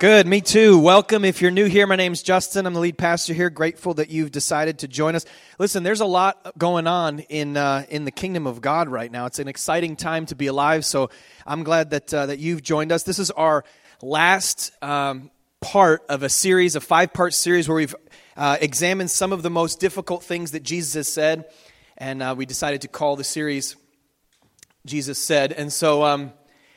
Good, 0.00 0.26
me 0.26 0.40
too. 0.40 0.76
Welcome. 0.76 1.24
If 1.24 1.40
you're 1.40 1.52
new 1.52 1.66
here, 1.66 1.86
my 1.86 1.94
name's 1.94 2.20
Justin. 2.20 2.66
I'm 2.66 2.74
the 2.74 2.80
lead 2.80 2.98
pastor 2.98 3.32
here. 3.32 3.48
Grateful 3.48 3.94
that 3.94 4.10
you've 4.10 4.32
decided 4.32 4.80
to 4.80 4.88
join 4.88 5.14
us. 5.14 5.24
Listen, 5.60 5.84
there's 5.84 6.00
a 6.00 6.04
lot 6.04 6.58
going 6.58 6.88
on 6.88 7.20
in 7.20 7.56
uh, 7.56 7.86
in 7.88 8.06
the 8.06 8.10
kingdom 8.10 8.48
of 8.48 8.60
God 8.60 8.88
right 8.88 9.12
now. 9.12 9.26
It's 9.26 9.38
an 9.38 9.46
exciting 9.46 9.94
time 9.94 10.26
to 10.26 10.34
be 10.34 10.48
alive. 10.48 10.84
So 10.84 11.10
I'm 11.46 11.62
glad 11.62 11.90
that 11.90 12.12
uh, 12.12 12.26
that 12.26 12.40
you've 12.40 12.64
joined 12.64 12.90
us. 12.90 13.04
This 13.04 13.20
is 13.20 13.30
our 13.30 13.64
last 14.02 14.72
um, 14.82 15.30
part 15.64 16.04
of 16.10 16.22
a 16.22 16.28
series, 16.28 16.76
a 16.76 16.80
five 16.80 17.14
part 17.14 17.32
series 17.32 17.68
where 17.70 17.76
we've 17.76 17.94
uh, 18.36 18.58
examined 18.60 19.10
some 19.10 19.32
of 19.32 19.42
the 19.42 19.48
most 19.48 19.80
difficult 19.80 20.22
things 20.22 20.50
that 20.50 20.62
Jesus 20.62 20.92
has 20.92 21.08
said, 21.08 21.46
and 21.96 22.22
uh, 22.22 22.34
we 22.36 22.44
decided 22.44 22.82
to 22.82 22.88
call 22.88 23.16
the 23.16 23.24
series 23.24 23.74
Jesus 24.84 25.18
Said. 25.18 25.52
And 25.52 25.72
so. 25.72 26.04
Um, 26.04 26.32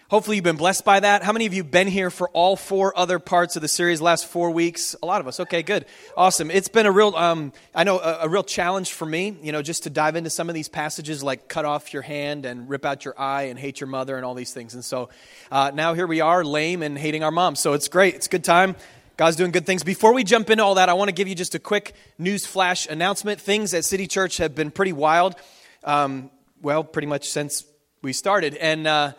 Hopefully, 0.10 0.38
you've 0.38 0.46
been 0.46 0.56
blessed 0.56 0.86
by 0.86 1.02
that. 1.02 1.22
How 1.22 1.34
many 1.34 1.48
of 1.48 1.54
you 1.54 1.66
been 1.66 1.88
here 1.88 2.10
for 2.10 2.30
all 2.30 2.56
four 2.56 2.98
other 2.98 3.20
parts 3.20 3.58
of 3.58 3.62
the 3.62 3.68
series 3.68 4.00
last 4.00 4.26
four 4.26 4.52
weeks? 4.52 4.96
A 5.04 5.06
lot 5.06 5.20
of 5.20 5.28
us. 5.28 5.42
Okay, 5.42 5.64
good, 5.64 5.86
awesome. 6.16 6.50
It's 6.50 6.70
been 6.70 6.86
a 6.86 6.92
real, 6.94 7.14
um, 7.14 7.52
I 7.76 7.84
know, 7.84 8.00
a, 8.00 8.20
a, 8.22 8.30
real 8.30 8.46
challenge 8.46 8.94
for 8.94 9.06
me. 9.06 9.36
You 9.42 9.52
know, 9.52 9.62
just 9.62 9.84
to 9.84 9.90
dive 9.90 10.16
into 10.16 10.30
some 10.30 10.48
of 10.48 10.56
these 10.56 10.70
passages, 10.70 11.24
like 11.24 11.50
cut 11.50 11.66
off 11.66 11.92
your 11.92 12.04
hand 12.04 12.46
and 12.46 12.70
rip 12.70 12.86
out 12.86 13.04
your 13.04 13.20
eye 13.20 13.44
and 13.44 13.60
hate 13.60 13.82
your 13.82 13.90
mother 13.90 14.16
and 14.16 14.24
all 14.24 14.34
these 14.34 14.54
things. 14.54 14.76
And 14.76 14.86
so 14.86 15.10
uh, 15.52 15.72
now 15.76 15.94
here 15.94 16.08
we 16.08 16.22
are, 16.22 16.42
lame 16.42 16.84
and 16.84 16.98
hating 16.98 17.26
our 17.26 17.32
mom. 17.32 17.58
So 17.58 17.74
it's 17.74 17.90
great. 17.90 18.16
It's 18.16 18.28
a 18.28 18.30
good 18.30 18.46
time. 18.46 18.78
God's 19.18 19.36
doing 19.36 19.52
good 19.52 19.66
things. 19.66 19.84
Before 19.84 20.14
we 20.14 20.24
jump 20.24 20.50
into 20.50 20.64
all 20.64 20.76
that, 20.76 20.88
I 20.88 20.94
want 20.94 21.10
to 21.10 21.14
give 21.14 21.28
you 21.28 21.36
just 21.36 21.54
a 21.54 21.60
quick 21.60 21.94
news 22.18 22.46
flash 22.46 22.88
announcement. 22.88 23.42
Things 23.42 23.74
at 23.74 23.84
City 23.84 24.08
Church 24.08 24.38
have 24.38 24.56
been 24.56 24.72
pretty 24.72 24.94
wild. 24.94 25.36
Um, 25.84 26.31
well, 26.62 26.86
pretty 26.86 27.09
much 27.09 27.28
since 27.28 27.66
we 28.02 28.14
started, 28.14 28.56
and. 28.56 28.88
Uh, 28.88 29.12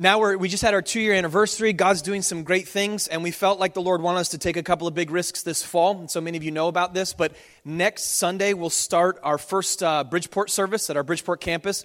now 0.00 0.20
we're, 0.20 0.36
we 0.36 0.48
just 0.48 0.62
had 0.62 0.74
our 0.74 0.82
two 0.82 1.00
year 1.00 1.14
anniversary. 1.14 1.72
God's 1.72 2.02
doing 2.02 2.22
some 2.22 2.44
great 2.44 2.68
things, 2.68 3.08
and 3.08 3.24
we 3.24 3.32
felt 3.32 3.58
like 3.58 3.74
the 3.74 3.82
Lord 3.82 4.00
wanted 4.00 4.20
us 4.20 4.28
to 4.28 4.38
take 4.38 4.56
a 4.56 4.62
couple 4.62 4.86
of 4.86 4.94
big 4.94 5.10
risks 5.10 5.42
this 5.42 5.64
fall. 5.64 5.98
And 5.98 6.08
so 6.08 6.20
many 6.20 6.36
of 6.36 6.44
you 6.44 6.52
know 6.52 6.68
about 6.68 6.94
this, 6.94 7.12
but 7.12 7.32
next 7.64 8.04
Sunday 8.04 8.54
we'll 8.54 8.70
start 8.70 9.18
our 9.24 9.38
first 9.38 9.82
uh, 9.82 10.04
Bridgeport 10.04 10.50
service 10.50 10.88
at 10.88 10.96
our 10.96 11.02
Bridgeport 11.02 11.40
campus. 11.40 11.84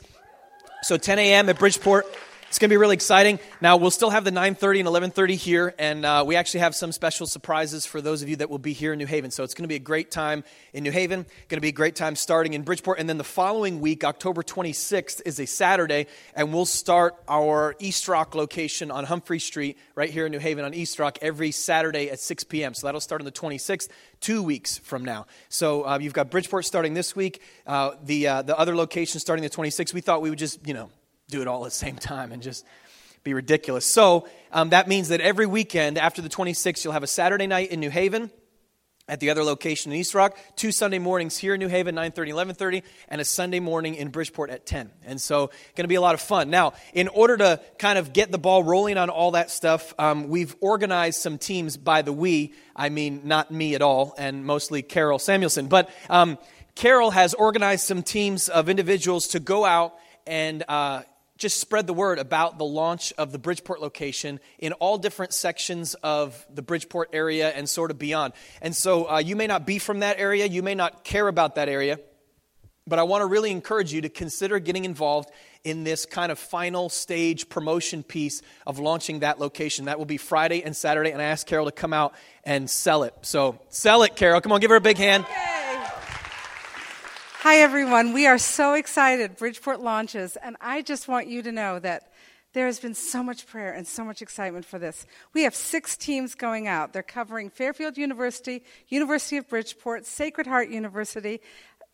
So 0.84 0.98
10 0.98 1.18
a.m. 1.18 1.50
at 1.50 1.58
Bridgeport. 1.58 2.06
It's 2.54 2.60
going 2.60 2.70
to 2.70 2.74
be 2.74 2.78
really 2.78 2.94
exciting. 2.94 3.40
Now, 3.62 3.78
we'll 3.78 3.90
still 3.90 4.12
have 4.12 4.26
the 4.26 4.32
9.30 4.32 4.82
and 4.82 4.88
11.30 4.88 5.32
here, 5.32 5.74
and 5.80 6.06
uh, 6.06 6.24
we 6.24 6.36
actually 6.36 6.60
have 6.60 6.76
some 6.76 6.92
special 6.92 7.26
surprises 7.26 7.88
for 7.88 8.00
those 8.00 8.22
of 8.22 8.30
you 8.30 8.36
that 8.36 8.50
will 8.52 8.60
be 8.60 8.74
here 8.74 8.94
in 8.94 9.00
New 9.00 9.08
Haven. 9.08 9.32
So 9.32 9.44
it's 9.44 9.56
going 9.56 9.64
to 9.64 9.68
be 9.68 9.74
a 9.74 9.80
great 9.80 10.12
time 10.12 10.44
in 10.72 10.84
New 10.84 10.92
Haven, 10.92 11.24
going 11.48 11.58
to 11.58 11.62
be 11.62 11.70
a 11.70 11.72
great 11.72 11.96
time 11.96 12.16
starting 12.16 12.54
in 12.54 12.62
Bridgeport. 12.62 13.00
And 13.00 13.10
then 13.10 13.18
the 13.18 13.24
following 13.24 13.82
week, 13.82 14.04
October 14.04 14.44
26th, 14.44 15.24
is 15.26 15.40
a 15.40 15.48
Saturday, 15.48 16.06
and 16.36 16.54
we'll 16.54 16.68
start 16.68 17.16
our 17.28 17.76
East 17.80 18.08
Rock 18.08 18.36
location 18.36 18.92
on 18.92 19.06
Humphrey 19.06 19.40
Street 19.40 19.76
right 19.96 20.12
here 20.12 20.28
in 20.28 20.32
New 20.32 20.38
Haven 20.38 20.64
on 20.64 20.76
East 20.76 21.00
Rock 21.00 21.18
every 21.24 21.50
Saturday 21.50 22.12
at 22.12 22.20
6 22.20 22.44
p.m. 22.44 22.76
So 22.76 22.86
that'll 22.86 23.02
start 23.02 23.20
on 23.20 23.26
the 23.26 23.32
26th, 23.32 23.88
two 24.20 24.44
weeks 24.44 24.78
from 24.78 25.04
now. 25.04 25.26
So 25.50 25.88
uh, 25.88 25.98
you've 26.00 26.14
got 26.14 26.30
Bridgeport 26.30 26.66
starting 26.66 26.94
this 26.94 27.16
week, 27.16 27.42
uh, 27.66 27.96
the, 28.04 28.28
uh, 28.28 28.42
the 28.44 28.56
other 28.56 28.76
location 28.76 29.20
starting 29.20 29.42
the 29.42 29.50
26th. 29.50 29.92
We 29.92 30.02
thought 30.02 30.22
we 30.22 30.30
would 30.30 30.38
just, 30.38 30.68
you 30.68 30.76
know, 30.76 30.92
do 31.34 31.42
it 31.42 31.48
all 31.48 31.66
at 31.66 31.72
the 31.72 31.76
same 31.76 31.96
time 31.96 32.32
and 32.32 32.44
just 32.44 32.64
be 33.24 33.34
ridiculous. 33.34 33.86
So 33.86 34.28
um, 34.52 34.70
that 34.70 34.88
means 34.88 35.08
that 35.10 35.20
every 35.20 35.48
weekend 35.48 35.98
after 35.98 36.22
the 36.22 36.30
26th, 36.30 36.84
you'll 36.84 36.94
have 36.94 37.04
a 37.04 37.08
Saturday 37.08 37.48
night 37.48 37.72
in 37.72 37.80
New 37.80 37.90
Haven 37.90 38.30
at 39.08 39.20
the 39.20 39.32
other 39.32 39.44
location 39.44 39.92
in 39.92 39.98
East 39.98 40.14
Rock, 40.14 40.38
two 40.56 40.72
Sunday 40.72 41.00
mornings 41.00 41.36
here 41.36 41.56
in 41.56 41.60
New 41.60 41.68
Haven, 41.68 41.96
9.30, 41.96 42.54
11.30, 42.56 42.84
and 43.10 43.20
a 43.20 43.26
Sunday 43.26 43.60
morning 43.60 43.96
in 43.96 44.10
Bridgeport 44.10 44.52
at 44.52 44.68
10. 44.68 44.92
And 45.06 45.20
so 45.20 45.48
going 45.76 45.86
to 45.86 45.88
be 45.88 45.96
a 45.96 46.02
lot 46.02 46.14
of 46.14 46.22
fun. 46.22 46.52
Now, 46.52 46.74
in 46.94 47.08
order 47.08 47.36
to 47.38 47.60
kind 47.80 47.98
of 47.98 48.14
get 48.14 48.32
the 48.32 48.38
ball 48.38 48.64
rolling 48.64 48.98
on 48.98 49.10
all 49.10 49.32
that 49.32 49.50
stuff, 49.50 49.94
um, 49.98 50.30
we've 50.30 50.56
organized 50.62 51.20
some 51.20 51.40
teams 51.40 51.78
by 51.78 52.04
the 52.04 52.14
we. 52.14 52.54
I 52.76 52.90
mean, 52.90 53.22
not 53.26 53.50
me 53.52 53.74
at 53.74 53.82
all, 53.82 54.14
and 54.20 54.46
mostly 54.46 54.84
Carol 54.84 55.18
Samuelson. 55.18 55.68
But 55.68 55.90
um, 56.12 56.38
Carol 56.76 57.10
has 57.12 57.34
organized 57.34 57.86
some 57.86 58.04
teams 58.04 58.50
of 58.50 58.70
individuals 58.70 59.30
to 59.30 59.40
go 59.40 59.66
out 59.66 59.96
and 60.26 60.64
uh, 60.68 61.02
just 61.44 61.60
spread 61.60 61.88
the 61.88 61.94
word 61.94 62.20
about 62.20 62.58
the 62.58 62.64
launch 62.64 63.12
of 63.18 63.34
the 63.34 63.38
Bridgeport 63.38 63.82
location 63.82 64.40
in 64.60 64.72
all 64.74 64.98
different 64.98 65.34
sections 65.34 65.94
of 65.96 66.46
the 66.50 66.62
Bridgeport 66.62 67.10
area 67.12 67.50
and 67.50 67.68
sort 67.68 67.92
of 67.92 68.00
beyond. 68.00 68.32
And 68.62 68.74
so 68.74 69.10
uh, 69.10 69.18
you 69.18 69.36
may 69.36 69.46
not 69.46 69.66
be 69.66 69.78
from 69.78 70.00
that 70.00 70.20
area, 70.20 70.46
you 70.46 70.64
may 70.64 70.74
not 70.74 71.04
care 71.04 71.28
about 71.28 71.56
that 71.56 71.68
area, 71.68 72.00
but 72.88 72.98
I 72.98 73.04
want 73.04 73.24
to 73.24 73.26
really 73.26 73.52
encourage 73.52 73.92
you 73.92 74.00
to 74.02 74.10
consider 74.10 74.58
getting 74.60 74.86
involved 74.86 75.32
in 75.66 75.84
this 75.84 76.06
kind 76.06 76.32
of 76.32 76.40
final 76.40 76.88
stage 76.88 77.50
promotion 77.50 78.04
piece 78.04 78.42
of 78.66 78.80
launching 78.80 79.20
that 79.20 79.38
location. 79.38 79.86
That 79.86 79.98
will 79.98 80.06
be 80.06 80.18
Friday 80.18 80.64
and 80.64 80.74
Saturday, 80.74 81.12
and 81.12 81.22
I 81.22 81.26
asked 81.26 81.46
Carol 81.46 81.66
to 81.66 81.74
come 81.74 81.92
out 81.92 82.14
and 82.46 82.70
sell 82.70 83.04
it. 83.04 83.14
So 83.22 83.60
sell 83.68 84.04
it, 84.04 84.16
Carol. 84.16 84.40
Come 84.40 84.54
on, 84.54 84.62
give 84.62 84.70
her 84.70 84.78
a 84.78 84.82
big 84.82 84.98
hand. 84.98 85.26
Hi, 87.44 87.58
everyone. 87.58 88.14
We 88.14 88.26
are 88.26 88.38
so 88.38 88.74
excited. 88.74 89.36
Bridgeport 89.36 89.82
launches, 89.82 90.38
and 90.38 90.56
I 90.62 90.82
just 90.82 91.10
want 91.10 91.28
you 91.28 91.42
to 91.42 91.52
know 91.52 91.78
that 91.78 92.14
there 92.54 92.68
has 92.68 92.80
been 92.80 92.94
so 92.94 93.22
much 93.22 93.48
prayer 93.48 93.74
and 93.74 93.86
so 93.86 94.06
much 94.06 94.22
excitement 94.22 94.64
for 94.64 94.80
this. 94.80 95.06
We 95.34 95.44
have 95.44 95.54
six 95.54 95.98
teams 95.98 96.36
going 96.36 96.70
out. 96.70 96.94
They're 96.94 97.04
covering 97.04 97.50
Fairfield 97.50 97.98
University, 97.98 98.64
University 98.88 99.36
of 99.36 99.50
Bridgeport, 99.50 100.06
Sacred 100.06 100.48
Heart 100.48 100.70
University, 100.70 101.42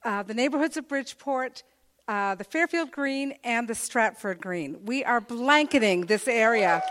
uh, 0.05 0.21
the 0.21 0.35
neighborhoods 0.35 0.77
of 0.77 0.87
Bridgeport, 0.87 1.63
uh, 2.07 2.35
the 2.35 2.43
Fairfield 2.43 2.91
Green, 2.91 3.33
and 3.43 3.67
the 3.67 3.73
Stratford 3.73 4.39
Green. 4.39 4.85
We 4.85 5.03
are 5.03 5.19
blanketing 5.19 6.05
this 6.05 6.27
area. 6.27 6.83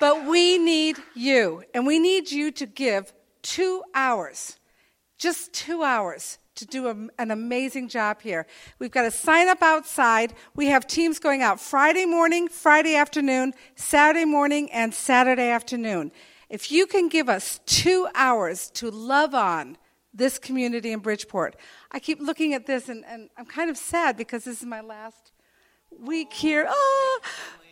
But 0.00 0.26
we 0.26 0.58
need 0.58 0.96
you, 1.14 1.62
and 1.72 1.86
we 1.86 2.00
need 2.00 2.32
you 2.32 2.50
to 2.50 2.66
give 2.66 3.12
two 3.42 3.84
hours, 3.94 4.58
just 5.16 5.52
two 5.52 5.84
hours 5.84 6.38
to 6.58 6.66
do 6.66 6.88
a, 6.88 7.22
an 7.22 7.30
amazing 7.30 7.88
job 7.88 8.20
here. 8.20 8.46
We've 8.78 8.90
got 8.90 9.04
a 9.04 9.10
sign 9.10 9.48
up 9.48 9.62
outside. 9.62 10.34
We 10.54 10.66
have 10.66 10.86
teams 10.86 11.18
going 11.18 11.42
out 11.42 11.60
Friday 11.60 12.04
morning, 12.04 12.48
Friday 12.48 12.96
afternoon, 12.96 13.54
Saturday 13.76 14.24
morning, 14.24 14.70
and 14.72 14.92
Saturday 14.92 15.50
afternoon. 15.50 16.12
If 16.48 16.72
you 16.72 16.86
can 16.86 17.08
give 17.08 17.28
us 17.28 17.60
two 17.66 18.08
hours 18.14 18.70
to 18.70 18.90
love 18.90 19.34
on 19.34 19.76
this 20.12 20.38
community 20.38 20.92
in 20.92 20.98
Bridgeport, 20.98 21.56
I 21.92 22.00
keep 22.00 22.20
looking 22.20 22.54
at 22.54 22.66
this 22.66 22.88
and, 22.88 23.04
and 23.06 23.30
I'm 23.36 23.46
kind 23.46 23.70
of 23.70 23.76
sad 23.76 24.16
because 24.16 24.44
this 24.44 24.60
is 24.60 24.66
my 24.66 24.80
last 24.80 25.32
week 25.96 26.32
here. 26.32 26.66
Oh, 26.68 27.20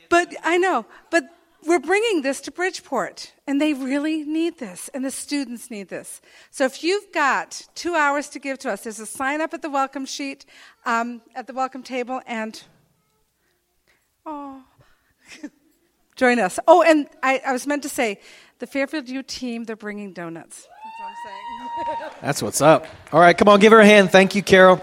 but 0.09 0.35
I 0.45 0.59
know. 0.59 0.87
But 1.11 1.25
we're 1.67 1.79
bringing 1.81 2.23
this 2.23 2.41
to 2.43 2.51
Bridgeport, 2.51 3.33
and 3.47 3.61
they 3.61 3.75
really 3.75 4.25
need 4.25 4.59
this, 4.59 4.89
and 4.95 5.05
the 5.05 5.11
students 5.11 5.71
need 5.71 5.89
this. 5.89 6.21
So 6.51 6.65
if 6.65 6.85
you've 6.85 7.13
got 7.13 7.67
two 7.75 7.95
hours 7.95 8.29
to 8.31 8.39
give 8.39 8.59
to 8.61 8.71
us, 8.71 8.85
there's 8.85 9.01
a 9.01 9.07
sign 9.07 9.41
up 9.41 9.53
at 9.53 9.63
the 9.63 9.71
welcome 9.71 10.07
sheet, 10.07 10.47
um, 10.85 11.23
at 11.35 11.47
the 11.47 11.53
welcome 11.53 11.83
table, 11.83 12.21
and 12.27 12.63
oh, 14.25 14.63
join 16.17 16.39
us. 16.39 16.59
Oh, 16.69 16.83
and 16.83 17.09
I, 17.23 17.43
I, 17.45 17.53
was 17.53 17.67
meant 17.67 17.83
to 17.83 17.89
say, 17.89 18.21
the 18.59 18.67
Fairfield 18.67 19.09
U 19.09 19.23
team, 19.23 19.65
they're 19.65 19.77
bringing 19.77 20.13
donuts. 20.13 20.69
That's 20.85 20.99
what 20.99 21.09
I'm 21.09 21.99
saying. 21.99 22.11
That's 22.23 22.43
what's 22.43 22.61
up. 22.61 22.87
All 23.13 23.21
right, 23.21 23.37
come 23.37 23.49
on, 23.49 23.61
give 23.61 23.73
her 23.73 23.81
a 23.81 23.87
hand. 23.87 24.11
Thank 24.11 24.35
you, 24.35 24.43
Carol. 24.43 24.83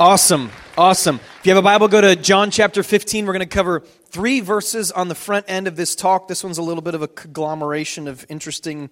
Awesome. 0.00 0.50
Awesome. 0.76 1.16
If 1.16 1.46
you 1.46 1.50
have 1.50 1.58
a 1.58 1.62
Bible, 1.62 1.88
go 1.88 2.00
to 2.00 2.14
John 2.14 2.52
chapter 2.52 2.84
15. 2.84 3.26
We're 3.26 3.32
going 3.32 3.40
to 3.40 3.46
cover 3.46 3.82
three 4.10 4.40
verses 4.40 4.90
on 4.90 5.08
the 5.08 5.14
front 5.14 5.46
end 5.48 5.66
of 5.66 5.76
this 5.76 5.94
talk. 5.94 6.28
This 6.28 6.42
one's 6.42 6.58
a 6.58 6.62
little 6.62 6.82
bit 6.82 6.94
of 6.94 7.02
a 7.02 7.08
conglomeration 7.08 8.08
of 8.08 8.24
interesting 8.28 8.90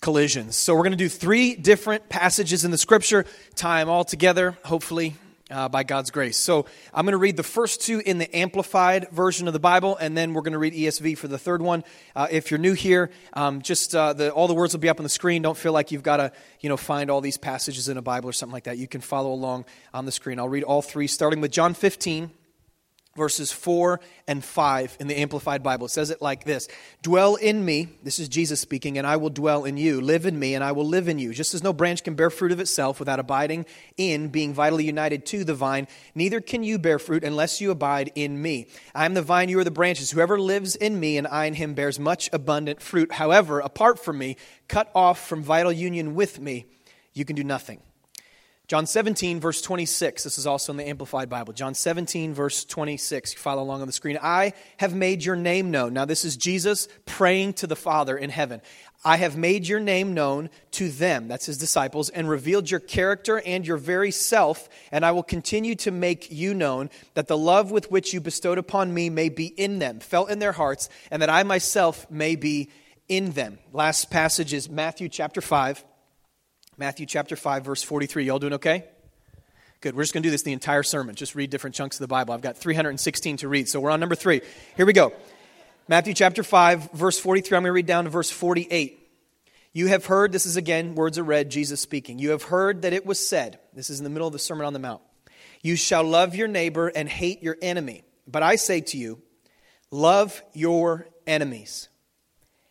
collisions. 0.00 0.56
So 0.56 0.74
we're 0.74 0.82
going 0.82 0.92
to 0.92 0.96
do 0.96 1.08
three 1.08 1.54
different 1.54 2.08
passages 2.08 2.64
in 2.64 2.70
the 2.70 2.78
scripture, 2.78 3.24
tie 3.54 3.80
them 3.80 3.88
all 3.88 4.04
together, 4.04 4.56
hopefully 4.64 5.14
uh, 5.50 5.68
by 5.68 5.82
God's 5.82 6.10
grace. 6.10 6.36
So 6.36 6.66
I'm 6.92 7.04
going 7.04 7.12
to 7.12 7.18
read 7.18 7.36
the 7.36 7.42
first 7.42 7.82
two 7.82 8.00
in 8.04 8.18
the 8.18 8.36
amplified 8.36 9.08
version 9.10 9.46
of 9.46 9.52
the 9.52 9.60
Bible, 9.60 9.96
and 9.96 10.16
then 10.16 10.34
we're 10.34 10.42
going 10.42 10.52
to 10.52 10.58
read 10.58 10.74
ESV 10.74 11.18
for 11.18 11.28
the 11.28 11.38
third 11.38 11.62
one. 11.62 11.84
Uh, 12.16 12.26
if 12.30 12.50
you're 12.50 12.58
new 12.58 12.72
here, 12.72 13.10
um, 13.34 13.62
just 13.62 13.94
uh, 13.94 14.12
the, 14.12 14.30
all 14.30 14.48
the 14.48 14.54
words 14.54 14.74
will 14.74 14.80
be 14.80 14.88
up 14.88 15.00
on 15.00 15.04
the 15.04 15.10
screen. 15.10 15.42
Don't 15.42 15.56
feel 15.56 15.72
like 15.72 15.92
you've 15.92 16.02
got 16.02 16.18
to 16.18 16.32
you 16.60 16.68
know 16.68 16.76
find 16.76 17.10
all 17.10 17.20
these 17.20 17.36
passages 17.36 17.88
in 17.88 17.96
a 17.96 18.02
Bible 18.02 18.28
or 18.28 18.32
something 18.32 18.52
like 18.52 18.64
that. 18.64 18.78
You 18.78 18.88
can 18.88 19.00
follow 19.00 19.32
along 19.32 19.64
on 19.92 20.06
the 20.06 20.12
screen. 20.12 20.38
I'll 20.38 20.48
read 20.48 20.64
all 20.64 20.82
three, 20.82 21.06
starting 21.06 21.40
with 21.40 21.50
John 21.50 21.74
15, 21.74 22.30
verses 23.16 23.52
4 23.52 24.00
and 24.26 24.44
5 24.44 24.96
in 25.00 25.06
the 25.06 25.18
Amplified 25.18 25.62
Bible. 25.62 25.86
It 25.86 25.90
says 25.90 26.10
it 26.10 26.22
like 26.22 26.44
this 26.44 26.68
Dwell 27.02 27.36
in 27.36 27.64
me, 27.64 27.88
this 28.02 28.18
is 28.18 28.28
Jesus 28.28 28.60
speaking, 28.60 28.98
and 28.98 29.06
I 29.06 29.16
will 29.16 29.30
dwell 29.30 29.64
in 29.64 29.76
you. 29.76 30.00
Live 30.00 30.26
in 30.26 30.38
me, 30.38 30.54
and 30.54 30.64
I 30.64 30.72
will 30.72 30.86
live 30.86 31.08
in 31.08 31.18
you. 31.18 31.32
Just 31.32 31.54
as 31.54 31.62
no 31.62 31.72
branch 31.72 32.02
can 32.04 32.14
bear 32.14 32.30
fruit 32.30 32.52
of 32.52 32.60
itself 32.60 32.98
without 32.98 33.20
abiding 33.20 33.66
in, 33.96 34.28
being 34.28 34.54
vitally 34.54 34.84
united 34.84 35.26
to 35.26 35.44
the 35.44 35.54
vine, 35.54 35.86
neither 36.14 36.40
can 36.40 36.62
you 36.62 36.78
bear 36.78 36.98
fruit 36.98 37.24
unless 37.24 37.60
you 37.60 37.70
abide 37.70 38.10
in 38.14 38.40
me. 38.40 38.66
I 38.94 39.04
am 39.04 39.14
the 39.14 39.22
vine, 39.22 39.48
you 39.48 39.58
are 39.58 39.64
the 39.64 39.70
branches. 39.70 40.10
Whoever 40.10 40.38
lives 40.38 40.76
in 40.76 40.98
me 40.98 41.18
and 41.18 41.26
I 41.26 41.46
in 41.46 41.54
him 41.54 41.74
bears 41.74 41.98
much 41.98 42.30
abundant 42.32 42.80
fruit. 42.80 43.12
However, 43.12 43.60
apart 43.60 43.98
from 43.98 44.18
me, 44.18 44.36
cut 44.68 44.90
off 44.94 45.26
from 45.26 45.42
vital 45.42 45.72
union 45.72 46.14
with 46.14 46.40
me, 46.40 46.66
you 47.12 47.24
can 47.24 47.36
do 47.36 47.44
nothing. 47.44 47.80
John 48.66 48.86
17, 48.86 49.40
verse 49.40 49.60
26. 49.60 50.24
This 50.24 50.38
is 50.38 50.46
also 50.46 50.72
in 50.72 50.78
the 50.78 50.88
Amplified 50.88 51.28
Bible. 51.28 51.52
John 51.52 51.74
17, 51.74 52.32
verse 52.32 52.64
26. 52.64 53.34
You 53.34 53.38
follow 53.38 53.62
along 53.62 53.82
on 53.82 53.86
the 53.86 53.92
screen. 53.92 54.18
I 54.22 54.54
have 54.78 54.94
made 54.94 55.22
your 55.22 55.36
name 55.36 55.70
known. 55.70 55.92
Now, 55.92 56.06
this 56.06 56.24
is 56.24 56.38
Jesus 56.38 56.88
praying 57.04 57.54
to 57.54 57.66
the 57.66 57.76
Father 57.76 58.16
in 58.16 58.30
heaven. 58.30 58.62
I 59.04 59.18
have 59.18 59.36
made 59.36 59.68
your 59.68 59.80
name 59.80 60.14
known 60.14 60.48
to 60.72 60.88
them, 60.88 61.28
that's 61.28 61.44
his 61.44 61.58
disciples, 61.58 62.08
and 62.08 62.26
revealed 62.26 62.70
your 62.70 62.80
character 62.80 63.38
and 63.44 63.66
your 63.66 63.76
very 63.76 64.10
self, 64.10 64.66
and 64.90 65.04
I 65.04 65.10
will 65.12 65.22
continue 65.22 65.74
to 65.76 65.90
make 65.90 66.32
you 66.32 66.54
known, 66.54 66.88
that 67.12 67.28
the 67.28 67.36
love 67.36 67.70
with 67.70 67.90
which 67.90 68.14
you 68.14 68.22
bestowed 68.22 68.56
upon 68.56 68.94
me 68.94 69.10
may 69.10 69.28
be 69.28 69.48
in 69.48 69.78
them, 69.78 70.00
felt 70.00 70.30
in 70.30 70.38
their 70.38 70.52
hearts, 70.52 70.88
and 71.10 71.20
that 71.20 71.28
I 71.28 71.42
myself 71.42 72.10
may 72.10 72.34
be 72.34 72.70
in 73.06 73.32
them. 73.32 73.58
Last 73.74 74.10
passage 74.10 74.54
is 74.54 74.70
Matthew 74.70 75.10
chapter 75.10 75.42
5 75.42 75.84
Matthew 76.76 77.06
chapter 77.06 77.36
5, 77.36 77.64
verse 77.64 77.82
43. 77.84 78.24
Y'all 78.24 78.40
doing 78.40 78.54
okay? 78.54 78.84
Good. 79.80 79.94
We're 79.94 80.02
just 80.02 80.12
going 80.12 80.24
to 80.24 80.26
do 80.26 80.30
this 80.32 80.42
the 80.42 80.52
entire 80.52 80.82
sermon. 80.82 81.14
Just 81.14 81.36
read 81.36 81.50
different 81.50 81.76
chunks 81.76 81.96
of 81.96 82.00
the 82.00 82.08
Bible. 82.08 82.34
I've 82.34 82.40
got 82.40 82.56
316 82.56 83.36
to 83.38 83.48
read. 83.48 83.68
So 83.68 83.78
we're 83.78 83.90
on 83.90 84.00
number 84.00 84.16
three. 84.16 84.40
Here 84.76 84.84
we 84.84 84.92
go. 84.92 85.12
Matthew 85.86 86.14
chapter 86.14 86.42
5, 86.42 86.90
verse 86.92 87.18
43. 87.18 87.56
I'm 87.56 87.62
going 87.62 87.68
to 87.68 87.72
read 87.72 87.86
down 87.86 88.04
to 88.04 88.10
verse 88.10 88.30
48. 88.30 88.98
You 89.72 89.86
have 89.88 90.06
heard, 90.06 90.32
this 90.32 90.46
is 90.46 90.56
again, 90.56 90.94
words 90.96 91.16
are 91.18 91.22
read, 91.22 91.50
Jesus 91.50 91.80
speaking. 91.80 92.18
You 92.18 92.30
have 92.30 92.44
heard 92.44 92.82
that 92.82 92.92
it 92.92 93.06
was 93.06 93.24
said, 93.24 93.60
this 93.72 93.88
is 93.88 94.00
in 94.00 94.04
the 94.04 94.10
middle 94.10 94.26
of 94.26 94.32
the 94.32 94.38
Sermon 94.38 94.66
on 94.66 94.72
the 94.72 94.78
Mount, 94.78 95.02
you 95.62 95.76
shall 95.76 96.04
love 96.04 96.34
your 96.34 96.48
neighbor 96.48 96.88
and 96.88 97.08
hate 97.08 97.42
your 97.42 97.56
enemy. 97.60 98.02
But 98.26 98.42
I 98.42 98.56
say 98.56 98.80
to 98.80 98.96
you, 98.96 99.20
love 99.90 100.42
your 100.54 101.08
enemies 101.26 101.88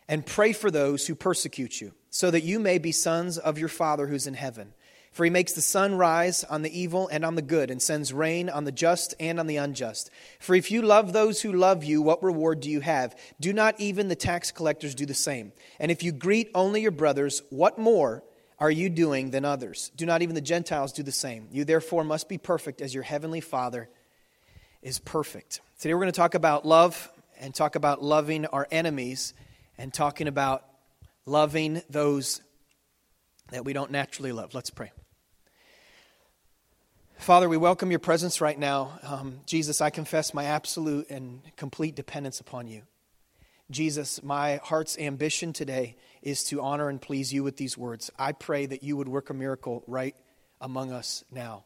and 0.08 0.26
pray 0.26 0.54
for 0.54 0.72
those 0.72 1.08
who 1.08 1.16
persecute 1.16 1.80
you 1.80 1.94
so 2.14 2.30
that 2.30 2.44
you 2.44 2.60
may 2.60 2.78
be 2.78 2.92
sons 2.92 3.40
of 3.40 3.58
your 3.58 3.68
Father 3.68 4.06
who's 4.06 4.28
in 4.28 4.36
heaven. 4.36 4.72
For 5.12 5.24
he 5.24 5.32
makes 5.32 5.54
the 5.54 5.64
sun 5.64 5.96
rise 5.96 6.44
on 6.44 6.62
the 6.62 6.80
evil 6.80 7.08
and 7.08 7.26
on 7.26 7.34
the 7.34 7.42
good, 7.42 7.72
and 7.72 7.82
sends 7.82 8.14
rain 8.14 8.52
on 8.52 8.66
the 8.66 8.72
just 8.72 9.16
and 9.20 9.40
on 9.40 9.48
the 9.48 9.58
unjust. 9.58 10.12
For 10.40 10.54
if 10.54 10.70
you 10.70 10.84
love 10.84 11.12
those 11.12 11.42
who 11.42 11.52
love 11.52 11.84
you, 11.84 12.04
what 12.04 12.22
reward 12.22 12.60
do 12.60 12.70
you 12.70 12.82
have? 12.82 13.16
Do 13.40 13.52
not 13.52 13.80
even 13.80 14.10
the 14.10 14.16
tax 14.16 14.52
collectors 14.52 14.94
do 14.94 15.08
the 15.08 15.16
same? 15.16 15.54
And 15.80 15.90
if 15.90 16.04
you 16.04 16.12
greet 16.12 16.52
only 16.54 16.82
your 16.82 16.92
brothers, 16.92 17.42
what 17.50 17.80
more 17.80 18.24
are 18.60 18.72
you 18.72 18.90
doing 18.90 19.32
than 19.32 19.44
others? 19.44 19.92
Do 19.96 20.06
not 20.06 20.22
even 20.22 20.36
the 20.36 20.42
Gentiles 20.42 20.94
do 20.94 21.02
the 21.02 21.12
same? 21.12 21.48
You 21.52 21.66
therefore 21.66 22.04
must 22.04 22.30
be 22.30 22.38
perfect 22.38 22.80
as 22.80 22.94
your 22.94 23.04
heavenly 23.04 23.42
Father 23.42 23.90
is 24.84 25.00
perfect. 25.00 25.62
Today 25.80 25.96
we're 25.96 26.02
going 26.02 26.12
to 26.12 26.16
talk 26.16 26.36
about 26.36 26.64
love 26.64 27.12
and 27.40 27.56
talk 27.56 27.76
about 27.76 28.04
loving 28.04 28.46
our 28.46 28.68
enemies 28.70 29.34
and 29.80 29.92
talking 29.92 30.28
about 30.28 30.64
loving 31.26 31.82
those 31.90 32.42
that 33.52 33.66
we 33.66 33.74
don't 33.74 33.92
naturally 33.92 34.32
love. 34.32 34.54
Let's 34.54 34.70
pray. 34.70 34.92
Father, 37.18 37.48
we 37.48 37.56
welcome 37.56 37.90
your 37.90 38.00
presence 38.00 38.42
right 38.42 38.58
now. 38.58 39.00
Um, 39.04 39.40
Jesus, 39.46 39.80
I 39.80 39.90
confess 39.90 40.34
my 40.34 40.46
absolute 40.46 41.10
and 41.10 41.42
complete 41.56 41.96
dependence 41.96 42.42
upon 42.42 42.68
you. 42.68 42.82
Jesus, 43.72 44.22
my 44.22 44.60
heart's 44.62 44.98
ambition 44.98 45.54
today 45.54 45.96
is 46.22 46.44
to 46.46 46.62
honor 46.62 46.90
and 46.90 47.02
please 47.02 47.32
you 47.32 47.44
with 47.44 47.56
these 47.56 47.78
words. 47.78 48.12
I 48.20 48.34
pray 48.34 48.66
that 48.66 48.84
you 48.84 48.98
would 48.98 49.08
work 49.08 49.30
a 49.30 49.34
miracle 49.34 49.84
right 49.88 50.16
among 50.60 50.92
us 50.92 51.24
now. 51.32 51.64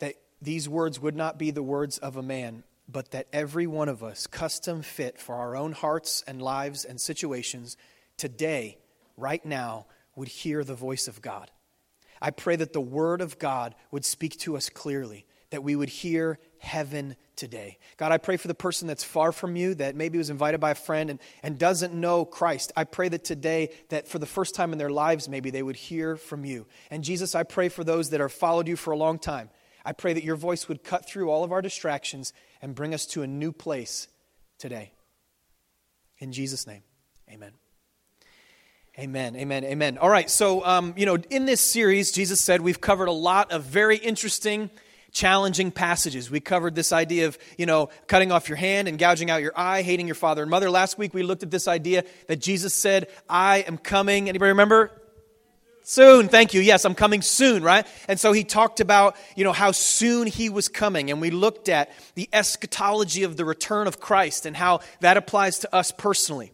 That 0.00 0.16
these 0.42 0.68
words 0.68 1.00
would 1.00 1.16
not 1.16 1.38
be 1.38 1.50
the 1.50 1.62
words 1.62 1.96
of 1.98 2.16
a 2.16 2.22
man, 2.22 2.62
but 2.86 3.12
that 3.12 3.26
every 3.32 3.66
one 3.66 3.88
of 3.88 4.04
us, 4.04 4.26
custom 4.26 4.82
fit 4.82 5.18
for 5.18 5.34
our 5.34 5.56
own 5.56 5.72
hearts 5.72 6.22
and 6.26 6.42
lives 6.42 6.84
and 6.84 7.00
situations, 7.00 7.78
today 8.18 8.76
right 9.20 9.44
now 9.44 9.86
would 10.16 10.28
hear 10.28 10.64
the 10.64 10.74
voice 10.74 11.08
of 11.08 11.22
God. 11.22 11.50
I 12.20 12.30
pray 12.30 12.56
that 12.56 12.72
the 12.72 12.80
Word 12.80 13.20
of 13.20 13.38
God 13.38 13.74
would 13.90 14.04
speak 14.04 14.38
to 14.40 14.56
us 14.56 14.68
clearly, 14.68 15.24
that 15.50 15.62
we 15.62 15.74
would 15.74 15.88
hear 15.88 16.38
heaven 16.58 17.16
today. 17.34 17.78
God, 17.96 18.12
I 18.12 18.18
pray 18.18 18.36
for 18.36 18.48
the 18.48 18.54
person 18.54 18.86
that's 18.86 19.02
far 19.02 19.32
from 19.32 19.56
you, 19.56 19.74
that 19.76 19.96
maybe 19.96 20.18
was 20.18 20.28
invited 20.28 20.60
by 20.60 20.72
a 20.72 20.74
friend 20.74 21.08
and, 21.08 21.18
and 21.42 21.58
doesn't 21.58 21.94
know 21.94 22.24
Christ. 22.24 22.72
I 22.76 22.84
pray 22.84 23.08
that 23.08 23.24
today, 23.24 23.70
that 23.88 24.06
for 24.06 24.18
the 24.18 24.26
first 24.26 24.54
time 24.54 24.72
in 24.72 24.78
their 24.78 24.90
lives, 24.90 25.28
maybe 25.28 25.50
they 25.50 25.62
would 25.62 25.76
hear 25.76 26.16
from 26.16 26.44
you. 26.44 26.66
And 26.90 27.02
Jesus, 27.02 27.34
I 27.34 27.42
pray 27.42 27.70
for 27.70 27.82
those 27.82 28.10
that 28.10 28.20
have 28.20 28.32
followed 28.32 28.68
you 28.68 28.76
for 28.76 28.92
a 28.92 28.98
long 28.98 29.18
time. 29.18 29.48
I 29.84 29.92
pray 29.92 30.12
that 30.12 30.24
your 30.24 30.36
voice 30.36 30.68
would 30.68 30.84
cut 30.84 31.08
through 31.08 31.30
all 31.30 31.42
of 31.42 31.52
our 31.52 31.62
distractions 31.62 32.34
and 32.60 32.74
bring 32.74 32.92
us 32.92 33.06
to 33.06 33.22
a 33.22 33.26
new 33.26 33.52
place 33.52 34.08
today. 34.58 34.92
In 36.18 36.32
Jesus' 36.32 36.66
name, 36.66 36.82
amen. 37.30 37.52
Amen, 38.98 39.36
amen, 39.36 39.64
amen. 39.64 39.98
All 39.98 40.10
right, 40.10 40.28
so, 40.28 40.64
um, 40.66 40.94
you 40.96 41.06
know, 41.06 41.16
in 41.30 41.46
this 41.46 41.60
series, 41.60 42.10
Jesus 42.10 42.40
said 42.40 42.60
we've 42.60 42.80
covered 42.80 43.06
a 43.06 43.12
lot 43.12 43.52
of 43.52 43.62
very 43.62 43.96
interesting, 43.96 44.68
challenging 45.12 45.70
passages. 45.70 46.28
We 46.28 46.40
covered 46.40 46.74
this 46.74 46.92
idea 46.92 47.28
of, 47.28 47.38
you 47.56 47.66
know, 47.66 47.90
cutting 48.08 48.32
off 48.32 48.48
your 48.48 48.56
hand 48.56 48.88
and 48.88 48.98
gouging 48.98 49.30
out 49.30 49.42
your 49.42 49.52
eye, 49.54 49.82
hating 49.82 50.06
your 50.06 50.16
father 50.16 50.42
and 50.42 50.50
mother. 50.50 50.68
Last 50.70 50.98
week, 50.98 51.14
we 51.14 51.22
looked 51.22 51.44
at 51.44 51.52
this 51.52 51.68
idea 51.68 52.04
that 52.26 52.40
Jesus 52.40 52.74
said, 52.74 53.06
I 53.28 53.58
am 53.58 53.78
coming. 53.78 54.28
Anybody 54.28 54.48
remember? 54.48 54.90
Soon, 55.84 56.28
thank 56.28 56.52
you. 56.52 56.60
Yes, 56.60 56.84
I'm 56.84 56.96
coming 56.96 57.22
soon, 57.22 57.62
right? 57.62 57.86
And 58.08 58.18
so 58.18 58.32
he 58.32 58.42
talked 58.42 58.80
about, 58.80 59.16
you 59.36 59.44
know, 59.44 59.52
how 59.52 59.70
soon 59.70 60.26
he 60.26 60.48
was 60.48 60.68
coming. 60.68 61.12
And 61.12 61.20
we 61.20 61.30
looked 61.30 61.68
at 61.68 61.90
the 62.16 62.28
eschatology 62.32 63.22
of 63.22 63.36
the 63.36 63.44
return 63.44 63.86
of 63.86 64.00
Christ 64.00 64.46
and 64.46 64.56
how 64.56 64.80
that 64.98 65.16
applies 65.16 65.60
to 65.60 65.74
us 65.74 65.92
personally. 65.92 66.52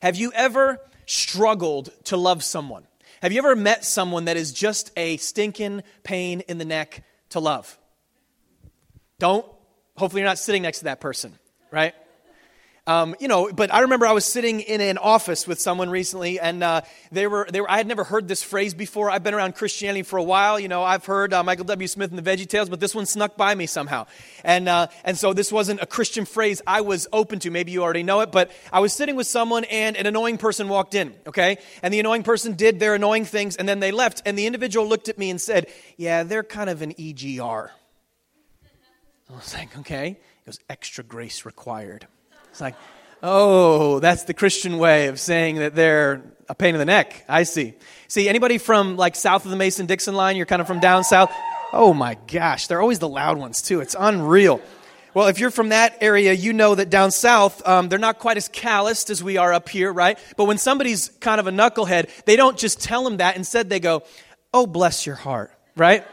Have 0.00 0.16
you 0.16 0.32
ever 0.34 0.80
struggled 1.12 1.90
to 2.04 2.16
love 2.16 2.42
someone? 2.42 2.86
Have 3.20 3.32
you 3.32 3.38
ever 3.38 3.54
met 3.54 3.84
someone 3.84 4.24
that 4.24 4.36
is 4.36 4.52
just 4.52 4.90
a 4.96 5.16
stinking 5.18 5.82
pain 6.02 6.40
in 6.40 6.58
the 6.58 6.64
neck 6.64 7.04
to 7.30 7.40
love? 7.40 7.78
Don't. 9.18 9.46
Hopefully, 9.96 10.22
you're 10.22 10.28
not 10.28 10.38
sitting 10.38 10.62
next 10.62 10.78
to 10.78 10.84
that 10.84 11.00
person, 11.00 11.38
right? 11.70 11.94
Um, 12.84 13.14
you 13.20 13.28
know, 13.28 13.48
but 13.52 13.72
I 13.72 13.82
remember 13.82 14.06
I 14.06 14.12
was 14.12 14.24
sitting 14.24 14.58
in 14.58 14.80
an 14.80 14.98
office 14.98 15.46
with 15.46 15.60
someone 15.60 15.88
recently, 15.88 16.40
and 16.40 16.64
uh, 16.64 16.80
they, 17.12 17.28
were, 17.28 17.46
they 17.48 17.60
were, 17.60 17.70
I 17.70 17.76
had 17.76 17.86
never 17.86 18.02
heard 18.02 18.26
this 18.26 18.42
phrase 18.42 18.74
before. 18.74 19.08
I've 19.08 19.22
been 19.22 19.34
around 19.34 19.54
Christianity 19.54 20.02
for 20.02 20.16
a 20.16 20.22
while. 20.22 20.58
You 20.58 20.66
know, 20.66 20.82
I've 20.82 21.04
heard 21.04 21.32
uh, 21.32 21.44
Michael 21.44 21.64
W. 21.66 21.86
Smith 21.86 22.10
and 22.10 22.18
the 22.18 22.28
Veggie 22.28 22.48
Tales, 22.48 22.68
but 22.68 22.80
this 22.80 22.92
one 22.92 23.06
snuck 23.06 23.36
by 23.36 23.54
me 23.54 23.66
somehow. 23.66 24.06
And, 24.42 24.68
uh, 24.68 24.88
and 25.04 25.16
so 25.16 25.32
this 25.32 25.52
wasn't 25.52 25.80
a 25.80 25.86
Christian 25.86 26.24
phrase 26.24 26.60
I 26.66 26.80
was 26.80 27.06
open 27.12 27.38
to. 27.40 27.52
Maybe 27.52 27.70
you 27.70 27.84
already 27.84 28.02
know 28.02 28.20
it, 28.20 28.32
but 28.32 28.50
I 28.72 28.80
was 28.80 28.92
sitting 28.92 29.14
with 29.14 29.28
someone, 29.28 29.62
and 29.66 29.96
an 29.96 30.08
annoying 30.08 30.36
person 30.36 30.68
walked 30.68 30.96
in, 30.96 31.14
okay? 31.28 31.58
And 31.84 31.94
the 31.94 32.00
annoying 32.00 32.24
person 32.24 32.54
did 32.54 32.80
their 32.80 32.96
annoying 32.96 33.26
things, 33.26 33.54
and 33.54 33.68
then 33.68 33.78
they 33.78 33.92
left, 33.92 34.22
and 34.26 34.36
the 34.36 34.46
individual 34.46 34.88
looked 34.88 35.08
at 35.08 35.18
me 35.18 35.30
and 35.30 35.40
said, 35.40 35.68
Yeah, 35.96 36.24
they're 36.24 36.42
kind 36.42 36.68
of 36.68 36.82
an 36.82 36.94
EGR. 36.94 37.70
I 39.30 39.32
was 39.32 39.54
like, 39.54 39.78
Okay. 39.78 40.18
It 40.44 40.48
was 40.48 40.58
extra 40.68 41.04
grace 41.04 41.44
required. 41.44 42.08
It's 42.52 42.60
like, 42.60 42.76
Oh, 43.22 44.00
that's 44.00 44.24
the 44.24 44.34
Christian 44.34 44.78
way 44.78 45.06
of 45.06 45.20
saying 45.20 45.56
that 45.56 45.76
they're 45.76 46.22
a 46.48 46.54
pain 46.54 46.74
in 46.74 46.78
the 46.80 46.84
neck. 46.84 47.24
I 47.28 47.44
see. 47.44 47.74
See, 48.08 48.28
anybody 48.28 48.58
from 48.58 48.96
like 48.96 49.14
south 49.14 49.44
of 49.44 49.50
the 49.50 49.56
Mason 49.56 49.86
Dixon 49.86 50.14
line? 50.14 50.36
You're 50.36 50.46
kind 50.46 50.60
of 50.60 50.66
from 50.66 50.80
down 50.80 51.04
south? 51.04 51.32
Oh 51.72 51.94
my 51.94 52.16
gosh, 52.26 52.66
they're 52.66 52.80
always 52.80 52.98
the 52.98 53.08
loud 53.08 53.38
ones 53.38 53.62
too. 53.62 53.80
It's 53.80 53.94
unreal. 53.98 54.60
Well, 55.14 55.28
if 55.28 55.38
you're 55.38 55.50
from 55.50 55.68
that 55.68 55.98
area, 56.00 56.32
you 56.32 56.52
know 56.52 56.74
that 56.74 56.90
down 56.90 57.10
south, 57.10 57.66
um, 57.66 57.88
they're 57.88 57.98
not 57.98 58.18
quite 58.18 58.38
as 58.38 58.48
calloused 58.48 59.08
as 59.10 59.22
we 59.22 59.36
are 59.36 59.52
up 59.52 59.68
here, 59.68 59.92
right? 59.92 60.18
But 60.36 60.46
when 60.46 60.58
somebody's 60.58 61.10
kind 61.20 61.38
of 61.38 61.46
a 61.46 61.50
knucklehead, 61.50 62.24
they 62.24 62.34
don't 62.34 62.58
just 62.58 62.80
tell 62.80 63.04
them 63.04 63.18
that. 63.18 63.36
Instead, 63.36 63.68
they 63.70 63.80
go, 63.80 64.02
Oh, 64.52 64.66
bless 64.66 65.06
your 65.06 65.14
heart, 65.16 65.52
right? 65.76 66.04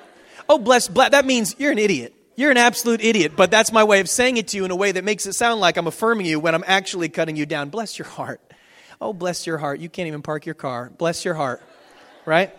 Oh, 0.48 0.60
bless, 0.60 0.88
bless. 0.88 1.12
That 1.12 1.26
means 1.26 1.56
you're 1.58 1.72
an 1.72 1.80
idiot. 1.80 2.14
You're 2.40 2.52
an 2.52 2.58
absolute 2.58 3.04
idiot, 3.04 3.34
but 3.36 3.52
that's 3.52 3.74
my 3.74 3.84
way 3.84 4.00
of 4.00 4.10
saying 4.10 4.38
it 4.38 4.48
to 4.48 4.58
you 4.58 4.64
in 4.64 4.72
a 4.72 4.76
way 4.78 4.94
that 4.94 5.04
makes 5.04 5.26
it 5.26 5.34
sound 5.34 5.60
like 5.60 5.76
I'm 5.76 5.88
affirming 5.88 6.26
you 6.26 6.40
when 6.40 6.56
I'm 6.56 6.64
actually 6.66 7.10
cutting 7.10 7.36
you 7.36 7.46
down. 7.46 7.68
Bless 7.68 8.00
your 8.00 8.08
heart. 8.08 8.40
Oh, 9.02 9.12
bless 9.12 9.46
your 9.46 9.58
heart. 9.58 9.82
You 9.82 9.90
can't 9.90 10.08
even 10.08 10.22
park 10.22 10.46
your 10.46 10.56
car. 10.56 10.90
Bless 10.98 11.26
your 11.26 11.34
heart. 11.34 11.62
Right? 12.26 12.56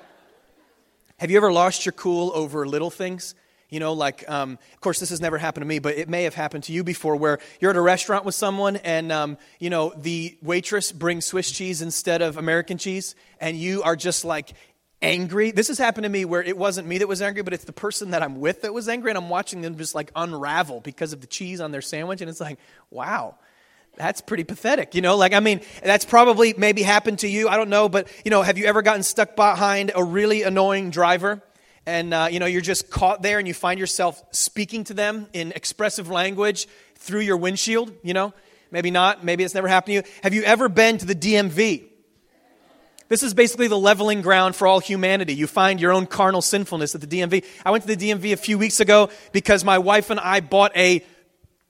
Have 1.17 1.31
you 1.31 1.39
ever 1.39 1.51
lost 1.51 1.87
your 1.87 1.95
cool 1.95 2.31
over 2.35 2.69
little 2.69 2.91
things? 2.91 3.35
You 3.71 3.81
know, 3.81 3.95
like, 3.95 4.29
um, 4.29 4.59
of 4.75 4.81
course, 4.83 5.01
this 5.01 5.09
has 5.09 5.21
never 5.23 5.39
happened 5.39 5.63
to 5.63 5.67
me, 5.67 5.79
but 5.79 5.97
it 5.97 6.11
may 6.11 6.25
have 6.25 6.35
happened 6.35 6.65
to 6.65 6.73
you 6.73 6.85
before 6.85 7.17
where 7.17 7.39
you're 7.59 7.71
at 7.71 7.77
a 7.77 7.81
restaurant 7.81 8.27
with 8.27 8.35
someone 8.35 8.77
and, 8.77 9.11
um, 9.11 9.39
you 9.61 9.71
know, 9.71 9.95
the 9.97 10.37
waitress 10.43 10.93
brings 10.93 11.25
Swiss 11.25 11.51
cheese 11.51 11.81
instead 11.81 12.21
of 12.21 12.37
American 12.37 12.77
cheese, 12.77 13.15
and 13.41 13.57
you 13.57 13.83
are 13.83 13.97
just 13.97 14.27
like 14.27 14.53
angry. 15.03 15.51
This 15.51 15.69
has 15.69 15.79
happened 15.79 16.05
to 16.05 16.09
me 16.09 16.25
where 16.25 16.43
it 16.43 16.57
wasn't 16.57 16.89
me 16.89 16.99
that 16.99 17.09
was 17.09 17.23
angry, 17.23 17.43
but 17.43 17.53
it's 17.53 17.65
the 17.65 17.73
person 17.73 18.11
that 18.11 18.23
I'm 18.23 18.41
with 18.41 18.63
that 18.63 18.75
was 18.75 18.89
angry, 18.89 19.11
and 19.11 19.19
I'm 19.19 19.29
watching 19.29 19.61
them 19.61 19.77
just 19.77 19.95
like 19.95 20.11
unravel 20.15 20.81
because 20.81 21.13
of 21.13 21.21
the 21.21 21.27
cheese 21.27 21.61
on 21.61 21.73
their 21.73 21.83
sandwich, 21.83 22.21
and 22.21 22.31
it's 22.31 22.41
like, 22.41 22.59
wow. 22.91 23.37
That's 23.97 24.21
pretty 24.21 24.45
pathetic, 24.45 24.95
you 24.95 25.03
know. 25.03 25.17
Like, 25.17 25.35
I 25.35 25.41
mean, 25.41 25.61
that's 25.83 26.05
probably 26.05 26.55
maybe 26.57 26.83
happened 26.83 27.19
to 27.19 27.29
you. 27.29 27.49
I 27.49 27.57
don't 27.57 27.69
know, 27.69 27.89
but 27.89 28.09
you 28.25 28.31
know, 28.31 28.41
have 28.41 28.57
you 28.57 28.67
ever 28.67 28.83
gotten 28.83 29.03
stuck 29.03 29.35
behind 29.35 29.91
a 29.95 30.03
really 30.03 30.43
annoying 30.43 30.91
driver? 30.91 31.43
and 31.87 32.13
uh, 32.15 32.29
you 32.31 32.39
know 32.39 32.47
you're 32.47 32.61
just 32.61 32.91
caught 32.91 33.23
there 33.23 33.39
and 33.39 33.49
you 33.49 33.55
find 33.55 33.81
yourself 33.81 34.23
speaking 34.31 34.85
to 34.85 34.95
them 34.95 35.27
in 35.33 35.53
expressive 35.53 36.09
language 36.09 36.69
through 36.97 37.21
your 37.21 37.37
windshield 37.37 37.93
you 38.03 38.15
know 38.15 38.33
maybe 38.71 38.91
not 38.91 39.25
maybe 39.25 39.45
it's 39.45 39.55
never 39.55 39.69
happened 39.69 39.87
to 39.89 39.95
you 39.95 40.03
have 40.23 40.35
you 40.35 40.43
ever 40.43 40.69
been 40.69 40.99
to 40.99 41.07
the 41.07 41.15
dmv 41.15 41.90
this 43.11 43.25
is 43.25 43.35
basically 43.35 43.67
the 43.67 43.77
leveling 43.77 44.23
ground 44.23 44.55
for 44.57 44.67
all 44.67 44.79
humanity. 44.79 45.35
You 45.35 45.49
find 45.49 45.81
your 45.81 45.93
own 45.93 46.07
carnal 46.07 46.41
sinfulness 46.41 46.95
at 46.95 47.01
the 47.03 47.07
DMV. 47.09 47.45
I 47.67 47.73
went 47.73 47.85
to 47.87 47.95
the 47.95 48.11
DMV 48.11 48.33
a 48.33 48.37
few 48.37 48.57
weeks 48.57 48.79
ago 48.79 49.11
because 49.33 49.65
my 49.65 49.79
wife 49.79 50.11
and 50.11 50.21
I 50.21 50.41
bought 50.41 50.75
a 50.77 51.05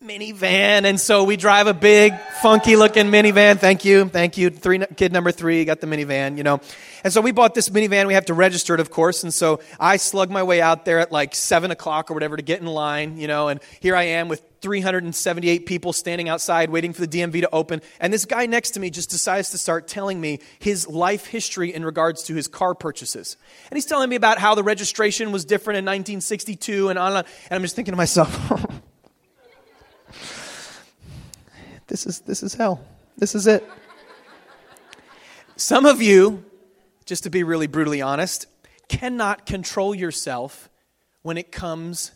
minivan, 0.02 0.84
and 0.84 0.98
so 0.98 1.24
we 1.24 1.36
drive 1.36 1.66
a 1.66 1.74
big, 1.74 2.18
funky 2.40 2.74
looking 2.74 3.08
minivan. 3.08 3.58
Thank 3.58 3.84
you, 3.84 4.06
thank 4.06 4.38
you. 4.38 4.48
Three, 4.48 4.78
kid 4.96 5.12
number 5.12 5.30
three 5.30 5.66
got 5.66 5.82
the 5.82 5.86
minivan, 5.86 6.38
you 6.38 6.42
know. 6.42 6.62
And 7.04 7.12
so 7.12 7.20
we 7.20 7.32
bought 7.32 7.54
this 7.54 7.68
minivan. 7.68 8.06
We 8.06 8.14
have 8.14 8.24
to 8.26 8.34
register 8.34 8.72
it, 8.72 8.80
of 8.80 8.90
course. 8.90 9.24
And 9.24 9.34
so 9.34 9.60
I 9.78 9.98
slug 9.98 10.30
my 10.30 10.42
way 10.42 10.62
out 10.62 10.86
there 10.86 11.00
at 11.00 11.12
like 11.12 11.34
seven 11.34 11.70
o'clock 11.70 12.10
or 12.10 12.14
whatever 12.14 12.38
to 12.38 12.42
get 12.42 12.60
in 12.60 12.66
line, 12.66 13.18
you 13.18 13.28
know. 13.28 13.48
And 13.48 13.60
here 13.80 13.94
I 13.94 14.04
am 14.04 14.28
with 14.28 14.42
378 14.62 15.66
people 15.66 15.92
standing 15.92 16.30
outside 16.30 16.70
waiting 16.70 16.94
for 16.94 17.04
the 17.04 17.08
DMV 17.08 17.42
to 17.42 17.50
open. 17.52 17.82
And 18.00 18.10
this 18.10 18.24
guy 18.24 18.46
next 18.46 18.70
to 18.72 18.80
me 18.80 18.88
just 18.88 19.10
decides 19.10 19.50
to 19.50 19.58
start 19.58 19.86
telling 19.86 20.18
me 20.18 20.40
his 20.60 20.88
life 20.88 21.26
history 21.26 21.74
in 21.74 21.84
regards 21.84 22.22
to 22.24 22.34
his 22.34 22.48
car 22.48 22.74
purchases. 22.74 23.36
And 23.70 23.76
he's 23.76 23.86
telling 23.86 24.08
me 24.08 24.16
about 24.16 24.38
how 24.38 24.54
the 24.54 24.62
registration 24.62 25.30
was 25.30 25.44
different 25.44 25.76
in 25.76 25.84
1962 25.84 26.88
and 26.88 26.98
on 26.98 27.08
and 27.08 27.16
on. 27.18 27.24
And 27.50 27.56
I'm 27.56 27.62
just 27.62 27.76
thinking 27.76 27.92
to 27.92 27.96
myself, 27.98 28.80
This 31.90 32.06
is, 32.06 32.20
this 32.20 32.44
is 32.44 32.54
hell. 32.54 32.80
This 33.18 33.34
is 33.34 33.48
it. 33.48 33.68
Some 35.56 35.86
of 35.86 36.00
you, 36.00 36.44
just 37.04 37.24
to 37.24 37.30
be 37.30 37.42
really 37.42 37.66
brutally 37.66 38.00
honest, 38.00 38.46
cannot 38.88 39.44
control 39.44 39.92
yourself 39.92 40.70
when 41.22 41.36
it 41.36 41.50
comes 41.50 42.12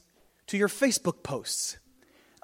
to 0.46 0.56
your 0.56 0.68
Facebook 0.68 1.24
posts. 1.24 1.78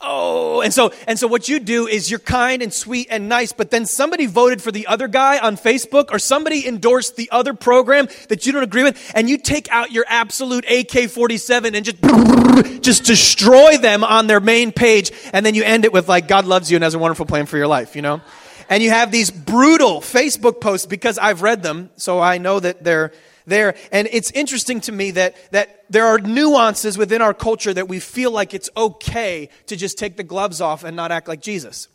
Oh, 0.03 0.63
and 0.63 0.73
so 0.73 0.93
and 1.07 1.19
so 1.19 1.27
what 1.27 1.47
you 1.47 1.61
do 1.61 1.87
is 1.87 2.11
you're 2.11 2.21
kind 2.21 2.63
and 2.63 2.73
sweet 2.73 3.09
and 3.11 3.29
nice, 3.29 3.53
but 3.53 3.71
then 3.71 3.85
somebody 3.85 4.25
voted 4.25 4.63
for 4.63 4.73
the 4.73 4.87
other 4.87 5.09
guy 5.09 5.39
on 5.39 5.59
Facebook 5.59 6.11
or 6.11 6.19
somebody 6.19 6.67
endorsed 6.67 7.17
the 7.17 7.29
other 7.31 7.53
program 7.53 8.09
that 8.29 8.47
you 8.47 8.53
don't 8.53 8.63
agree 8.63 8.83
with, 8.83 9.13
and 9.15 9.29
you 9.29 9.37
take 9.37 9.71
out 9.71 9.93
your 9.93 10.07
absolute 10.09 10.65
AK-47 10.65 11.75
and 11.75 11.85
just 11.85 12.83
just 12.83 13.05
destroy 13.05 13.77
them 13.77 14.03
on 14.03 14.27
their 14.27 14.41
main 14.41 14.73
page, 14.73 15.13
and 15.35 15.45
then 15.45 15.55
you 15.55 15.65
end 15.65 15.85
it 15.85 15.93
with 15.93 16.09
like 16.09 16.27
God 16.27 16.47
loves 16.47 16.71
you 16.71 16.77
and 16.79 16.85
has 16.85 16.95
a 16.95 16.99
wonderful 16.99 17.27
plan 17.27 17.45
for 17.45 17.59
your 17.59 17.67
life, 17.67 17.95
you 17.95 18.01
know? 18.01 18.23
And 18.71 18.85
you 18.85 18.91
have 18.91 19.11
these 19.11 19.33
brutal 19.33 20.01
Facebook 20.01 20.61
posts 20.61 20.87
because 20.87 21.19
I've 21.19 21.43
read 21.43 21.65
them, 21.65 21.91
so 21.97 22.21
I 22.21 22.39
know 22.39 22.61
that 22.61 22.85
they're 22.85 23.13
there. 23.45 23.75
And 23.91 24.09
it's 24.13 24.31
interesting 24.31 24.81
to 24.83 24.93
me 24.93 25.11
that, 25.11 25.35
that 25.51 25.85
there 25.91 26.07
are 26.07 26.19
nuances 26.19 26.97
within 26.97 27.21
our 27.21 27.35
culture 27.35 27.75
that 27.75 27.89
we 27.89 27.99
feel 27.99 28.31
like 28.31 28.55
it's 28.55 28.71
okay 28.77 29.49
to 29.67 29.75
just 29.75 29.99
take 29.99 30.17
the 30.17 30.23
gloves 30.23 30.61
off 30.61 30.85
and 30.85 30.95
not 30.95 31.11
act 31.11 31.27
like 31.27 31.43
Jesus. 31.43 31.89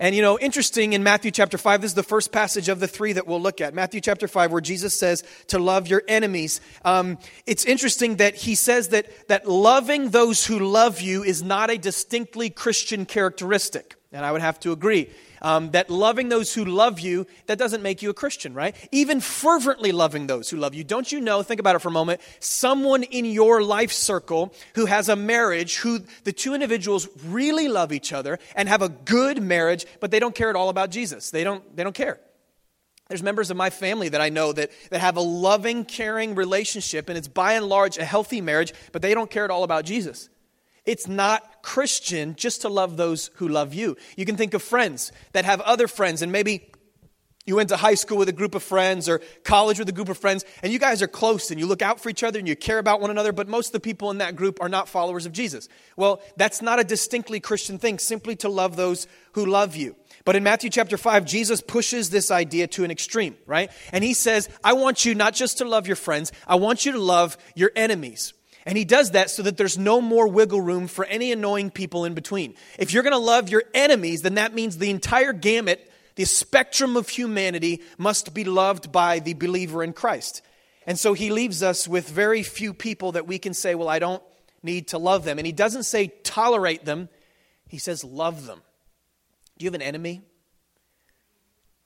And 0.00 0.14
you 0.14 0.22
know, 0.22 0.38
interesting 0.38 0.94
in 0.94 1.02
Matthew 1.02 1.30
chapter 1.30 1.58
5, 1.58 1.82
this 1.82 1.90
is 1.90 1.94
the 1.94 2.02
first 2.02 2.32
passage 2.32 2.70
of 2.70 2.80
the 2.80 2.88
three 2.88 3.12
that 3.12 3.26
we'll 3.26 3.42
look 3.42 3.60
at. 3.60 3.74
Matthew 3.74 4.00
chapter 4.00 4.28
5, 4.28 4.50
where 4.50 4.60
Jesus 4.62 4.98
says 4.98 5.24
to 5.48 5.58
love 5.58 5.88
your 5.88 6.04
enemies. 6.08 6.62
Um, 6.86 7.18
it's 7.46 7.66
interesting 7.66 8.16
that 8.16 8.34
he 8.34 8.54
says 8.54 8.88
that, 8.90 9.28
that 9.28 9.46
loving 9.46 10.10
those 10.10 10.46
who 10.46 10.60
love 10.60 11.02
you 11.02 11.22
is 11.22 11.42
not 11.42 11.68
a 11.68 11.76
distinctly 11.76 12.48
Christian 12.48 13.04
characteristic. 13.04 13.96
And 14.10 14.24
I 14.24 14.32
would 14.32 14.40
have 14.40 14.58
to 14.60 14.72
agree 14.72 15.10
um, 15.42 15.70
that 15.72 15.90
loving 15.90 16.28
those 16.28 16.54
who 16.54 16.64
love 16.64 17.00
you, 17.00 17.26
that 17.46 17.58
doesn't 17.58 17.82
make 17.82 18.02
you 18.02 18.10
a 18.10 18.14
Christian, 18.14 18.54
right? 18.54 18.74
Even 18.92 19.20
fervently 19.20 19.92
loving 19.92 20.26
those 20.26 20.50
who 20.50 20.56
love 20.56 20.74
you. 20.74 20.84
Don't 20.84 21.10
you 21.10 21.20
know, 21.20 21.42
think 21.42 21.60
about 21.60 21.76
it 21.76 21.80
for 21.80 21.88
a 21.88 21.92
moment, 21.92 22.20
someone 22.40 23.02
in 23.02 23.24
your 23.24 23.62
life 23.62 23.92
circle 23.92 24.52
who 24.74 24.86
has 24.86 25.08
a 25.08 25.16
marriage, 25.16 25.76
who 25.78 26.00
the 26.24 26.32
two 26.32 26.54
individuals 26.54 27.08
really 27.26 27.68
love 27.68 27.92
each 27.92 28.12
other 28.12 28.38
and 28.54 28.68
have 28.68 28.82
a 28.82 28.88
good 28.88 29.42
marriage, 29.42 29.86
but 30.00 30.10
they 30.10 30.18
don't 30.18 30.34
care 30.34 30.50
at 30.50 30.56
all 30.56 30.68
about 30.68 30.90
Jesus. 30.90 31.30
They 31.30 31.44
don't, 31.44 31.76
they 31.76 31.84
don't 31.84 31.94
care. 31.94 32.20
There's 33.08 33.22
members 33.22 33.50
of 33.50 33.56
my 33.56 33.70
family 33.70 34.10
that 34.10 34.20
I 34.20 34.28
know 34.28 34.52
that, 34.52 34.70
that 34.90 35.00
have 35.00 35.16
a 35.16 35.22
loving, 35.22 35.86
caring 35.86 36.34
relationship, 36.34 37.08
and 37.08 37.16
it's 37.16 37.28
by 37.28 37.54
and 37.54 37.66
large 37.66 37.96
a 37.96 38.04
healthy 38.04 38.42
marriage, 38.42 38.74
but 38.92 39.00
they 39.00 39.14
don't 39.14 39.30
care 39.30 39.44
at 39.44 39.50
all 39.50 39.64
about 39.64 39.86
Jesus. 39.86 40.28
It's 40.84 41.08
not 41.08 41.57
Christian 41.68 42.34
just 42.34 42.62
to 42.62 42.70
love 42.70 42.96
those 42.96 43.30
who 43.34 43.46
love 43.46 43.74
you. 43.74 43.94
You 44.16 44.24
can 44.24 44.38
think 44.38 44.54
of 44.54 44.62
friends 44.62 45.12
that 45.32 45.44
have 45.44 45.60
other 45.60 45.86
friends, 45.86 46.22
and 46.22 46.32
maybe 46.32 46.72
you 47.44 47.56
went 47.56 47.68
to 47.68 47.76
high 47.76 47.94
school 47.94 48.16
with 48.16 48.30
a 48.30 48.32
group 48.32 48.54
of 48.54 48.62
friends 48.62 49.06
or 49.06 49.20
college 49.44 49.78
with 49.78 49.86
a 49.90 49.92
group 49.92 50.08
of 50.08 50.16
friends, 50.16 50.46
and 50.62 50.72
you 50.72 50.78
guys 50.78 51.02
are 51.02 51.06
close 51.06 51.50
and 51.50 51.60
you 51.60 51.66
look 51.66 51.82
out 51.82 52.00
for 52.00 52.08
each 52.08 52.22
other 52.22 52.38
and 52.38 52.48
you 52.48 52.56
care 52.56 52.78
about 52.78 53.02
one 53.02 53.10
another, 53.10 53.32
but 53.32 53.48
most 53.48 53.66
of 53.66 53.72
the 53.72 53.80
people 53.80 54.10
in 54.10 54.16
that 54.16 54.34
group 54.34 54.62
are 54.62 54.68
not 54.70 54.88
followers 54.88 55.26
of 55.26 55.32
Jesus. 55.32 55.68
Well, 55.94 56.22
that's 56.38 56.62
not 56.62 56.80
a 56.80 56.84
distinctly 56.84 57.38
Christian 57.38 57.78
thing, 57.78 57.98
simply 57.98 58.34
to 58.36 58.48
love 58.48 58.76
those 58.76 59.06
who 59.32 59.44
love 59.44 59.76
you. 59.76 59.94
But 60.24 60.36
in 60.36 60.42
Matthew 60.44 60.70
chapter 60.70 60.96
5, 60.96 61.26
Jesus 61.26 61.60
pushes 61.60 62.08
this 62.08 62.30
idea 62.30 62.66
to 62.68 62.84
an 62.84 62.90
extreme, 62.90 63.36
right? 63.44 63.70
And 63.92 64.02
he 64.02 64.14
says, 64.14 64.48
I 64.64 64.72
want 64.72 65.04
you 65.04 65.14
not 65.14 65.34
just 65.34 65.58
to 65.58 65.66
love 65.66 65.86
your 65.86 65.96
friends, 65.96 66.32
I 66.46 66.54
want 66.54 66.86
you 66.86 66.92
to 66.92 66.98
love 66.98 67.36
your 67.54 67.72
enemies. 67.76 68.32
And 68.68 68.76
he 68.76 68.84
does 68.84 69.12
that 69.12 69.30
so 69.30 69.42
that 69.44 69.56
there's 69.56 69.78
no 69.78 69.98
more 69.98 70.28
wiggle 70.28 70.60
room 70.60 70.88
for 70.88 71.06
any 71.06 71.32
annoying 71.32 71.70
people 71.70 72.04
in 72.04 72.12
between. 72.12 72.54
If 72.78 72.92
you're 72.92 73.02
going 73.02 73.14
to 73.14 73.18
love 73.18 73.48
your 73.48 73.62
enemies, 73.72 74.20
then 74.20 74.34
that 74.34 74.52
means 74.52 74.76
the 74.76 74.90
entire 74.90 75.32
gamut, 75.32 75.90
the 76.16 76.26
spectrum 76.26 76.94
of 76.94 77.08
humanity 77.08 77.80
must 77.96 78.34
be 78.34 78.44
loved 78.44 78.92
by 78.92 79.20
the 79.20 79.32
believer 79.32 79.82
in 79.82 79.94
Christ. 79.94 80.42
And 80.86 80.98
so 80.98 81.14
he 81.14 81.30
leaves 81.30 81.62
us 81.62 81.88
with 81.88 82.10
very 82.10 82.42
few 82.42 82.74
people 82.74 83.12
that 83.12 83.26
we 83.26 83.38
can 83.38 83.54
say, 83.54 83.74
well, 83.74 83.88
I 83.88 84.00
don't 84.00 84.22
need 84.62 84.88
to 84.88 84.98
love 84.98 85.24
them. 85.24 85.38
And 85.38 85.46
he 85.46 85.52
doesn't 85.52 85.84
say 85.84 86.08
tolerate 86.22 86.84
them, 86.84 87.08
he 87.68 87.78
says 87.78 88.04
love 88.04 88.44
them. 88.44 88.60
Do 89.56 89.64
you 89.64 89.68
have 89.68 89.76
an 89.76 89.80
enemy? 89.80 90.20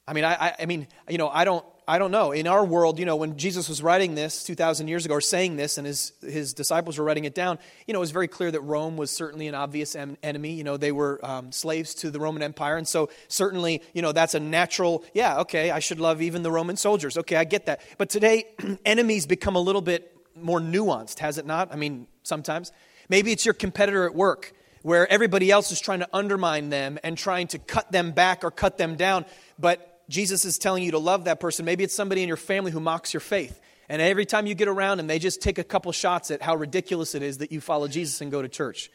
I 0.09 0.15
mean, 0.15 0.25
I, 0.25 0.57
I, 0.59 0.67
mean, 0.67 0.89
you 1.09 1.19
know, 1.19 1.29
I 1.29 1.45
don't, 1.45 1.65
I 1.93 1.99
don't 1.99 2.11
know. 2.11 2.33
In 2.33 2.47
our 2.47 2.65
world, 2.65 2.99
you 2.99 3.05
know, 3.05 3.17
when 3.17 3.37
Jesus 3.37 3.69
was 3.69 3.83
writing 3.83 4.15
this 4.15 4.45
2,000 4.45 4.89
years 4.89 5.05
ago, 5.05 5.13
or 5.13 5.21
saying 5.21 5.57
this, 5.57 5.77
and 5.77 5.87
his, 5.87 6.15
his 6.23 6.55
disciples 6.55 6.97
were 6.97 7.05
writing 7.05 7.27
it 7.27 7.35
down, 7.35 7.59
you 7.87 7.93
know, 7.93 7.99
it 7.99 8.01
was 8.01 8.13
very 8.13 8.29
clear 8.29 8.51
that 8.51 8.63
Rome 8.63 8.97
was 8.97 9.11
certainly 9.11 9.47
an 9.47 9.55
obvious 9.55 9.95
em- 9.95 10.17
enemy. 10.23 10.53
You 10.53 10.65
know, 10.65 10.79
they 10.79 10.91
were 10.91 11.21
um, 11.23 11.53
slaves 11.53 11.95
to 11.97 12.11
the 12.11 12.19
Roman 12.19 12.43
Empire. 12.43 12.79
And 12.79 12.89
so, 12.89 13.11
certainly, 13.29 13.83
you 13.93 14.01
know, 14.01 14.13
that's 14.13 14.33
a 14.33 14.41
natural, 14.41 15.05
yeah, 15.13 15.41
okay, 15.41 15.71
I 15.71 15.81
should 15.81 16.01
love 16.01 16.23
even 16.23 16.43
the 16.43 16.51
Roman 16.51 16.79
soldiers. 16.79 17.19
Okay, 17.19 17.37
I 17.37 17.45
get 17.45 17.67
that. 17.67 17.83
But 17.99 18.09
today, 18.09 18.47
enemies 18.87 19.27
become 19.27 19.55
a 19.55 19.61
little 19.61 19.83
bit 19.83 20.17
more 20.35 20.61
nuanced, 20.61 21.19
has 21.19 21.37
it 21.37 21.45
not? 21.45 21.75
I 21.75 21.77
mean, 21.77 22.07
sometimes. 22.23 22.73
Maybe 23.11 23.33
it's 23.33 23.45
your 23.45 23.53
competitor 23.53 24.07
at 24.07 24.15
work 24.15 24.55
where 24.81 25.07
everybody 25.13 25.51
else 25.51 25.71
is 25.71 25.79
trying 25.79 26.01
to 26.01 26.09
undermine 26.11 26.71
them 26.71 26.99
and 27.05 27.19
trying 27.19 27.49
to 27.49 27.59
cut 27.59 27.93
them 27.93 28.13
back 28.13 28.45
or 28.45 28.51
cut 28.51 28.79
them 28.79 28.97
down. 28.97 29.27
But 29.59 29.92
Jesus 30.09 30.45
is 30.45 30.59
telling 30.59 30.83
you 30.83 30.93
to 30.93 30.99
love 30.99 31.25
that 31.25 31.41
person. 31.41 31.65
Maybe 31.65 31.85
it's 31.85 31.95
somebody 31.95 32.23
in 32.23 32.29
your 32.29 32.37
family 32.37 32.71
who 32.71 32.81
mocks 32.81 33.15
your 33.15 33.21
faith. 33.21 33.61
And 33.89 34.01
every 34.01 34.27
time 34.27 34.47
you 34.47 34.55
get 34.55 34.69
around 34.69 34.99
them, 34.99 35.07
they 35.07 35.19
just 35.19 35.43
take 35.43 35.59
a 35.59 35.65
couple 35.65 35.93
shots 35.93 36.31
at 36.31 36.41
how 36.43 36.55
ridiculous 36.55 37.15
it 37.15 37.23
is 37.23 37.39
that 37.39 37.53
you 37.53 37.61
follow 37.61 37.89
Jesus 37.89 38.21
and 38.21 38.31
go 38.31 38.41
to 38.41 38.49
church. 38.49 38.91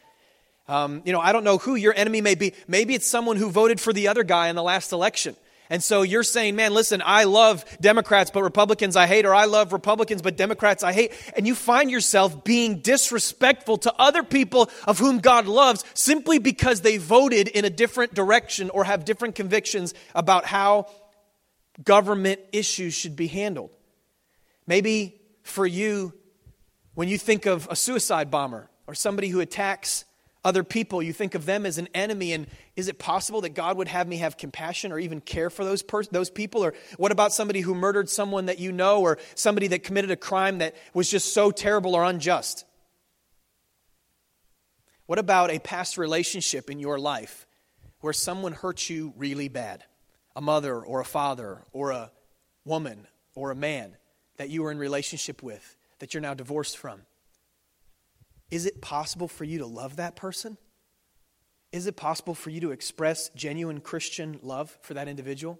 Um, 0.66 1.02
you 1.04 1.12
know, 1.12 1.20
I 1.20 1.32
don't 1.32 1.44
know 1.44 1.58
who 1.58 1.76
your 1.76 1.94
enemy 1.94 2.20
may 2.20 2.34
be. 2.34 2.52
Maybe 2.66 2.94
it's 2.94 3.06
someone 3.06 3.36
who 3.36 3.50
voted 3.50 3.80
for 3.80 3.92
the 3.92 4.08
other 4.08 4.22
guy 4.22 4.48
in 4.48 4.56
the 4.56 4.62
last 4.62 4.92
election. 4.92 5.36
And 5.70 5.82
so 5.82 6.02
you're 6.02 6.22
saying, 6.22 6.56
man, 6.56 6.72
listen, 6.72 7.02
I 7.04 7.24
love 7.24 7.64
Democrats, 7.80 8.30
but 8.30 8.42
Republicans 8.42 8.96
I 8.96 9.06
hate, 9.06 9.26
or 9.26 9.34
I 9.34 9.44
love 9.44 9.72
Republicans, 9.72 10.22
but 10.22 10.36
Democrats 10.36 10.82
I 10.82 10.92
hate. 10.92 11.12
And 11.36 11.46
you 11.46 11.54
find 11.54 11.90
yourself 11.90 12.42
being 12.44 12.80
disrespectful 12.80 13.78
to 13.78 13.94
other 13.98 14.22
people 14.22 14.70
of 14.86 14.98
whom 14.98 15.18
God 15.18 15.46
loves 15.46 15.84
simply 15.94 16.38
because 16.38 16.80
they 16.80 16.96
voted 16.96 17.48
in 17.48 17.64
a 17.64 17.70
different 17.70 18.14
direction 18.14 18.70
or 18.70 18.84
have 18.84 19.04
different 19.04 19.34
convictions 19.34 19.92
about 20.14 20.46
how 20.46 20.86
government 21.84 22.40
issues 22.52 22.94
should 22.94 23.16
be 23.16 23.26
handled. 23.26 23.70
Maybe 24.66 25.20
for 25.42 25.66
you, 25.66 26.12
when 26.94 27.08
you 27.08 27.18
think 27.18 27.46
of 27.46 27.68
a 27.70 27.76
suicide 27.76 28.30
bomber 28.30 28.68
or 28.86 28.94
somebody 28.94 29.28
who 29.28 29.40
attacks 29.40 30.04
other 30.44 30.62
people, 30.62 31.02
you 31.02 31.12
think 31.12 31.34
of 31.34 31.46
them 31.46 31.66
as 31.66 31.78
an 31.78 31.88
enemy. 31.94 32.32
And 32.32 32.46
is 32.76 32.88
it 32.88 32.98
possible 32.98 33.40
that 33.42 33.50
God 33.50 33.76
would 33.76 33.88
have 33.88 34.06
me 34.06 34.18
have 34.18 34.36
compassion 34.36 34.92
or 34.92 34.98
even 34.98 35.20
care 35.20 35.50
for 35.50 35.64
those, 35.64 35.82
pers- 35.82 36.08
those 36.08 36.30
people? 36.30 36.64
Or 36.64 36.74
what 36.96 37.12
about 37.12 37.32
somebody 37.32 37.60
who 37.60 37.74
murdered 37.74 38.08
someone 38.08 38.46
that 38.46 38.58
you 38.58 38.72
know 38.72 39.00
or 39.00 39.18
somebody 39.34 39.66
that 39.68 39.82
committed 39.82 40.10
a 40.10 40.16
crime 40.16 40.58
that 40.58 40.76
was 40.94 41.10
just 41.10 41.34
so 41.34 41.50
terrible 41.50 41.94
or 41.94 42.04
unjust? 42.04 42.64
What 45.06 45.18
about 45.18 45.50
a 45.50 45.58
past 45.58 45.98
relationship 45.98 46.70
in 46.70 46.78
your 46.78 46.98
life 46.98 47.46
where 48.00 48.12
someone 48.12 48.52
hurt 48.52 48.88
you 48.88 49.12
really 49.16 49.48
bad? 49.48 49.84
a 50.38 50.40
mother 50.40 50.78
or 50.78 51.00
a 51.00 51.04
father 51.04 51.64
or 51.72 51.90
a 51.90 52.12
woman 52.64 53.08
or 53.34 53.50
a 53.50 53.56
man. 53.56 53.96
that 54.36 54.50
you 54.50 54.62
were 54.62 54.70
in 54.70 54.78
relationship 54.78 55.42
with 55.42 55.76
that 55.98 56.14
you're 56.14 56.20
now 56.20 56.32
divorced 56.32 56.78
from. 56.78 57.00
Is 58.50 58.66
it 58.66 58.80
possible 58.80 59.28
for 59.28 59.44
you 59.44 59.58
to 59.58 59.66
love 59.66 59.96
that 59.96 60.16
person? 60.16 60.56
Is 61.70 61.86
it 61.86 61.96
possible 61.96 62.34
for 62.34 62.50
you 62.50 62.60
to 62.62 62.70
express 62.70 63.28
genuine 63.30 63.80
Christian 63.80 64.38
love 64.42 64.76
for 64.80 64.94
that 64.94 65.08
individual? 65.08 65.58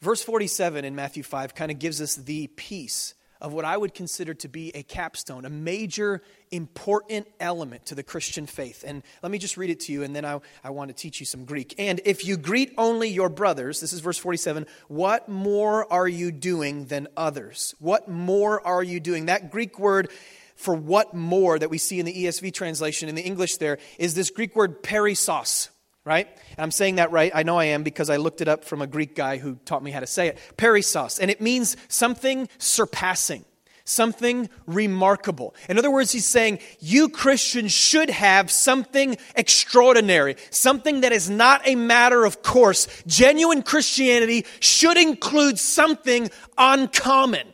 Verse 0.00 0.22
47 0.22 0.84
in 0.84 0.94
Matthew 0.94 1.22
5 1.22 1.54
kind 1.54 1.70
of 1.70 1.78
gives 1.78 2.00
us 2.00 2.14
the 2.14 2.46
piece 2.46 3.14
of 3.40 3.52
what 3.52 3.64
I 3.64 3.76
would 3.76 3.94
consider 3.94 4.34
to 4.34 4.48
be 4.48 4.74
a 4.74 4.82
capstone, 4.82 5.44
a 5.44 5.50
major 5.50 6.22
important 6.50 7.26
element 7.38 7.86
to 7.86 7.94
the 7.94 8.02
Christian 8.02 8.46
faith. 8.46 8.84
And 8.86 9.02
let 9.22 9.30
me 9.30 9.38
just 9.38 9.56
read 9.56 9.70
it 9.70 9.80
to 9.80 9.92
you, 9.92 10.02
and 10.02 10.14
then 10.14 10.24
I, 10.24 10.40
I 10.64 10.70
want 10.70 10.88
to 10.88 10.94
teach 10.94 11.20
you 11.20 11.26
some 11.26 11.44
Greek. 11.44 11.74
And 11.78 12.00
if 12.04 12.24
you 12.24 12.36
greet 12.36 12.74
only 12.78 13.08
your 13.08 13.28
brothers, 13.28 13.80
this 13.80 13.92
is 13.92 14.00
verse 14.00 14.18
47, 14.18 14.66
what 14.88 15.28
more 15.28 15.90
are 15.92 16.08
you 16.08 16.32
doing 16.32 16.86
than 16.86 17.06
others? 17.16 17.74
What 17.78 18.08
more 18.08 18.66
are 18.66 18.82
you 18.82 18.98
doing? 18.98 19.26
That 19.26 19.50
Greek 19.50 19.78
word 19.78 20.10
for 20.58 20.74
what 20.74 21.14
more 21.14 21.56
that 21.58 21.70
we 21.70 21.78
see 21.78 22.00
in 22.00 22.04
the 22.04 22.24
ESV 22.24 22.52
translation, 22.52 23.08
in 23.08 23.14
the 23.14 23.22
English 23.22 23.56
there, 23.58 23.78
is 23.96 24.14
this 24.14 24.28
Greek 24.28 24.56
word 24.56 24.82
perisos, 24.82 25.68
right? 26.04 26.26
And 26.50 26.58
I'm 26.58 26.72
saying 26.72 26.96
that 26.96 27.12
right. 27.12 27.30
I 27.32 27.44
know 27.44 27.56
I 27.56 27.66
am 27.66 27.84
because 27.84 28.10
I 28.10 28.16
looked 28.16 28.40
it 28.40 28.48
up 28.48 28.64
from 28.64 28.82
a 28.82 28.86
Greek 28.86 29.14
guy 29.14 29.38
who 29.38 29.54
taught 29.64 29.84
me 29.84 29.92
how 29.92 30.00
to 30.00 30.06
say 30.06 30.26
it. 30.26 30.38
Perisos. 30.56 31.20
And 31.20 31.30
it 31.30 31.40
means 31.40 31.76
something 31.86 32.48
surpassing, 32.58 33.44
something 33.84 34.50
remarkable. 34.66 35.54
In 35.68 35.78
other 35.78 35.92
words, 35.92 36.10
he's 36.10 36.26
saying, 36.26 36.58
you 36.80 37.08
Christians 37.08 37.70
should 37.70 38.10
have 38.10 38.50
something 38.50 39.16
extraordinary, 39.36 40.34
something 40.50 41.02
that 41.02 41.12
is 41.12 41.30
not 41.30 41.62
a 41.68 41.76
matter 41.76 42.24
of 42.24 42.42
course. 42.42 42.88
Genuine 43.06 43.62
Christianity 43.62 44.44
should 44.58 44.96
include 44.96 45.56
something 45.60 46.30
uncommon. 46.58 47.46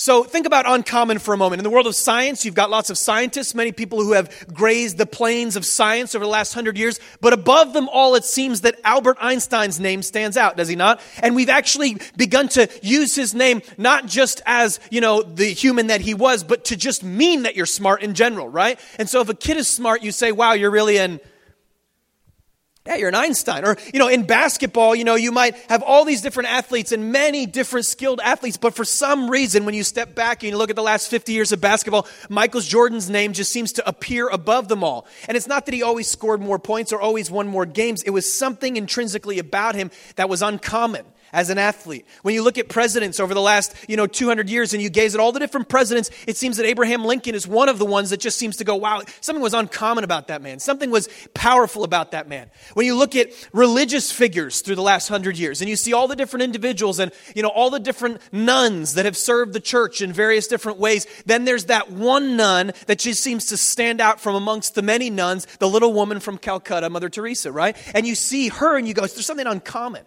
So 0.00 0.22
think 0.22 0.46
about 0.46 0.64
uncommon 0.64 1.18
for 1.18 1.34
a 1.34 1.36
moment. 1.36 1.58
In 1.58 1.64
the 1.64 1.70
world 1.70 1.88
of 1.88 1.94
science, 1.96 2.44
you've 2.44 2.54
got 2.54 2.70
lots 2.70 2.88
of 2.88 2.96
scientists, 2.96 3.52
many 3.52 3.72
people 3.72 4.00
who 4.00 4.12
have 4.12 4.46
grazed 4.54 4.96
the 4.96 5.06
plains 5.06 5.56
of 5.56 5.66
science 5.66 6.14
over 6.14 6.24
the 6.24 6.30
last 6.30 6.54
hundred 6.54 6.78
years. 6.78 7.00
But 7.20 7.32
above 7.32 7.72
them 7.72 7.88
all, 7.88 8.14
it 8.14 8.24
seems 8.24 8.60
that 8.60 8.78
Albert 8.84 9.16
Einstein's 9.20 9.80
name 9.80 10.04
stands 10.04 10.36
out, 10.36 10.56
does 10.56 10.68
he 10.68 10.76
not? 10.76 11.00
And 11.20 11.34
we've 11.34 11.48
actually 11.48 11.96
begun 12.16 12.48
to 12.50 12.70
use 12.80 13.16
his 13.16 13.34
name 13.34 13.60
not 13.76 14.06
just 14.06 14.40
as, 14.46 14.78
you 14.88 15.00
know, 15.00 15.20
the 15.20 15.46
human 15.46 15.88
that 15.88 16.00
he 16.00 16.14
was, 16.14 16.44
but 16.44 16.66
to 16.66 16.76
just 16.76 17.02
mean 17.02 17.42
that 17.42 17.56
you're 17.56 17.66
smart 17.66 18.00
in 18.00 18.14
general, 18.14 18.48
right? 18.48 18.78
And 19.00 19.08
so 19.08 19.20
if 19.20 19.28
a 19.28 19.34
kid 19.34 19.56
is 19.56 19.66
smart, 19.66 20.04
you 20.04 20.12
say, 20.12 20.30
wow, 20.30 20.52
you're 20.52 20.70
really 20.70 20.98
an 20.98 21.18
yeah, 22.88 22.96
you're 22.96 23.08
an 23.08 23.14
Einstein. 23.14 23.66
Or, 23.66 23.76
you 23.92 23.98
know, 23.98 24.08
in 24.08 24.22
basketball, 24.22 24.94
you 24.94 25.04
know, 25.04 25.14
you 25.14 25.30
might 25.30 25.54
have 25.68 25.82
all 25.82 26.06
these 26.06 26.22
different 26.22 26.48
athletes 26.48 26.90
and 26.90 27.12
many 27.12 27.44
different 27.44 27.84
skilled 27.84 28.18
athletes, 28.24 28.56
but 28.56 28.74
for 28.74 28.84
some 28.84 29.28
reason, 29.28 29.66
when 29.66 29.74
you 29.74 29.84
step 29.84 30.14
back 30.14 30.42
and 30.42 30.50
you 30.50 30.56
look 30.56 30.70
at 30.70 30.76
the 30.76 30.82
last 30.82 31.10
50 31.10 31.30
years 31.32 31.52
of 31.52 31.60
basketball, 31.60 32.08
Michael 32.30 32.62
Jordan's 32.62 33.10
name 33.10 33.34
just 33.34 33.52
seems 33.52 33.72
to 33.72 33.86
appear 33.86 34.28
above 34.28 34.68
them 34.68 34.82
all. 34.82 35.06
And 35.28 35.36
it's 35.36 35.46
not 35.46 35.66
that 35.66 35.74
he 35.74 35.82
always 35.82 36.08
scored 36.08 36.40
more 36.40 36.58
points 36.58 36.90
or 36.90 36.98
always 36.98 37.30
won 37.30 37.46
more 37.46 37.66
games, 37.66 38.02
it 38.04 38.10
was 38.10 38.32
something 38.32 38.78
intrinsically 38.78 39.38
about 39.38 39.74
him 39.74 39.90
that 40.16 40.30
was 40.30 40.40
uncommon 40.40 41.04
as 41.32 41.50
an 41.50 41.58
athlete. 41.58 42.06
When 42.22 42.34
you 42.34 42.42
look 42.42 42.58
at 42.58 42.68
presidents 42.68 43.20
over 43.20 43.34
the 43.34 43.40
last, 43.40 43.74
you 43.88 43.96
know, 43.96 44.06
200 44.06 44.48
years 44.48 44.72
and 44.72 44.82
you 44.82 44.90
gaze 44.90 45.14
at 45.14 45.20
all 45.20 45.32
the 45.32 45.40
different 45.40 45.68
presidents, 45.68 46.10
it 46.26 46.36
seems 46.36 46.56
that 46.56 46.66
Abraham 46.66 47.04
Lincoln 47.04 47.34
is 47.34 47.46
one 47.46 47.68
of 47.68 47.78
the 47.78 47.86
ones 47.86 48.10
that 48.10 48.20
just 48.20 48.38
seems 48.38 48.56
to 48.58 48.64
go, 48.64 48.76
wow, 48.76 49.02
something 49.20 49.42
was 49.42 49.54
uncommon 49.54 50.04
about 50.04 50.28
that 50.28 50.42
man. 50.42 50.58
Something 50.58 50.90
was 50.90 51.08
powerful 51.34 51.84
about 51.84 52.12
that 52.12 52.28
man. 52.28 52.50
When 52.74 52.86
you 52.86 52.96
look 52.96 53.16
at 53.16 53.28
religious 53.52 54.10
figures 54.10 54.60
through 54.60 54.76
the 54.76 54.82
last 54.82 55.10
100 55.10 55.38
years 55.38 55.60
and 55.60 55.68
you 55.68 55.76
see 55.76 55.92
all 55.92 56.08
the 56.08 56.16
different 56.16 56.44
individuals 56.44 56.98
and, 56.98 57.12
you 57.34 57.42
know, 57.42 57.48
all 57.48 57.70
the 57.70 57.80
different 57.80 58.20
nuns 58.32 58.94
that 58.94 59.04
have 59.04 59.16
served 59.16 59.52
the 59.52 59.60
church 59.60 60.00
in 60.02 60.12
various 60.12 60.46
different 60.46 60.78
ways, 60.78 61.06
then 61.26 61.44
there's 61.44 61.66
that 61.66 61.90
one 61.90 62.36
nun 62.36 62.72
that 62.86 62.98
just 62.98 63.22
seems 63.22 63.46
to 63.46 63.56
stand 63.56 64.00
out 64.00 64.20
from 64.20 64.34
amongst 64.34 64.74
the 64.74 64.82
many 64.82 65.10
nuns, 65.10 65.46
the 65.58 65.68
little 65.68 65.92
woman 65.92 66.20
from 66.20 66.38
Calcutta, 66.38 66.88
Mother 66.90 67.08
Teresa, 67.08 67.52
right? 67.52 67.76
And 67.94 68.06
you 68.06 68.14
see 68.14 68.48
her 68.48 68.76
and 68.76 68.86
you 68.86 68.94
go, 68.94 69.02
there's 69.02 69.26
something 69.26 69.46
uncommon. 69.46 70.04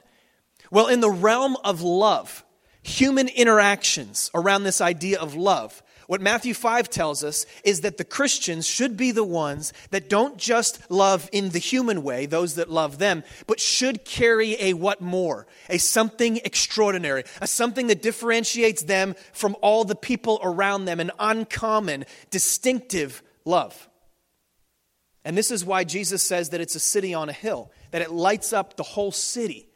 Well, 0.71 0.87
in 0.87 1.01
the 1.01 1.11
realm 1.11 1.57
of 1.65 1.81
love, 1.81 2.45
human 2.81 3.27
interactions 3.27 4.31
around 4.33 4.63
this 4.63 4.79
idea 4.79 5.19
of 5.19 5.35
love, 5.35 5.83
what 6.07 6.21
Matthew 6.21 6.53
5 6.53 6.89
tells 6.89 7.23
us 7.23 7.45
is 7.63 7.81
that 7.81 7.97
the 7.97 8.03
Christians 8.03 8.67
should 8.67 8.97
be 8.97 9.11
the 9.11 9.23
ones 9.23 9.71
that 9.91 10.09
don't 10.09 10.37
just 10.37 10.89
love 10.91 11.29
in 11.31 11.49
the 11.49 11.59
human 11.59 12.03
way, 12.03 12.25
those 12.25 12.55
that 12.55 12.69
love 12.69 12.97
them, 12.97 13.23
but 13.47 13.59
should 13.59 14.03
carry 14.03 14.61
a 14.61 14.73
what 14.73 14.99
more? 14.99 15.47
A 15.69 15.77
something 15.77 16.37
extraordinary, 16.43 17.23
a 17.41 17.47
something 17.47 17.87
that 17.87 18.01
differentiates 18.01 18.83
them 18.83 19.15
from 19.31 19.55
all 19.61 19.85
the 19.85 19.95
people 19.95 20.39
around 20.43 20.85
them, 20.85 20.99
an 20.99 21.11
uncommon, 21.19 22.05
distinctive 22.29 23.23
love. 23.45 23.89
And 25.23 25.37
this 25.37 25.51
is 25.51 25.63
why 25.63 25.83
Jesus 25.83 26.23
says 26.23 26.49
that 26.49 26.59
it's 26.59 26.75
a 26.75 26.79
city 26.79 27.13
on 27.13 27.29
a 27.29 27.33
hill, 27.33 27.71
that 27.91 28.01
it 28.01 28.11
lights 28.11 28.51
up 28.51 28.75
the 28.75 28.83
whole 28.83 29.11
city 29.13 29.70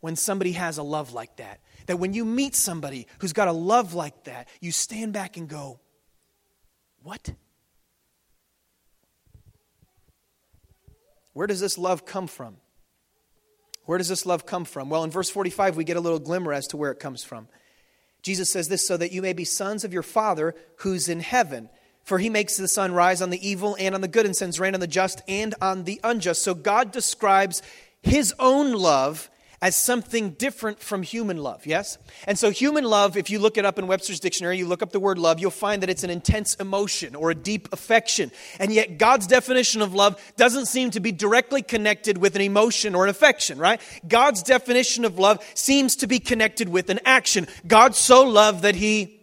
when 0.00 0.16
somebody 0.16 0.52
has 0.52 0.78
a 0.78 0.82
love 0.82 1.12
like 1.12 1.36
that. 1.36 1.60
That 1.86 1.98
when 1.98 2.12
you 2.12 2.24
meet 2.24 2.54
somebody 2.54 3.06
who's 3.18 3.32
got 3.32 3.48
a 3.48 3.52
love 3.52 3.94
like 3.94 4.24
that, 4.24 4.48
you 4.60 4.72
stand 4.72 5.12
back 5.12 5.36
and 5.36 5.48
go, 5.48 5.80
What? 7.02 7.32
Where 11.32 11.46
does 11.46 11.60
this 11.60 11.78
love 11.78 12.04
come 12.04 12.26
from? 12.26 12.56
Where 13.86 13.98
does 13.98 14.08
this 14.08 14.26
love 14.26 14.46
come 14.46 14.64
from? 14.64 14.90
Well, 14.90 15.04
in 15.04 15.10
verse 15.10 15.30
45, 15.30 15.76
we 15.76 15.84
get 15.84 15.96
a 15.96 16.00
little 16.00 16.18
glimmer 16.18 16.52
as 16.52 16.66
to 16.68 16.76
where 16.76 16.90
it 16.90 17.00
comes 17.00 17.24
from. 17.24 17.48
Jesus 18.22 18.50
says 18.50 18.68
this 18.68 18.86
so 18.86 18.96
that 18.96 19.12
you 19.12 19.22
may 19.22 19.32
be 19.32 19.44
sons 19.44 19.84
of 19.84 19.92
your 19.92 20.02
Father 20.02 20.54
who's 20.76 21.08
in 21.08 21.20
heaven. 21.20 21.68
For 22.04 22.18
he 22.18 22.30
makes 22.30 22.56
the 22.56 22.68
sun 22.68 22.92
rise 22.92 23.22
on 23.22 23.30
the 23.30 23.48
evil 23.48 23.76
and 23.78 23.94
on 23.94 24.00
the 24.00 24.08
good 24.08 24.26
and 24.26 24.34
sends 24.34 24.60
rain 24.60 24.74
on 24.74 24.80
the 24.80 24.86
just 24.86 25.22
and 25.28 25.54
on 25.60 25.84
the 25.84 26.00
unjust. 26.02 26.42
So 26.42 26.54
God 26.54 26.92
describes 26.92 27.62
his 28.02 28.34
own 28.38 28.72
love 28.72 29.30
as 29.62 29.76
something 29.76 30.30
different 30.30 30.80
from 30.80 31.02
human 31.02 31.36
love, 31.36 31.66
yes? 31.66 31.98
And 32.26 32.38
so, 32.38 32.50
human 32.50 32.84
love, 32.84 33.16
if 33.16 33.28
you 33.28 33.38
look 33.38 33.58
it 33.58 33.66
up 33.66 33.78
in 33.78 33.86
Webster's 33.86 34.18
dictionary, 34.18 34.56
you 34.56 34.66
look 34.66 34.82
up 34.82 34.90
the 34.90 35.00
word 35.00 35.18
love, 35.18 35.38
you'll 35.38 35.50
find 35.50 35.82
that 35.82 35.90
it's 35.90 36.02
an 36.02 36.08
intense 36.08 36.54
emotion 36.54 37.14
or 37.14 37.30
a 37.30 37.34
deep 37.34 37.68
affection. 37.72 38.30
And 38.58 38.72
yet, 38.72 38.96
God's 38.96 39.26
definition 39.26 39.82
of 39.82 39.94
love 39.94 40.20
doesn't 40.36 40.66
seem 40.66 40.90
to 40.92 41.00
be 41.00 41.12
directly 41.12 41.60
connected 41.60 42.16
with 42.16 42.36
an 42.36 42.42
emotion 42.42 42.94
or 42.94 43.04
an 43.04 43.10
affection, 43.10 43.58
right? 43.58 43.80
God's 44.08 44.42
definition 44.42 45.04
of 45.04 45.18
love 45.18 45.44
seems 45.54 45.96
to 45.96 46.06
be 46.06 46.20
connected 46.20 46.68
with 46.68 46.88
an 46.88 47.00
action. 47.04 47.46
God 47.66 47.94
so 47.94 48.26
loved 48.26 48.62
that 48.62 48.74
he 48.74 49.20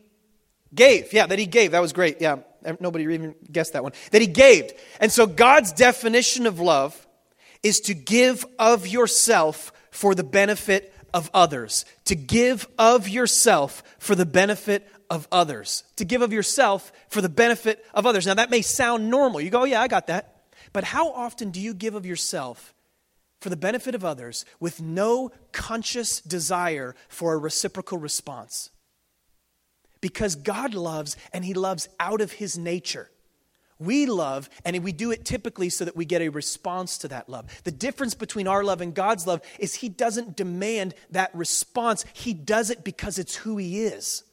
gave. 0.74 1.14
Yeah, 1.14 1.26
that 1.26 1.40
he 1.40 1.48
gave. 1.48 1.72
That 1.72 1.82
was 1.82 1.94
great. 1.94 2.22
Yeah, 2.22 2.38
nobody 2.80 3.06
even 3.06 3.34
guessed 3.52 3.74
that 3.74 3.82
one. 3.82 3.94
That 4.12 4.22
he 4.22 4.28
gave. 4.28 4.72
And 5.00 5.12
so, 5.12 5.26
God's 5.26 5.72
definition 5.72 6.46
of 6.46 6.60
love 6.60 7.08
is 7.64 7.80
to 7.82 7.96
give 7.96 8.46
of 8.60 8.86
yourself 8.86 9.72
for 9.98 10.14
the 10.14 10.24
benefit 10.24 10.94
of 11.12 11.28
others, 11.34 11.84
to 12.06 12.16
give 12.16 12.68
of 12.78 13.10
yourself 13.10 13.82
for 13.98 14.14
the 14.14 14.28
benefit 14.28 14.88
of 15.10 15.28
others, 15.32 15.84
to 15.96 16.06
give 16.06 16.22
of 16.22 16.32
yourself 16.32 16.92
for 17.10 17.20
the 17.20 17.30
benefit 17.30 17.84
of 17.96 18.06
others. 18.06 18.28
Now, 18.28 18.36
that 18.36 18.52
may 18.52 18.62
sound 18.62 19.10
normal. 19.10 19.42
You 19.42 19.50
go, 19.50 19.62
oh, 19.62 19.66
yeah, 19.66 19.82
I 19.82 19.88
got 19.88 20.06
that. 20.06 20.44
But 20.72 20.84
how 20.84 21.10
often 21.10 21.50
do 21.50 21.60
you 21.60 21.74
give 21.74 21.96
of 21.96 22.06
yourself 22.06 22.76
for 23.42 23.50
the 23.50 23.58
benefit 23.58 23.96
of 23.96 24.06
others 24.06 24.46
with 24.60 24.80
no 24.80 25.32
conscious 25.52 26.22
desire 26.22 26.94
for 27.10 27.34
a 27.34 27.38
reciprocal 27.40 27.98
response? 27.98 28.70
Because 30.00 30.36
God 30.36 30.76
loves 30.76 31.18
and 31.34 31.44
He 31.44 31.56
loves 31.56 31.90
out 32.00 32.22
of 32.22 32.34
His 32.34 32.56
nature. 32.56 33.10
We 33.80 34.08
love, 34.08 34.50
and 34.66 34.84
we 34.84 34.92
do 34.92 35.12
it 35.12 35.24
typically 35.24 35.70
so 35.70 35.86
that 35.86 35.96
we 35.96 36.06
get 36.06 36.22
a 36.22 36.30
response 36.30 36.98
to 37.00 37.08
that 37.10 37.30
love. 37.30 37.46
The 37.64 37.72
difference 37.72 38.16
between 38.16 38.48
our 38.48 38.64
love 38.64 38.82
and 38.82 38.94
God's 38.94 39.28
love 39.28 39.42
is 39.60 39.76
He 39.76 39.90
doesn't 39.90 40.36
demand 40.36 40.96
that 41.12 41.34
response, 41.36 42.06
He 42.14 42.34
does 42.34 42.70
it 42.70 42.84
because 42.84 43.20
it's 43.20 43.36
who 43.36 43.58
He 43.58 43.84
is. 43.84 44.24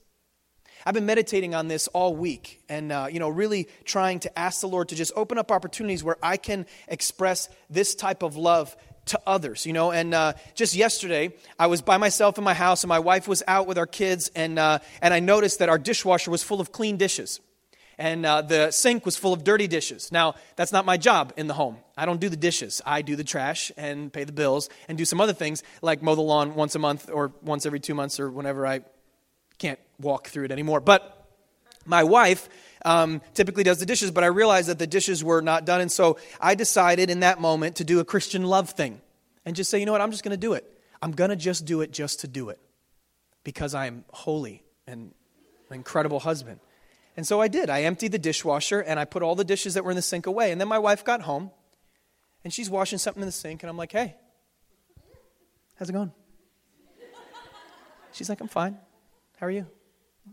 I've 0.87 0.94
been 0.94 1.07
meditating 1.07 1.54
on 1.54 1.68
this 1.68 1.88
all 1.88 2.14
week 2.14 2.62
and, 2.68 2.92
uh, 2.92 3.07
you 3.11 3.18
know, 3.18 3.30
really 3.30 3.68
trying 3.85 4.20
to 4.20 4.38
ask 4.38 4.61
the 4.61 4.68
Lord 4.68 4.90
to 4.90 4.94
just 4.94 5.12
open 5.16 5.38
up 5.38 5.50
opportunities 5.50 6.04
where 6.04 6.18
I 6.22 6.37
can 6.37 6.66
express 6.88 7.48
this 7.70 7.94
type 7.94 8.22
of 8.22 8.37
love 8.37 8.76
to 9.07 9.20
others, 9.26 9.64
you 9.64 9.72
know. 9.72 9.92
And 9.92 10.14
uh, 10.14 10.35
just 10.54 10.74
yesterday, 10.74 11.35
I 11.59 11.68
was 11.68 11.80
by 11.80 11.96
myself 11.96 12.38
in 12.38 12.44
my 12.44 12.54
house, 12.54 12.83
and 12.83 12.88
my 12.88 12.98
wife 12.98 13.28
was 13.28 13.42
out 13.46 13.66
with 13.66 13.78
our 13.78 13.87
kids, 13.87 14.30
and 14.35 14.59
uh, 14.59 14.78
and 15.02 15.12
I 15.12 15.20
noticed 15.20 15.59
that 15.59 15.68
our 15.68 15.78
dishwasher 15.78 16.30
was 16.30 16.42
full 16.42 16.61
of 16.61 16.72
clean 16.72 16.96
dishes 16.96 17.40
and 17.98 18.24
uh, 18.26 18.42
the 18.42 18.70
sink 18.70 19.04
was 19.04 19.16
full 19.16 19.33
of 19.33 19.44
dirty 19.44 19.66
dishes. 19.66 20.11
Now, 20.11 20.35
that's 20.57 20.72
not 20.72 20.85
my 20.85 20.96
job 20.96 21.33
in 21.37 21.46
the 21.46 21.54
home. 21.54 21.78
I 21.96 22.07
don't 22.07 22.20
do 22.20 22.28
the 22.28 22.37
dishes. 22.37 22.83
I 22.85 23.02
do 23.02 23.16
the 23.16 23.24
trash 23.24 23.70
and 23.76 24.12
pay 24.12 24.24
the 24.24 24.33
bills 24.33 24.68
and 24.88 24.98
do 24.98 25.04
some 25.04 25.20
other 25.20 25.33
things 25.33 25.62
like 25.83 26.02
mow 26.02 26.14
the 26.14 26.22
lawn 26.22 26.54
once 26.54 26.74
a 26.74 26.78
month 26.78 27.11
or 27.12 27.33
once 27.42 27.66
every 27.66 27.80
two 27.80 27.94
months 27.94 28.18
or 28.18 28.30
whenever 28.30 28.66
I 28.66 28.80
can't 29.59 29.78
walk 30.00 30.28
through 30.28 30.44
it 30.44 30.52
anymore. 30.52 30.80
But 30.80 31.11
my 31.87 32.02
wife 32.04 32.48
um, 32.85 33.20
typically 33.35 33.62
does 33.62 33.78
the 33.78 33.87
dishes, 33.87 34.11
but 34.11 34.24
I 34.24 34.28
realized 34.28 34.68
that 34.68 34.78
the 34.78 34.87
dishes 34.87 35.22
were 35.22 35.40
not 35.40 35.64
done. 35.64 35.80
And 35.80 35.92
so 35.92 36.18
I 36.40 36.54
decided 36.54 37.11
in 37.11 37.20
that 37.20 37.40
moment 37.40 37.76
to 37.76 37.85
do 37.85 38.00
a 38.00 38.04
Christian 38.04 38.44
love 38.44 38.70
thing 38.70 39.00
and 39.44 39.54
just 39.54 39.70
say, 39.70 39.78
you 39.78 39.87
know 39.87 39.92
what, 39.92 40.00
I'm 40.00 40.11
just 40.11 40.24
going 40.24 40.33
to 40.33 40.37
do 40.37 40.54
it. 40.54 40.70
I'm 41.00 41.12
going 41.12 41.30
to 41.30 41.37
just 41.37 41.66
do 41.66 41.83
it 41.83 41.92
just 41.92 42.20
to 42.20 42.28
do 42.28 42.48
it 42.48 42.59
because 43.44 43.74
I'm 43.74 44.04
holy 44.11 44.62
and 44.87 45.12
an 45.68 45.76
incredible 45.76 46.20
husband. 46.20 46.61
And 47.16 47.27
so 47.27 47.40
I 47.40 47.48
did. 47.48 47.70
I 47.70 47.83
emptied 47.83 48.12
the 48.12 48.18
dishwasher 48.18 48.81
and 48.81 48.98
I 48.98 49.05
put 49.05 49.22
all 49.22 49.35
the 49.35 49.44
dishes 49.44 49.74
that 49.74 49.85
were 49.85 49.90
in 49.90 49.96
the 49.96 50.03
sink 50.03 50.27
away. 50.27 50.50
And 50.50 50.61
then 50.61 50.68
my 50.68 50.79
wife 50.79 51.05
got 51.05 51.22
home 51.22 51.50
and 52.42 52.53
she's 52.53 52.68
washing 52.68 52.98
something 52.98 53.22
in 53.22 53.27
the 53.27 53.33
sink. 53.33 53.62
And 53.62 53.70
I'm 53.70 53.77
like, 53.77 53.92
hey, 53.92 54.16
how's 55.77 55.88
it 55.88 55.92
going? 55.92 56.12
She's 58.12 58.29
like, 58.29 58.40
I'm 58.40 58.48
fine. 58.48 58.79
How 59.38 59.46
are 59.46 59.50
you? 59.50 59.66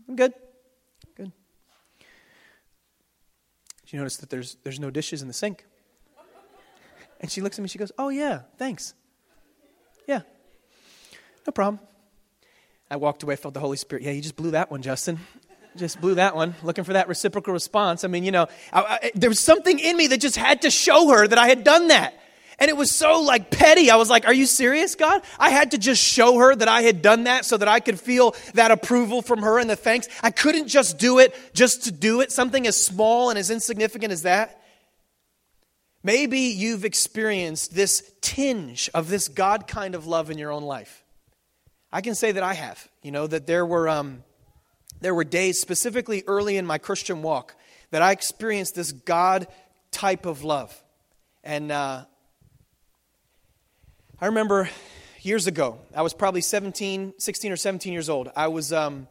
I'm 0.08 0.16
good. 0.16 0.32
Good. 1.16 1.32
She 3.84 3.96
noticed 3.96 4.20
that 4.20 4.30
there's, 4.30 4.56
there's 4.62 4.80
no 4.80 4.90
dishes 4.90 5.22
in 5.22 5.28
the 5.28 5.34
sink. 5.34 5.66
And 7.20 7.30
she 7.30 7.40
looks 7.40 7.58
at 7.58 7.62
me, 7.62 7.68
she 7.68 7.78
goes, 7.78 7.92
Oh, 7.98 8.08
yeah, 8.08 8.40
thanks. 8.58 8.94
Yeah, 10.08 10.22
no 11.46 11.52
problem. 11.52 11.80
I 12.90 12.96
walked 12.96 13.22
away, 13.22 13.36
felt 13.36 13.54
the 13.54 13.60
Holy 13.60 13.76
Spirit. 13.76 14.04
Yeah, 14.04 14.10
you 14.10 14.20
just 14.20 14.36
blew 14.36 14.50
that 14.50 14.70
one, 14.70 14.82
Justin. 14.82 15.20
Just 15.76 16.00
blew 16.00 16.16
that 16.16 16.36
one, 16.36 16.54
looking 16.62 16.84
for 16.84 16.92
that 16.92 17.08
reciprocal 17.08 17.52
response. 17.52 18.04
I 18.04 18.08
mean, 18.08 18.24
you 18.24 18.30
know, 18.30 18.46
I, 18.72 18.82
I, 19.02 19.10
there 19.14 19.30
was 19.30 19.40
something 19.40 19.78
in 19.78 19.96
me 19.96 20.08
that 20.08 20.18
just 20.18 20.36
had 20.36 20.62
to 20.62 20.70
show 20.70 21.08
her 21.08 21.26
that 21.26 21.38
I 21.38 21.48
had 21.48 21.64
done 21.64 21.88
that. 21.88 22.14
And 22.58 22.68
it 22.68 22.76
was 22.76 22.92
so 22.92 23.22
like 23.22 23.50
petty. 23.50 23.90
I 23.90 23.96
was 23.96 24.10
like, 24.10 24.26
Are 24.26 24.34
you 24.34 24.46
serious, 24.46 24.94
God? 24.94 25.22
I 25.38 25.50
had 25.50 25.72
to 25.72 25.78
just 25.78 26.02
show 26.02 26.38
her 26.38 26.54
that 26.54 26.68
I 26.68 26.82
had 26.82 27.02
done 27.02 27.24
that 27.24 27.44
so 27.44 27.56
that 27.56 27.68
I 27.68 27.80
could 27.80 27.98
feel 27.98 28.36
that 28.54 28.70
approval 28.70 29.22
from 29.22 29.42
her 29.42 29.58
and 29.58 29.68
the 29.68 29.76
thanks. 29.76 30.08
I 30.22 30.30
couldn't 30.30 30.68
just 30.68 30.98
do 30.98 31.18
it 31.18 31.34
just 31.54 31.84
to 31.84 31.92
do 31.92 32.20
it, 32.20 32.30
something 32.30 32.66
as 32.66 32.76
small 32.76 33.30
and 33.30 33.38
as 33.38 33.50
insignificant 33.50 34.12
as 34.12 34.22
that. 34.22 34.62
Maybe 36.04 36.38
you've 36.38 36.84
experienced 36.84 37.74
this 37.74 38.12
tinge 38.20 38.90
of 38.92 39.08
this 39.08 39.28
God 39.28 39.66
kind 39.66 39.94
of 39.94 40.06
love 40.06 40.30
in 40.30 40.38
your 40.38 40.50
own 40.50 40.64
life. 40.64 41.02
I 41.92 42.00
can 42.00 42.14
say 42.14 42.32
that 42.32 42.42
I 42.42 42.54
have. 42.54 42.88
You 43.02 43.12
know, 43.12 43.26
that 43.26 43.46
there 43.46 43.64
were, 43.64 43.88
um, 43.88 44.24
there 45.02 45.14
were 45.14 45.24
days, 45.24 45.60
specifically 45.60 46.22
early 46.26 46.56
in 46.56 46.64
my 46.64 46.78
Christian 46.78 47.22
walk, 47.22 47.54
that 47.90 48.02
I 48.02 48.12
experienced 48.12 48.74
this 48.74 48.92
God 48.92 49.46
type 49.90 50.24
of 50.26 50.44
love. 50.44 50.82
And 51.44 51.70
uh, 51.70 52.04
I 54.20 54.26
remember 54.26 54.70
years 55.20 55.46
ago, 55.46 55.78
I 55.94 56.02
was 56.02 56.14
probably 56.14 56.40
17, 56.40 57.14
16 57.18 57.52
or 57.52 57.56
17 57.56 57.92
years 57.92 58.08
old. 58.08 58.30
I 58.34 58.48
was. 58.48 58.72
Um, 58.72 59.08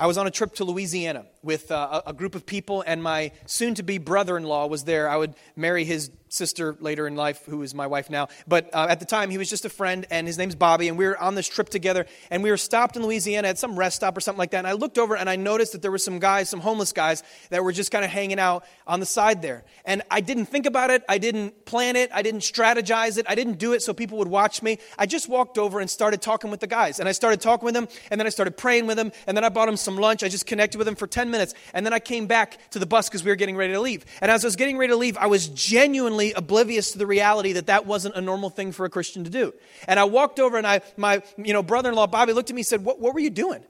I 0.00 0.06
was 0.06 0.16
on 0.16 0.28
a 0.28 0.30
trip 0.30 0.54
to 0.54 0.64
Louisiana 0.64 1.26
with 1.42 1.70
uh, 1.70 2.02
a 2.06 2.12
group 2.12 2.34
of 2.34 2.46
people, 2.46 2.82
and 2.86 3.02
my 3.02 3.32
soon 3.46 3.74
to 3.74 3.82
be 3.82 3.98
brother 3.98 4.36
in 4.36 4.44
law 4.44 4.66
was 4.66 4.84
there. 4.84 5.08
I 5.08 5.16
would 5.16 5.34
marry 5.56 5.84
his 5.84 6.10
sister 6.28 6.76
later 6.80 7.06
in 7.06 7.16
life, 7.16 7.44
who 7.46 7.62
is 7.62 7.74
my 7.74 7.86
wife 7.86 8.10
now. 8.10 8.28
But 8.46 8.74
uh, 8.74 8.86
at 8.88 9.00
the 9.00 9.06
time, 9.06 9.30
he 9.30 9.38
was 9.38 9.48
just 9.48 9.64
a 9.64 9.68
friend, 9.68 10.06
and 10.10 10.26
his 10.26 10.38
name's 10.38 10.54
Bobby, 10.54 10.88
and 10.88 10.98
we 10.98 11.06
were 11.06 11.18
on 11.18 11.34
this 11.34 11.48
trip 11.48 11.68
together, 11.68 12.06
and 12.30 12.42
we 12.42 12.50
were 12.50 12.56
stopped 12.56 12.96
in 12.96 13.02
Louisiana 13.02 13.48
at 13.48 13.58
some 13.58 13.78
rest 13.78 13.96
stop 13.96 14.16
or 14.16 14.20
something 14.20 14.38
like 14.38 14.50
that. 14.50 14.58
And 14.58 14.66
I 14.66 14.72
looked 14.72 14.98
over 14.98 15.16
and 15.16 15.28
I 15.28 15.36
noticed 15.36 15.72
that 15.72 15.82
there 15.82 15.90
were 15.90 15.98
some 15.98 16.18
guys, 16.18 16.48
some 16.48 16.60
homeless 16.60 16.92
guys, 16.92 17.22
that 17.50 17.64
were 17.64 17.72
just 17.72 17.90
kind 17.90 18.04
of 18.04 18.10
hanging 18.10 18.38
out 18.38 18.64
on 18.86 19.00
the 19.00 19.06
side 19.06 19.42
there. 19.42 19.64
And 19.84 20.02
I 20.10 20.20
didn't 20.20 20.46
think 20.46 20.66
about 20.66 20.90
it, 20.90 21.02
I 21.08 21.18
didn't 21.18 21.64
plan 21.64 21.96
it, 21.96 22.10
I 22.12 22.22
didn't 22.22 22.40
strategize 22.40 23.18
it, 23.18 23.26
I 23.28 23.34
didn't 23.34 23.58
do 23.58 23.72
it 23.72 23.82
so 23.82 23.92
people 23.92 24.18
would 24.18 24.28
watch 24.28 24.62
me. 24.62 24.78
I 24.98 25.06
just 25.06 25.28
walked 25.28 25.58
over 25.58 25.80
and 25.80 25.88
started 25.88 26.22
talking 26.22 26.50
with 26.50 26.60
the 26.60 26.66
guys. 26.66 27.00
And 27.00 27.08
I 27.08 27.12
started 27.12 27.40
talking 27.40 27.64
with 27.64 27.74
them, 27.74 27.88
and 28.10 28.20
then 28.20 28.26
I 28.26 28.30
started 28.30 28.56
praying 28.56 28.86
with 28.86 28.96
them, 28.96 29.12
and 29.26 29.36
then 29.36 29.44
I 29.44 29.48
bought 29.48 29.66
them 29.66 29.76
some 29.76 29.96
lunch. 29.96 30.22
I 30.22 30.28
just 30.28 30.46
connected 30.46 30.78
with 30.78 30.86
them 30.86 30.96
for 30.96 31.06
10 31.06 31.27
minutes, 31.30 31.54
and 31.72 31.84
then 31.84 31.92
I 31.92 31.98
came 31.98 32.26
back 32.26 32.70
to 32.70 32.78
the 32.78 32.86
bus 32.86 33.08
because 33.08 33.24
we 33.24 33.30
were 33.30 33.36
getting 33.36 33.56
ready 33.56 33.72
to 33.72 33.80
leave. 33.80 34.04
And 34.20 34.30
as 34.30 34.44
I 34.44 34.46
was 34.46 34.56
getting 34.56 34.78
ready 34.78 34.92
to 34.92 34.96
leave, 34.96 35.16
I 35.16 35.26
was 35.26 35.48
genuinely 35.48 36.32
oblivious 36.32 36.92
to 36.92 36.98
the 36.98 37.06
reality 37.06 37.52
that 37.54 37.66
that 37.66 37.86
wasn't 37.86 38.16
a 38.16 38.20
normal 38.20 38.50
thing 38.50 38.72
for 38.72 38.84
a 38.84 38.90
Christian 38.90 39.24
to 39.24 39.30
do. 39.30 39.54
And 39.86 39.98
I 40.00 40.04
walked 40.04 40.40
over 40.40 40.56
and 40.56 40.66
I, 40.66 40.80
my 40.96 41.22
you 41.36 41.52
know, 41.52 41.62
brother-in-law 41.62 42.08
Bobby 42.08 42.32
looked 42.32 42.50
at 42.50 42.54
me 42.54 42.60
and 42.60 42.66
said, 42.66 42.84
what, 42.84 43.00
what 43.00 43.14
were 43.14 43.20
you 43.20 43.30
doing? 43.30 43.64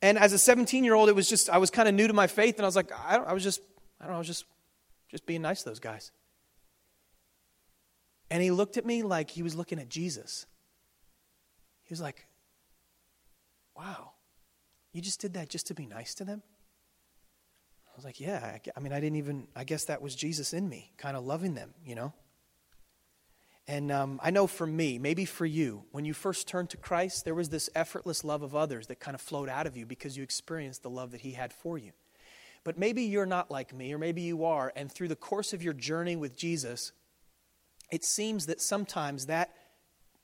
And 0.00 0.18
as 0.18 0.32
a 0.32 0.36
17-year-old, 0.36 1.08
it 1.08 1.14
was 1.14 1.28
just, 1.28 1.48
I 1.48 1.58
was 1.58 1.70
kind 1.70 1.88
of 1.88 1.94
new 1.94 2.08
to 2.08 2.12
my 2.12 2.26
faith. 2.26 2.56
And 2.56 2.64
I 2.64 2.68
was 2.68 2.76
like, 2.76 2.90
I, 2.92 3.16
I 3.18 3.32
was 3.32 3.42
just, 3.42 3.60
I 4.00 4.04
don't 4.04 4.12
know, 4.12 4.16
I 4.16 4.18
was 4.18 4.26
just, 4.26 4.44
just 5.08 5.26
being 5.26 5.42
nice 5.42 5.62
to 5.62 5.68
those 5.68 5.78
guys. 5.78 6.10
And 8.30 8.42
he 8.42 8.50
looked 8.50 8.78
at 8.78 8.86
me 8.86 9.02
like 9.02 9.30
he 9.30 9.42
was 9.42 9.54
looking 9.54 9.78
at 9.78 9.88
Jesus. 9.88 10.46
He 11.84 11.92
was 11.92 12.00
like, 12.00 12.26
wow, 13.76 14.12
you 14.92 15.02
just 15.02 15.20
did 15.20 15.34
that 15.34 15.48
just 15.48 15.66
to 15.68 15.74
be 15.74 15.86
nice 15.86 16.14
to 16.14 16.24
them? 16.24 16.42
Was 18.02 18.06
like, 18.06 18.18
yeah, 18.18 18.56
I, 18.56 18.60
I 18.76 18.80
mean, 18.80 18.92
I 18.92 18.98
didn't 18.98 19.14
even, 19.14 19.46
I 19.54 19.62
guess 19.62 19.84
that 19.84 20.02
was 20.02 20.16
Jesus 20.16 20.52
in 20.52 20.68
me, 20.68 20.90
kind 20.96 21.16
of 21.16 21.24
loving 21.24 21.54
them, 21.54 21.72
you 21.86 21.94
know? 21.94 22.12
And 23.68 23.92
um, 23.92 24.18
I 24.20 24.32
know 24.32 24.48
for 24.48 24.66
me, 24.66 24.98
maybe 24.98 25.24
for 25.24 25.46
you, 25.46 25.84
when 25.92 26.04
you 26.04 26.12
first 26.12 26.48
turned 26.48 26.68
to 26.70 26.76
Christ, 26.76 27.24
there 27.24 27.36
was 27.36 27.50
this 27.50 27.70
effortless 27.76 28.24
love 28.24 28.42
of 28.42 28.56
others 28.56 28.88
that 28.88 28.98
kind 28.98 29.14
of 29.14 29.20
flowed 29.20 29.48
out 29.48 29.68
of 29.68 29.76
you 29.76 29.86
because 29.86 30.16
you 30.16 30.24
experienced 30.24 30.82
the 30.82 30.90
love 30.90 31.12
that 31.12 31.20
He 31.20 31.30
had 31.30 31.52
for 31.52 31.78
you. 31.78 31.92
But 32.64 32.76
maybe 32.76 33.04
you're 33.04 33.24
not 33.24 33.52
like 33.52 33.72
me, 33.72 33.92
or 33.94 33.98
maybe 33.98 34.22
you 34.22 34.44
are, 34.46 34.72
and 34.74 34.90
through 34.90 35.06
the 35.06 35.14
course 35.14 35.52
of 35.52 35.62
your 35.62 35.72
journey 35.72 36.16
with 36.16 36.36
Jesus, 36.36 36.90
it 37.92 38.04
seems 38.04 38.46
that 38.46 38.60
sometimes 38.60 39.26
that 39.26 39.54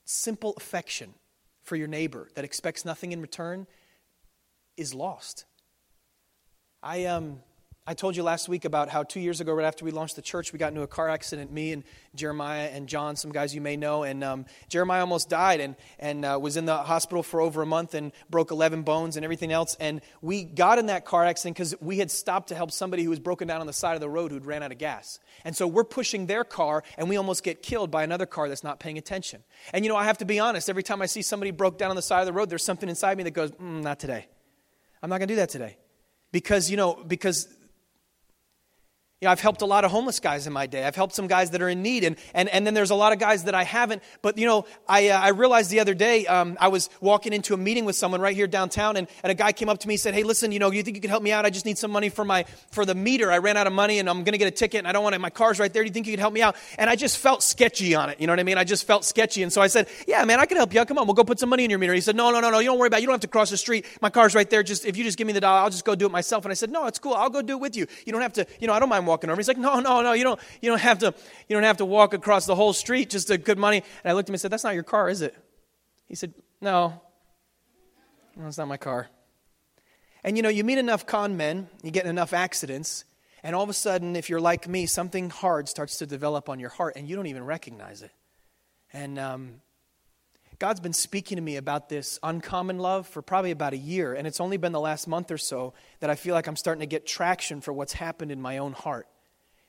simple 0.03 0.53
affection 0.57 1.13
for 1.63 1.77
your 1.77 1.87
neighbor 1.87 2.27
that 2.35 2.43
expects 2.43 2.83
nothing 2.83 3.13
in 3.13 3.21
return 3.21 3.67
is 4.75 4.93
lost. 4.93 5.45
I, 6.83 7.05
um, 7.05 7.39
I 7.89 7.95
told 7.95 8.15
you 8.15 8.21
last 8.21 8.47
week 8.47 8.65
about 8.65 8.87
how 8.89 9.01
two 9.01 9.19
years 9.19 9.41
ago, 9.41 9.51
right 9.51 9.65
after 9.65 9.83
we 9.83 9.89
launched 9.89 10.15
the 10.15 10.21
church, 10.21 10.53
we 10.53 10.59
got 10.59 10.67
into 10.67 10.83
a 10.83 10.87
car 10.87 11.09
accident. 11.09 11.51
Me 11.51 11.71
and 11.71 11.83
Jeremiah 12.13 12.69
and 12.71 12.87
John, 12.87 13.15
some 13.15 13.31
guys 13.31 13.55
you 13.55 13.61
may 13.61 13.77
know, 13.77 14.03
and 14.03 14.23
um, 14.23 14.45
Jeremiah 14.67 14.99
almost 14.99 15.27
died 15.27 15.59
and 15.59 15.75
and 15.97 16.23
uh, 16.23 16.37
was 16.39 16.55
in 16.55 16.65
the 16.65 16.77
hospital 16.77 17.23
for 17.23 17.41
over 17.41 17.63
a 17.63 17.65
month 17.65 17.95
and 17.95 18.11
broke 18.29 18.51
11 18.51 18.83
bones 18.83 19.15
and 19.15 19.23
everything 19.23 19.51
else. 19.51 19.75
And 19.79 20.01
we 20.21 20.43
got 20.43 20.77
in 20.77 20.85
that 20.85 21.03
car 21.03 21.25
accident 21.25 21.57
because 21.57 21.73
we 21.81 21.97
had 21.97 22.11
stopped 22.11 22.49
to 22.49 22.55
help 22.55 22.69
somebody 22.69 23.03
who 23.03 23.09
was 23.09 23.17
broken 23.17 23.47
down 23.47 23.59
on 23.59 23.65
the 23.65 23.73
side 23.73 23.95
of 23.95 24.01
the 24.01 24.09
road 24.09 24.29
who'd 24.29 24.45
ran 24.45 24.61
out 24.61 24.71
of 24.71 24.77
gas. 24.77 25.19
And 25.43 25.55
so 25.55 25.65
we're 25.65 25.83
pushing 25.83 26.27
their 26.27 26.43
car, 26.43 26.83
and 26.95 27.09
we 27.09 27.17
almost 27.17 27.43
get 27.43 27.63
killed 27.63 27.89
by 27.89 28.03
another 28.03 28.27
car 28.27 28.49
that's 28.49 28.63
not 28.63 28.79
paying 28.79 28.99
attention. 28.99 29.41
And 29.73 29.83
you 29.83 29.89
know, 29.89 29.97
I 29.97 30.03
have 30.03 30.19
to 30.19 30.25
be 30.25 30.37
honest. 30.37 30.69
Every 30.69 30.83
time 30.83 31.01
I 31.01 31.07
see 31.07 31.23
somebody 31.23 31.49
broke 31.49 31.79
down 31.79 31.89
on 31.89 31.95
the 31.95 32.03
side 32.03 32.19
of 32.19 32.27
the 32.27 32.33
road, 32.33 32.51
there's 32.51 32.63
something 32.63 32.87
inside 32.87 33.17
me 33.17 33.23
that 33.23 33.31
goes, 33.31 33.49
mm, 33.49 33.81
"Not 33.81 33.99
today. 33.99 34.27
I'm 35.01 35.09
not 35.09 35.17
going 35.17 35.27
to 35.27 35.33
do 35.33 35.37
that 35.37 35.49
today." 35.49 35.77
Because 36.31 36.69
you 36.69 36.77
know, 36.77 36.93
because 36.93 37.47
you 39.21 39.25
know, 39.25 39.33
I've 39.33 39.41
helped 39.41 39.61
a 39.61 39.65
lot 39.65 39.83
of 39.83 39.91
homeless 39.91 40.21
guys 40.21 40.47
in 40.47 40.53
my 40.53 40.65
day. 40.65 40.85
I've 40.85 40.95
helped 40.95 41.13
some 41.13 41.27
guys 41.27 41.49
that 41.51 41.61
are 41.61 41.67
in 41.67 41.81
need, 41.81 42.05
and, 42.05 42.15
and, 42.33 42.47
and 42.47 42.65
then 42.65 42.73
there's 42.73 42.89
a 42.89 42.95
lot 42.95 43.11
of 43.11 43.19
guys 43.19 43.43
that 43.43 43.53
I 43.53 43.65
haven't. 43.65 44.01
But, 44.21 44.37
you 44.37 44.45
know, 44.45 44.65
I, 44.87 45.09
uh, 45.09 45.19
I 45.19 45.29
realized 45.29 45.69
the 45.71 45.81
other 45.81 45.93
day, 45.93 46.25
um, 46.25 46.55
I 46.57 46.69
was 46.69 46.89
walking 47.01 47.33
into 47.33 47.53
a 47.53 47.57
meeting 47.57 47.83
with 47.83 47.97
someone 47.97 48.21
right 48.21 48.33
here 48.33 48.47
downtown, 48.47 48.95
and, 48.95 49.09
and 49.21 49.29
a 49.29 49.33
guy 49.33 49.51
came 49.51 49.67
up 49.67 49.79
to 49.79 49.89
me 49.89 49.95
and 49.95 49.99
said, 49.99 50.13
Hey, 50.13 50.23
listen, 50.23 50.53
you 50.53 50.59
know, 50.59 50.71
you 50.71 50.83
think 50.83 50.95
you 50.95 51.01
could 51.01 51.09
help 51.09 51.21
me 51.21 51.33
out? 51.33 51.45
I 51.45 51.49
just 51.49 51.65
need 51.65 51.77
some 51.77 51.91
money 51.91 52.07
for, 52.07 52.23
my, 52.23 52.45
for 52.71 52.85
the 52.85 52.95
meter. 52.95 53.29
I 53.29 53.39
ran 53.39 53.57
out 53.57 53.67
of 53.67 53.73
money, 53.73 53.99
and 53.99 54.09
I'm 54.09 54.23
going 54.23 54.31
to 54.31 54.37
get 54.37 54.47
a 54.47 54.51
ticket, 54.51 54.77
and 54.77 54.87
I 54.87 54.93
don't 54.93 55.03
want 55.03 55.15
it. 55.15 55.19
My 55.19 55.29
car's 55.29 55.59
right 55.59 55.73
there. 55.73 55.83
Do 55.83 55.87
you 55.87 55.93
think 55.93 56.07
you 56.07 56.13
could 56.13 56.21
help 56.21 56.33
me 56.33 56.41
out? 56.41 56.55
And 56.77 56.89
I 56.89 56.95
just 56.95 57.17
felt 57.17 57.43
sketchy 57.43 57.95
on 57.95 58.09
it. 58.09 58.21
You 58.21 58.27
know 58.27 58.31
what 58.31 58.39
I 58.39 58.43
mean? 58.43 58.57
I 58.57 58.63
just 58.63 58.87
felt 58.87 59.03
sketchy. 59.03 59.43
And 59.43 59.51
so 59.51 59.61
I 59.61 59.67
said, 59.67 59.89
Yeah, 60.07 60.23
man, 60.23 60.39
I 60.39 60.45
can 60.45 60.55
help 60.55 60.73
you 60.73 60.79
out. 60.79 60.87
Come 60.87 60.97
on, 60.97 61.07
we'll 61.07 61.13
go 61.13 61.25
put 61.25 61.39
some 61.39 61.49
money 61.49 61.65
in 61.65 61.69
your 61.69 61.79
meter. 61.79 61.93
He 61.93 61.99
said, 61.99 62.15
No, 62.15 62.31
no, 62.31 62.39
no, 62.39 62.51
no, 62.51 62.59
you 62.59 62.67
don't 62.67 62.79
worry 62.79 62.87
about 62.87 62.99
it. 62.99 63.01
You 63.01 63.07
don't 63.07 63.15
have 63.15 63.21
to 63.21 63.27
cross 63.27 63.49
the 63.49 63.57
street. 63.57 63.85
My 64.01 64.09
car's 64.09 64.33
right 64.33 64.49
there. 64.49 64.63
Just 64.63 64.85
If 64.85 64.95
you 64.95 65.03
just 65.03 65.17
give 65.17 65.27
me 65.27 65.33
the 65.33 65.41
dollar, 65.41 65.59
I'll 65.59 65.69
just 65.69 65.83
go 65.83 65.93
do 65.93 66.05
it 66.05 66.11
myself. 66.13 66.45
And 66.45 66.51
I 66.53 66.55
said, 66.55 66.71
No, 66.71 66.87
it's 66.87 66.99
cool. 66.99 67.15
I'll 67.15 67.29
go 67.29 67.41
do 67.41 67.57
it 67.57 67.59
with 67.59 67.75
you. 67.75 67.85
You 68.05 68.13
don't 68.13 68.21
have 68.21 68.33
to, 68.33 68.47
you 68.61 68.67
know, 68.67 68.73
I 68.73 68.79
don't 68.79 68.87
mind 68.87 69.08
walking 69.09 69.29
over. 69.29 69.39
He's 69.39 69.47
like, 69.47 69.57
No, 69.57 69.79
no 69.79 70.01
no, 70.01 70.13
you 70.13 70.23
don't, 70.23 70.39
you 70.61 70.69
don't 70.69 70.79
have 70.79 70.99
to, 70.99 71.13
you 71.47 71.55
don't 71.55 71.63
have 71.63 71.77
to 71.77 71.85
walk 71.85 72.13
across 72.13 72.45
the 72.45 72.55
whole 72.55 72.73
street 72.73 73.09
just 73.09 73.27
to 73.27 73.37
good 73.37 73.57
money. 73.57 73.83
And 74.03 74.11
I 74.11 74.13
looked 74.13 74.27
at 74.27 74.29
him 74.29 74.35
and 74.35 74.41
said, 74.41 74.51
that's 74.51 74.63
not 74.63 74.73
your 74.75 74.83
car, 74.83 75.09
is 75.09 75.21
it? 75.21 75.35
He 76.07 76.15
said, 76.15 76.33
no, 76.61 77.01
no, 78.35 78.47
it's 78.47 78.57
not 78.57 78.67
my 78.67 78.77
car. 78.77 79.07
And 80.23 80.37
you 80.37 80.43
know, 80.43 80.49
you 80.49 80.63
meet 80.63 80.77
enough 80.77 81.05
con 81.05 81.37
men, 81.37 81.69
you 81.83 81.91
get 81.91 82.05
enough 82.05 82.33
accidents, 82.33 83.05
and 83.41 83.55
all 83.55 83.63
of 83.63 83.69
a 83.69 83.73
sudden, 83.73 84.15
if 84.15 84.29
you're 84.29 84.41
like 84.41 84.67
me, 84.67 84.85
something 84.85 85.29
hard 85.29 85.69
starts 85.69 85.97
to 85.99 86.05
develop 86.05 86.49
on 86.49 86.59
your 86.59 86.69
heart, 86.69 86.95
and 86.97 87.07
you 87.07 87.15
don't 87.15 87.27
even 87.27 87.45
recognize 87.45 88.01
it. 88.01 88.11
And 88.91 89.17
um, 89.17 89.61
God's 90.59 90.81
been 90.81 90.91
speaking 90.91 91.37
to 91.37 91.41
me 91.41 91.55
about 91.55 91.87
this 91.87 92.19
uncommon 92.21 92.79
love 92.79 93.07
for 93.07 93.21
probably 93.21 93.51
about 93.51 93.71
a 93.71 93.77
year, 93.77 94.13
and 94.13 94.27
it's 94.27 94.41
only 94.41 94.57
been 94.57 94.73
the 94.73 94.79
last 94.79 95.07
month 95.07 95.31
or 95.31 95.37
so 95.37 95.73
that 96.01 96.09
I 96.09 96.15
feel 96.15 96.35
like 96.35 96.47
I'm 96.47 96.57
starting 96.57 96.81
to 96.81 96.85
get 96.85 97.07
traction 97.07 97.61
for 97.61 97.71
what's 97.71 97.93
happened 97.93 98.29
in 98.29 98.41
my 98.41 98.57
own 98.57 98.73
heart. 98.73 99.07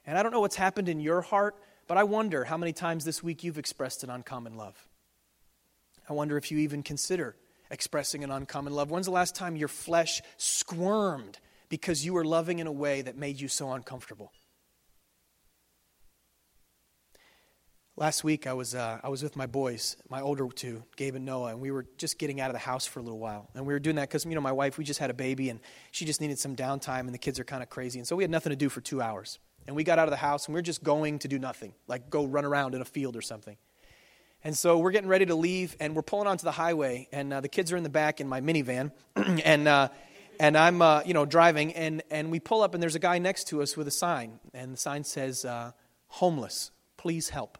And 0.04 0.18
I 0.18 0.24
don't 0.24 0.32
know 0.32 0.40
what's 0.40 0.56
happened 0.56 0.88
in 0.88 0.98
your 0.98 1.20
heart, 1.20 1.54
but 1.86 1.96
I 1.96 2.02
wonder 2.02 2.42
how 2.42 2.56
many 2.56 2.72
times 2.72 3.04
this 3.04 3.22
week 3.22 3.44
you've 3.44 3.58
expressed 3.58 4.02
an 4.02 4.10
uncommon 4.10 4.56
love. 4.56 4.88
I 6.08 6.12
wonder 6.12 6.36
if 6.36 6.50
you 6.50 6.58
even 6.58 6.82
consider 6.82 7.36
expressing 7.70 8.24
an 8.24 8.32
uncommon 8.32 8.72
love. 8.72 8.90
When's 8.90 9.06
the 9.06 9.12
last 9.12 9.36
time 9.36 9.54
your 9.54 9.68
flesh 9.68 10.20
squirmed 10.38 11.38
because 11.68 12.04
you 12.04 12.14
were 12.14 12.24
loving 12.24 12.58
in 12.58 12.66
a 12.66 12.72
way 12.72 13.02
that 13.02 13.16
made 13.16 13.40
you 13.40 13.46
so 13.46 13.70
uncomfortable? 13.70 14.32
Last 18.00 18.24
week, 18.24 18.46
I 18.46 18.54
was, 18.54 18.74
uh, 18.74 18.98
I 19.04 19.10
was 19.10 19.22
with 19.22 19.36
my 19.36 19.44
boys, 19.44 19.98
my 20.08 20.22
older 20.22 20.48
two, 20.48 20.82
Gabe 20.96 21.16
and 21.16 21.26
Noah, 21.26 21.50
and 21.50 21.60
we 21.60 21.70
were 21.70 21.84
just 21.98 22.18
getting 22.18 22.40
out 22.40 22.48
of 22.48 22.54
the 22.54 22.58
house 22.58 22.86
for 22.86 22.98
a 22.98 23.02
little 23.02 23.18
while. 23.18 23.50
And 23.54 23.66
we 23.66 23.74
were 23.74 23.78
doing 23.78 23.96
that 23.96 24.08
because, 24.08 24.24
you 24.24 24.34
know, 24.34 24.40
my 24.40 24.52
wife, 24.52 24.78
we 24.78 24.84
just 24.84 24.98
had 24.98 25.10
a 25.10 25.14
baby, 25.14 25.50
and 25.50 25.60
she 25.90 26.06
just 26.06 26.18
needed 26.18 26.38
some 26.38 26.56
downtime, 26.56 27.00
and 27.00 27.12
the 27.12 27.18
kids 27.18 27.38
are 27.38 27.44
kind 27.44 27.62
of 27.62 27.68
crazy. 27.68 27.98
And 27.98 28.08
so 28.08 28.16
we 28.16 28.24
had 28.24 28.30
nothing 28.30 28.52
to 28.52 28.56
do 28.56 28.70
for 28.70 28.80
two 28.80 29.02
hours. 29.02 29.38
And 29.66 29.76
we 29.76 29.84
got 29.84 29.98
out 29.98 30.08
of 30.08 30.12
the 30.12 30.16
house, 30.16 30.46
and 30.46 30.54
we 30.54 30.58
are 30.60 30.62
just 30.62 30.82
going 30.82 31.18
to 31.18 31.28
do 31.28 31.38
nothing, 31.38 31.74
like 31.88 32.08
go 32.08 32.24
run 32.24 32.46
around 32.46 32.74
in 32.74 32.80
a 32.80 32.86
field 32.86 33.16
or 33.16 33.20
something. 33.20 33.58
And 34.42 34.56
so 34.56 34.78
we're 34.78 34.92
getting 34.92 35.10
ready 35.10 35.26
to 35.26 35.34
leave, 35.34 35.76
and 35.78 35.94
we're 35.94 36.00
pulling 36.00 36.26
onto 36.26 36.44
the 36.44 36.52
highway, 36.52 37.06
and 37.12 37.30
uh, 37.34 37.42
the 37.42 37.50
kids 37.50 37.70
are 37.70 37.76
in 37.76 37.82
the 37.82 37.90
back 37.90 38.18
in 38.22 38.26
my 38.26 38.40
minivan, 38.40 38.92
and 39.14 39.68
uh, 39.68 39.88
and 40.38 40.56
I'm, 40.56 40.80
uh, 40.80 41.02
you 41.04 41.12
know, 41.12 41.26
driving, 41.26 41.74
and, 41.74 42.02
and 42.10 42.30
we 42.30 42.40
pull 42.40 42.62
up, 42.62 42.72
and 42.72 42.82
there's 42.82 42.94
a 42.94 42.98
guy 42.98 43.18
next 43.18 43.48
to 43.48 43.60
us 43.60 43.76
with 43.76 43.86
a 43.88 43.90
sign, 43.90 44.40
and 44.54 44.72
the 44.72 44.78
sign 44.78 45.04
says, 45.04 45.44
uh, 45.44 45.72
homeless, 46.06 46.70
please 46.96 47.28
help. 47.28 47.58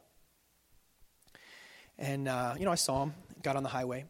And, 2.01 2.27
uh, 2.27 2.55
you 2.59 2.65
know, 2.65 2.73
I 2.73 2.77
saw 2.77 3.05
him, 3.05 3.15
got 3.43 3.55
on 3.55 3.63
the 3.63 3.69
highway, 3.69 4.07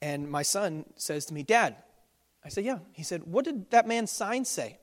and 0.00 0.30
my 0.30 0.42
son 0.42 0.84
says 0.94 1.26
to 1.26 1.34
me, 1.34 1.42
Dad, 1.42 1.74
I 2.44 2.50
said, 2.50 2.64
Yeah. 2.64 2.78
He 2.92 3.02
said, 3.02 3.24
What 3.24 3.44
did 3.44 3.70
that 3.70 3.88
man's 3.88 4.12
sign 4.12 4.44
say? 4.44 4.78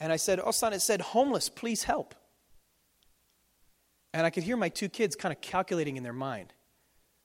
And 0.00 0.12
I 0.12 0.16
said, 0.16 0.40
Oh, 0.42 0.50
son, 0.50 0.72
it 0.72 0.80
said, 0.80 1.00
homeless, 1.00 1.48
please 1.48 1.84
help. 1.84 2.14
And 4.12 4.26
I 4.26 4.30
could 4.30 4.42
hear 4.42 4.56
my 4.56 4.68
two 4.68 4.88
kids 4.88 5.14
kind 5.14 5.32
of 5.32 5.40
calculating 5.40 5.96
in 5.96 6.02
their 6.02 6.12
mind 6.12 6.52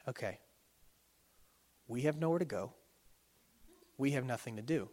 okay, 0.07 0.39
we 1.87 2.01
have 2.01 2.17
nowhere 2.17 2.39
to 2.39 2.45
go, 2.45 2.73
we 3.97 4.11
have 4.11 4.25
nothing 4.25 4.55
to 4.55 4.61
do. 4.61 4.89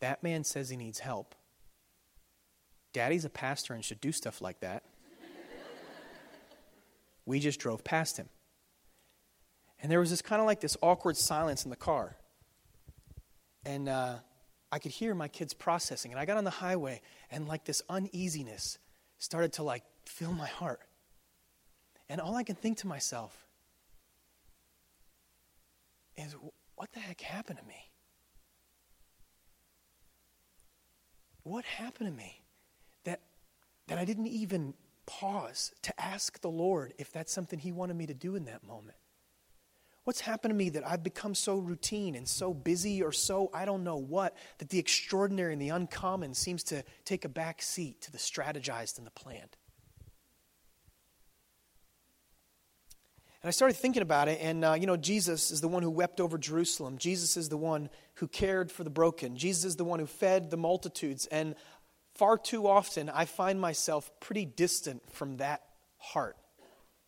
That 0.00 0.22
man 0.22 0.44
says 0.44 0.68
he 0.68 0.76
needs 0.76 0.98
help. 0.98 1.34
Daddy's 2.92 3.24
a 3.24 3.30
pastor 3.30 3.72
and 3.72 3.84
should 3.84 4.00
do 4.00 4.10
stuff 4.10 4.40
like 4.40 4.60
that. 4.60 4.82
We 7.26 7.40
just 7.40 7.60
drove 7.60 7.84
past 7.84 8.16
him. 8.16 8.28
And 9.82 9.90
there 9.90 10.00
was 10.00 10.10
this 10.10 10.22
kind 10.22 10.40
of 10.40 10.46
like 10.46 10.60
this 10.60 10.76
awkward 10.82 11.16
silence 11.16 11.64
in 11.64 11.70
the 11.70 11.76
car. 11.76 12.16
And 13.64 13.88
uh, 13.88 14.16
I 14.70 14.78
could 14.78 14.92
hear 14.92 15.14
my 15.14 15.28
kids 15.28 15.54
processing. 15.54 16.12
And 16.12 16.20
I 16.20 16.24
got 16.24 16.36
on 16.36 16.44
the 16.44 16.50
highway, 16.50 17.00
and 17.30 17.48
like 17.48 17.64
this 17.64 17.82
uneasiness 17.88 18.78
started 19.18 19.52
to 19.54 19.62
like 19.62 19.84
fill 20.06 20.32
my 20.32 20.46
heart. 20.46 20.80
And 22.08 22.20
all 22.20 22.36
I 22.36 22.42
can 22.42 22.56
think 22.56 22.78
to 22.78 22.86
myself 22.86 23.46
is, 26.16 26.34
what 26.74 26.90
the 26.92 27.00
heck 27.00 27.20
happened 27.20 27.58
to 27.58 27.64
me? 27.66 27.90
What 31.42 31.64
happened 31.64 32.10
to 32.10 32.14
me 32.14 32.42
that, 33.04 33.20
that 33.86 33.98
I 33.98 34.04
didn't 34.04 34.26
even 34.26 34.74
pause 35.10 35.72
to 35.82 36.00
ask 36.00 36.40
the 36.40 36.50
Lord 36.50 36.94
if 36.98 37.12
that's 37.12 37.32
something 37.32 37.58
He 37.58 37.72
wanted 37.72 37.96
me 37.96 38.06
to 38.06 38.14
do 38.14 38.36
in 38.36 38.44
that 38.44 38.64
moment? 38.64 38.96
What's 40.04 40.20
happened 40.20 40.52
to 40.52 40.56
me 40.56 40.70
that 40.70 40.86
I've 40.86 41.02
become 41.02 41.34
so 41.34 41.56
routine 41.56 42.14
and 42.14 42.26
so 42.26 42.54
busy 42.54 43.02
or 43.02 43.12
so 43.12 43.50
I 43.52 43.64
don't 43.64 43.84
know 43.84 43.96
what 43.96 44.36
that 44.58 44.70
the 44.70 44.78
extraordinary 44.78 45.52
and 45.52 45.60
the 45.60 45.68
uncommon 45.70 46.34
seems 46.34 46.62
to 46.64 46.84
take 47.04 47.24
a 47.24 47.28
back 47.28 47.60
seat 47.60 48.00
to 48.02 48.12
the 48.12 48.18
strategized 48.18 48.98
and 48.98 49.06
the 49.06 49.10
planned? 49.10 49.56
And 53.42 53.48
I 53.48 53.52
started 53.52 53.74
thinking 53.74 54.02
about 54.02 54.28
it, 54.28 54.38
and 54.42 54.64
uh, 54.64 54.74
you 54.74 54.86
know, 54.86 54.98
Jesus 54.98 55.50
is 55.50 55.62
the 55.62 55.68
one 55.68 55.82
who 55.82 55.90
wept 55.90 56.20
over 56.20 56.36
Jerusalem. 56.36 56.98
Jesus 56.98 57.38
is 57.38 57.48
the 57.48 57.56
one 57.56 57.88
who 58.16 58.28
cared 58.28 58.70
for 58.70 58.84
the 58.84 58.90
broken. 58.90 59.34
Jesus 59.34 59.64
is 59.64 59.76
the 59.76 59.84
one 59.84 59.98
who 59.98 60.04
fed 60.04 60.50
the 60.50 60.58
multitudes. 60.58 61.26
And 61.26 61.54
far 62.20 62.36
too 62.36 62.68
often, 62.68 63.08
I 63.08 63.24
find 63.24 63.58
myself 63.58 64.10
pretty 64.20 64.44
distant 64.44 65.00
from 65.10 65.38
that 65.38 65.62
heart, 65.96 66.36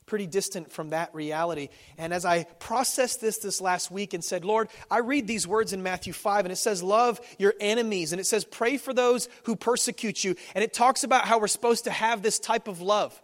pretty 0.06 0.26
distant 0.26 0.72
from 0.72 0.88
that 0.88 1.14
reality. 1.14 1.68
And 1.98 2.14
as 2.14 2.24
I 2.24 2.44
processed 2.44 3.20
this 3.20 3.36
this 3.36 3.60
last 3.60 3.90
week 3.90 4.14
and 4.14 4.24
said, 4.24 4.42
Lord, 4.42 4.70
I 4.90 5.00
read 5.00 5.26
these 5.26 5.46
words 5.46 5.74
in 5.74 5.82
Matthew 5.82 6.14
5, 6.14 6.46
and 6.46 6.52
it 6.52 6.56
says, 6.56 6.82
Love 6.82 7.20
your 7.38 7.52
enemies, 7.60 8.14
and 8.14 8.20
it 8.20 8.24
says, 8.24 8.46
Pray 8.46 8.78
for 8.78 8.94
those 8.94 9.28
who 9.42 9.54
persecute 9.54 10.24
you. 10.24 10.34
And 10.54 10.64
it 10.64 10.72
talks 10.72 11.04
about 11.04 11.26
how 11.26 11.38
we're 11.38 11.46
supposed 11.46 11.84
to 11.84 11.90
have 11.90 12.22
this 12.22 12.38
type 12.38 12.66
of 12.66 12.80
love. 12.80 13.20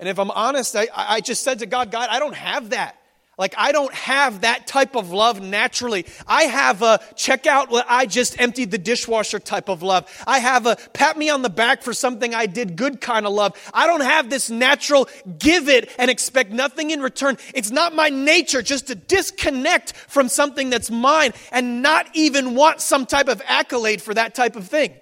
And 0.00 0.08
if 0.08 0.18
I'm 0.18 0.30
honest, 0.30 0.76
I, 0.76 0.88
I 0.96 1.20
just 1.20 1.44
said 1.44 1.58
to 1.58 1.66
God, 1.66 1.90
God, 1.90 2.08
I 2.10 2.20
don't 2.20 2.34
have 2.34 2.70
that. 2.70 2.96
Like, 3.38 3.54
I 3.58 3.72
don't 3.72 3.92
have 3.92 4.40
that 4.40 4.66
type 4.66 4.96
of 4.96 5.10
love 5.10 5.42
naturally. 5.42 6.06
I 6.26 6.44
have 6.44 6.80
a 6.80 7.00
check 7.16 7.46
out 7.46 7.68
what 7.70 7.84
I 7.86 8.06
just 8.06 8.40
emptied 8.40 8.70
the 8.70 8.78
dishwasher 8.78 9.38
type 9.38 9.68
of 9.68 9.82
love. 9.82 10.10
I 10.26 10.38
have 10.38 10.64
a 10.64 10.76
pat 10.94 11.18
me 11.18 11.28
on 11.28 11.42
the 11.42 11.50
back 11.50 11.82
for 11.82 11.92
something 11.92 12.34
I 12.34 12.46
did 12.46 12.76
good 12.76 13.02
kind 13.02 13.26
of 13.26 13.34
love. 13.34 13.54
I 13.74 13.86
don't 13.86 14.00
have 14.00 14.30
this 14.30 14.48
natural 14.48 15.06
give 15.38 15.68
it 15.68 15.90
and 15.98 16.10
expect 16.10 16.50
nothing 16.50 16.90
in 16.90 17.02
return. 17.02 17.36
It's 17.54 17.70
not 17.70 17.94
my 17.94 18.08
nature 18.08 18.62
just 18.62 18.86
to 18.86 18.94
disconnect 18.94 19.92
from 19.92 20.30
something 20.30 20.70
that's 20.70 20.90
mine 20.90 21.34
and 21.52 21.82
not 21.82 22.06
even 22.14 22.54
want 22.54 22.80
some 22.80 23.04
type 23.04 23.28
of 23.28 23.42
accolade 23.44 24.00
for 24.00 24.14
that 24.14 24.34
type 24.34 24.56
of 24.56 24.66
thing. 24.66 24.94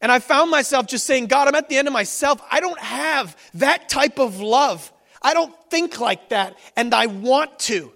And 0.00 0.12
I 0.12 0.20
found 0.20 0.52
myself 0.52 0.86
just 0.86 1.04
saying, 1.04 1.26
God, 1.26 1.48
I'm 1.48 1.56
at 1.56 1.68
the 1.68 1.78
end 1.78 1.88
of 1.88 1.92
myself. 1.92 2.40
I 2.48 2.60
don't 2.60 2.78
have 2.78 3.36
that 3.54 3.88
type 3.88 4.20
of 4.20 4.40
love. 4.40 4.92
I 5.22 5.34
don't 5.34 5.54
think 5.70 6.00
like 6.00 6.30
that, 6.30 6.58
and 6.76 6.94
I 6.94 7.06
want 7.06 7.58
to. 7.60 7.92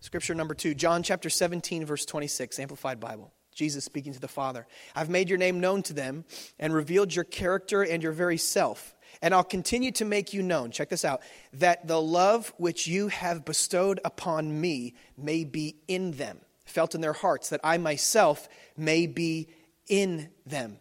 Scripture 0.00 0.34
number 0.34 0.54
two, 0.54 0.74
John 0.74 1.04
chapter 1.04 1.30
17, 1.30 1.84
verse 1.84 2.04
26, 2.04 2.58
Amplified 2.58 2.98
Bible. 2.98 3.32
Jesus 3.54 3.84
speaking 3.84 4.12
to 4.12 4.20
the 4.20 4.26
Father. 4.28 4.66
I've 4.94 5.10
made 5.10 5.28
your 5.28 5.38
name 5.38 5.60
known 5.60 5.82
to 5.84 5.92
them 5.92 6.24
and 6.58 6.72
revealed 6.72 7.14
your 7.14 7.24
character 7.24 7.82
and 7.82 8.02
your 8.02 8.12
very 8.12 8.36
self. 8.36 8.96
And 9.22 9.34
I'll 9.34 9.44
continue 9.44 9.92
to 9.92 10.04
make 10.04 10.32
you 10.32 10.42
known, 10.42 10.70
check 10.70 10.88
this 10.88 11.04
out, 11.04 11.20
that 11.52 11.86
the 11.86 12.00
love 12.00 12.52
which 12.56 12.86
you 12.86 13.08
have 13.08 13.44
bestowed 13.44 14.00
upon 14.04 14.60
me 14.60 14.94
may 15.16 15.44
be 15.44 15.76
in 15.86 16.12
them, 16.12 16.40
felt 16.64 16.94
in 16.94 17.00
their 17.00 17.12
hearts, 17.12 17.50
that 17.50 17.60
I 17.62 17.78
myself 17.78 18.48
may 18.76 19.06
be 19.06 19.48
in 19.88 20.28
them. 20.46 20.78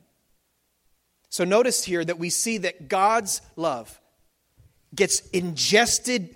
So 1.29 1.43
notice 1.43 1.83
here 1.83 2.03
that 2.03 2.19
we 2.19 2.29
see 2.29 2.59
that 2.59 2.87
God's 2.87 3.41
love 3.55 3.99
gets 4.93 5.21
ingested, 5.29 6.35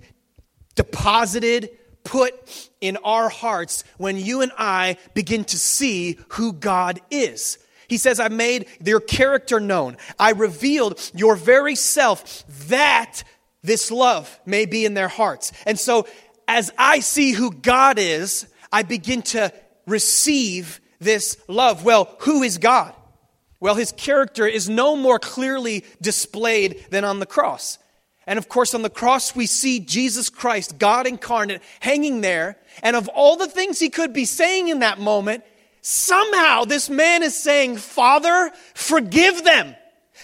deposited, 0.76 1.70
put 2.04 2.70
in 2.80 2.96
our 2.98 3.28
hearts 3.28 3.82
when 3.96 4.16
you 4.16 4.42
and 4.42 4.52
I 4.56 4.98
begin 5.14 5.44
to 5.46 5.58
see 5.58 6.18
who 6.30 6.52
God 6.52 7.00
is. 7.10 7.58
He 7.88 7.96
says, 7.96 8.20
I 8.20 8.28
made 8.28 8.66
your 8.84 9.00
character 9.00 9.58
known. 9.60 9.96
I 10.18 10.30
revealed 10.30 11.00
your 11.14 11.36
very 11.36 11.74
self 11.74 12.44
that 12.68 13.24
this 13.62 13.90
love 13.90 14.38
may 14.46 14.66
be 14.66 14.84
in 14.84 14.94
their 14.94 15.08
hearts. 15.08 15.52
And 15.66 15.78
so, 15.78 16.06
as 16.46 16.70
I 16.76 17.00
see 17.00 17.32
who 17.32 17.50
God 17.50 17.98
is, 17.98 18.46
I 18.70 18.82
begin 18.82 19.22
to 19.22 19.52
receive 19.86 20.80
this 21.04 21.36
love. 21.48 21.84
Well, 21.84 22.14
who 22.20 22.42
is 22.42 22.58
God? 22.58 22.94
Well, 23.60 23.76
his 23.76 23.92
character 23.92 24.46
is 24.46 24.68
no 24.68 24.96
more 24.96 25.18
clearly 25.18 25.84
displayed 26.02 26.84
than 26.90 27.04
on 27.04 27.20
the 27.20 27.26
cross. 27.26 27.78
And 28.26 28.38
of 28.38 28.48
course, 28.48 28.74
on 28.74 28.82
the 28.82 28.90
cross, 28.90 29.36
we 29.36 29.46
see 29.46 29.80
Jesus 29.80 30.30
Christ, 30.30 30.78
God 30.78 31.06
incarnate, 31.06 31.62
hanging 31.80 32.20
there. 32.20 32.56
And 32.82 32.96
of 32.96 33.08
all 33.08 33.36
the 33.36 33.46
things 33.46 33.78
he 33.78 33.90
could 33.90 34.12
be 34.12 34.24
saying 34.24 34.68
in 34.68 34.80
that 34.80 34.98
moment, 34.98 35.44
Somehow 35.86 36.64
this 36.64 36.88
man 36.88 37.22
is 37.22 37.36
saying, 37.36 37.76
Father, 37.76 38.50
forgive 38.72 39.44
them. 39.44 39.76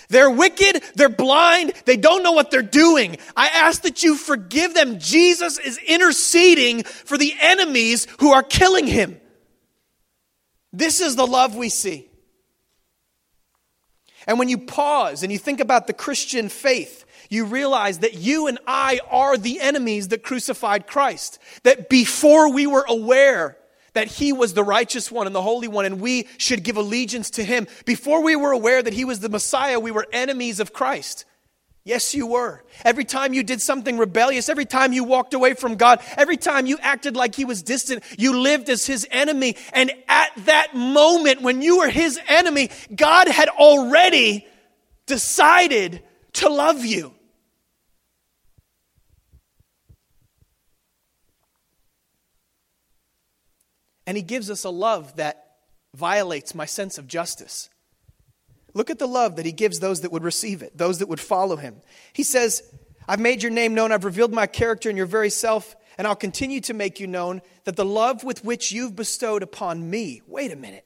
They're 0.09 0.31
wicked, 0.31 0.83
they're 0.95 1.11
blind, 1.11 1.75
they 1.85 1.99
don't 1.99 2.23
know 2.23 2.33
what 2.33 2.51
they're 2.51 2.62
doing. 2.62 3.19
I 3.37 3.49
ask 3.49 3.83
that 3.83 4.03
you 4.03 4.16
forgive 4.16 4.73
them. 4.73 4.99
Jesus 4.99 5.59
is 5.59 5.77
interceding 5.87 6.85
for 6.85 7.19
the 7.19 7.35
enemies 7.38 8.07
who 8.21 8.33
are 8.33 8.43
killing 8.43 8.87
him. 8.87 9.19
This 10.72 11.00
is 11.00 11.16
the 11.16 11.26
love 11.26 11.54
we 11.54 11.68
see. 11.68 12.09
And 14.26 14.38
when 14.38 14.48
you 14.48 14.59
pause 14.59 15.22
and 15.22 15.33
you 15.33 15.38
think 15.38 15.61
about 15.61 15.87
the 15.87 15.92
Christian 15.92 16.48
faith, 16.48 17.04
you 17.28 17.44
realize 17.44 18.00
that 18.00 18.14
you 18.14 18.48
and 18.48 18.59
I 18.66 19.00
are 19.11 19.37
the 19.37 19.61
enemies 19.61 20.09
that 20.09 20.22
crucified 20.22 20.87
Christ. 20.87 21.38
That 21.62 21.88
before 21.88 22.52
we 22.52 22.66
were 22.66 22.85
aware 22.88 23.56
that 23.92 24.06
he 24.06 24.33
was 24.33 24.54
the 24.54 24.64
righteous 24.64 25.11
one 25.11 25.26
and 25.26 25.35
the 25.35 25.42
holy 25.42 25.68
one, 25.68 25.85
and 25.85 26.00
we 26.00 26.28
should 26.38 26.62
give 26.62 26.76
allegiance 26.76 27.30
to 27.30 27.44
him. 27.44 27.66
Before 27.85 28.22
we 28.22 28.37
were 28.37 28.52
aware 28.52 28.83
that 28.83 28.92
he 28.92 29.04
was 29.04 29.20
the 29.20 29.28
Messiah, 29.28 29.80
we 29.80 29.90
were 29.90 30.06
enemies 30.12 30.61
of 30.61 30.72
Christ. 30.72 31.24
Yes, 31.83 32.14
you 32.14 32.27
were. 32.27 32.62
Every 32.85 33.05
time 33.05 33.33
you 33.33 33.43
did 33.43 33.62
something 33.62 33.97
rebellious, 33.97 34.51
every 34.51 34.66
time 34.66 34.93
you 34.93 35.03
walked 35.03 35.33
away 35.33 35.55
from 35.55 35.77
God, 35.77 36.03
every 36.16 36.37
time 36.37 36.66
you 36.66 36.77
acted 36.81 37.16
like 37.16 37.35
he 37.35 37.47
was 37.47 37.62
distant, 37.62 38.05
you 38.19 38.38
lived 38.38 38.69
as 38.69 38.87
his 38.87 39.07
enemy. 39.11 39.57
And 39.73 39.90
at 40.07 40.31
that 40.45 40.75
moment, 40.75 41.40
when 41.40 41.62
you 41.62 41.79
were 41.79 41.88
his 41.88 42.21
enemy, 42.29 42.71
God 42.95 43.29
had 43.29 43.49
already 43.49 44.47
decided 45.07 46.03
to 46.35 46.51
love 46.51 46.85
you. 46.85 47.14
And 54.07 54.16
he 54.16 54.23
gives 54.23 54.51
us 54.51 54.64
a 54.64 54.71
love 54.71 55.16
that 55.16 55.57
violates 55.95 56.55
my 56.55 56.66
sense 56.66 56.99
of 56.99 57.07
justice. 57.07 57.71
Look 58.74 58.90
at 58.90 58.98
the 58.98 59.06
love 59.06 59.37
that 59.37 59.46
he 59.46 59.52
gives 59.52 59.80
those 59.80 60.02
that 60.02 60.12
would 60.12 60.24
receive 60.24 60.62
it, 60.62 60.76
those 60.76 60.98
that 60.98 61.09
would 61.09 61.20
follow 61.20 61.56
him. 61.56 61.80
He 62.12 62.22
says, 62.22 62.62
I've 63.09 63.20
made 63.20 63.42
your 63.42 63.52
name 63.52 63.74
known, 63.74 63.92
I've 63.92 64.04
revealed 64.04 64.33
my 64.33 64.46
character 64.46 64.88
in 64.88 64.96
your 64.96 65.06
very 65.06 65.30
self, 65.30 65.74
and 65.98 66.06
I'll 66.06 66.16
continue 66.16 66.61
to 66.62 66.74
make 66.74 67.00
you 67.00 67.06
known 67.06 67.42
that 67.64 67.76
the 67.76 67.85
love 67.85 68.24
with 68.24 68.44
which 68.44 68.72
you've 68.72 68.96
bestowed 68.96 69.42
upon 69.42 69.90
me. 69.90 70.22
Wait 70.26 70.52
a 70.52 70.56
minute. 70.56 70.85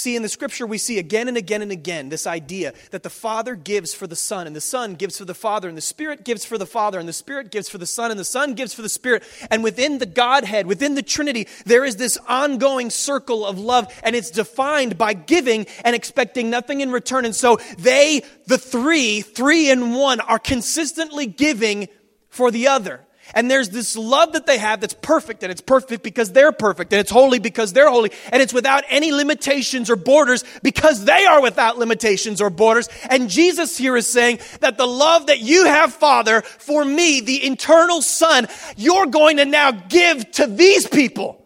See, 0.00 0.16
in 0.16 0.22
the 0.22 0.30
scripture, 0.30 0.66
we 0.66 0.78
see 0.78 0.98
again 0.98 1.28
and 1.28 1.36
again 1.36 1.60
and 1.60 1.70
again 1.70 2.08
this 2.08 2.26
idea 2.26 2.72
that 2.90 3.02
the 3.02 3.10
Father 3.10 3.54
gives 3.54 3.92
for 3.92 4.06
the 4.06 4.16
Son, 4.16 4.46
and 4.46 4.56
the 4.56 4.60
Son 4.62 4.94
gives 4.94 5.18
for 5.18 5.26
the 5.26 5.34
Father, 5.34 5.68
and 5.68 5.76
the 5.76 5.82
Spirit 5.82 6.24
gives 6.24 6.42
for 6.42 6.56
the 6.56 6.64
Father, 6.64 6.98
and 6.98 7.06
the 7.06 7.12
Spirit 7.12 7.50
gives 7.50 7.68
for 7.68 7.76
the 7.76 7.84
Son, 7.84 8.10
and 8.10 8.18
the 8.18 8.24
Son 8.24 8.54
gives 8.54 8.72
for 8.72 8.80
the 8.80 8.88
Spirit. 8.88 9.22
And 9.50 9.62
within 9.62 9.98
the 9.98 10.06
Godhead, 10.06 10.66
within 10.66 10.94
the 10.94 11.02
Trinity, 11.02 11.48
there 11.66 11.84
is 11.84 11.96
this 11.96 12.16
ongoing 12.26 12.88
circle 12.88 13.44
of 13.44 13.58
love, 13.58 13.92
and 14.02 14.16
it's 14.16 14.30
defined 14.30 14.96
by 14.96 15.12
giving 15.12 15.66
and 15.84 15.94
expecting 15.94 16.48
nothing 16.48 16.80
in 16.80 16.90
return. 16.90 17.26
And 17.26 17.36
so 17.36 17.58
they, 17.76 18.22
the 18.46 18.56
three, 18.56 19.20
three 19.20 19.68
in 19.68 19.92
one, 19.92 20.20
are 20.20 20.38
consistently 20.38 21.26
giving 21.26 21.88
for 22.30 22.50
the 22.50 22.68
other. 22.68 23.02
And 23.34 23.50
there's 23.50 23.70
this 23.70 23.96
love 23.96 24.32
that 24.32 24.46
they 24.46 24.58
have 24.58 24.80
that's 24.80 24.94
perfect, 24.94 25.42
and 25.42 25.52
it's 25.52 25.60
perfect 25.60 26.02
because 26.02 26.32
they're 26.32 26.52
perfect, 26.52 26.92
and 26.92 27.00
it's 27.00 27.10
holy 27.10 27.38
because 27.38 27.72
they're 27.72 27.90
holy, 27.90 28.10
and 28.32 28.42
it's 28.42 28.52
without 28.52 28.84
any 28.88 29.12
limitations 29.12 29.90
or 29.90 29.96
borders 29.96 30.44
because 30.62 31.04
they 31.04 31.24
are 31.26 31.42
without 31.42 31.78
limitations 31.78 32.40
or 32.40 32.50
borders. 32.50 32.88
And 33.08 33.30
Jesus 33.30 33.76
here 33.76 33.96
is 33.96 34.10
saying 34.10 34.40
that 34.60 34.76
the 34.76 34.86
love 34.86 35.26
that 35.26 35.40
you 35.40 35.66
have, 35.66 35.92
Father, 35.92 36.42
for 36.42 36.84
me, 36.84 37.20
the 37.20 37.46
eternal 37.46 38.02
Son, 38.02 38.46
you're 38.76 39.06
going 39.06 39.38
to 39.38 39.44
now 39.44 39.70
give 39.70 40.30
to 40.32 40.46
these 40.46 40.86
people. 40.86 41.36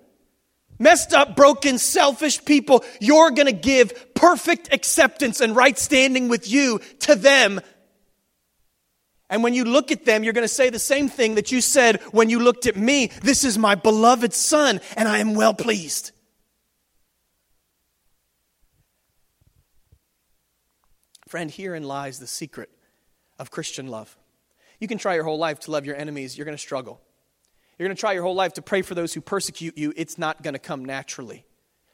Messed 0.79 1.15
up, 1.15 1.37
broken, 1.37 1.79
selfish 1.79 2.45
people, 2.45 2.85
you're 3.01 3.31
going 3.31 3.47
to 3.47 3.53
give 3.53 4.15
perfect 4.15 4.73
acceptance 4.73 5.41
and 5.41 5.55
right 5.55 5.79
standing 5.79 6.29
with 6.29 6.51
you 6.51 6.81
to 7.01 7.15
them 7.15 7.61
and 9.31 9.43
when 9.43 9.55
you 9.55 9.65
look 9.65 9.91
at 9.91 10.05
them, 10.05 10.23
you're 10.23 10.33
going 10.33 10.45
to 10.45 10.49
say 10.49 10.71
the 10.71 10.79
same 10.79 11.09
thing 11.09 11.37
that 11.37 11.51
you 11.51 11.61
said 11.61 12.01
when 12.13 12.29
you 12.29 12.39
looked 12.39 12.67
at 12.67 12.77
me 12.77 13.11
This 13.23 13.45
is 13.45 13.59
my 13.59 13.75
beloved 13.75 14.33
Son, 14.33 14.81
and 14.97 15.09
I 15.09 15.19
am 15.19 15.35
well 15.35 15.55
pleased. 15.55 16.13
Friend, 21.27 21.51
herein 21.51 21.83
lies 21.83 22.21
the 22.21 22.27
secret 22.27 22.71
of 23.39 23.51
Christian 23.51 23.89
love. 23.89 24.17
You 24.79 24.87
can 24.87 24.99
try 24.99 25.15
your 25.15 25.25
whole 25.25 25.39
life 25.39 25.61
to 25.61 25.71
love 25.71 25.87
your 25.87 25.97
enemies, 25.97 26.37
you're 26.37 26.45
going 26.45 26.57
to 26.57 26.63
struggle. 26.63 27.01
You're 27.79 27.89
going 27.89 27.97
to 27.97 28.01
try 28.01 28.13
your 28.13 28.23
whole 28.23 28.37
life 28.37 28.53
to 28.55 28.63
pray 28.63 28.83
for 28.83 28.95
those 28.95 29.15
who 29.15 29.21
persecute 29.21 29.77
you, 29.77 29.93
it's 29.97 30.19
not 30.19 30.43
going 30.43 30.55
to 30.55 30.61
come 30.61 30.85
naturally. 30.85 31.45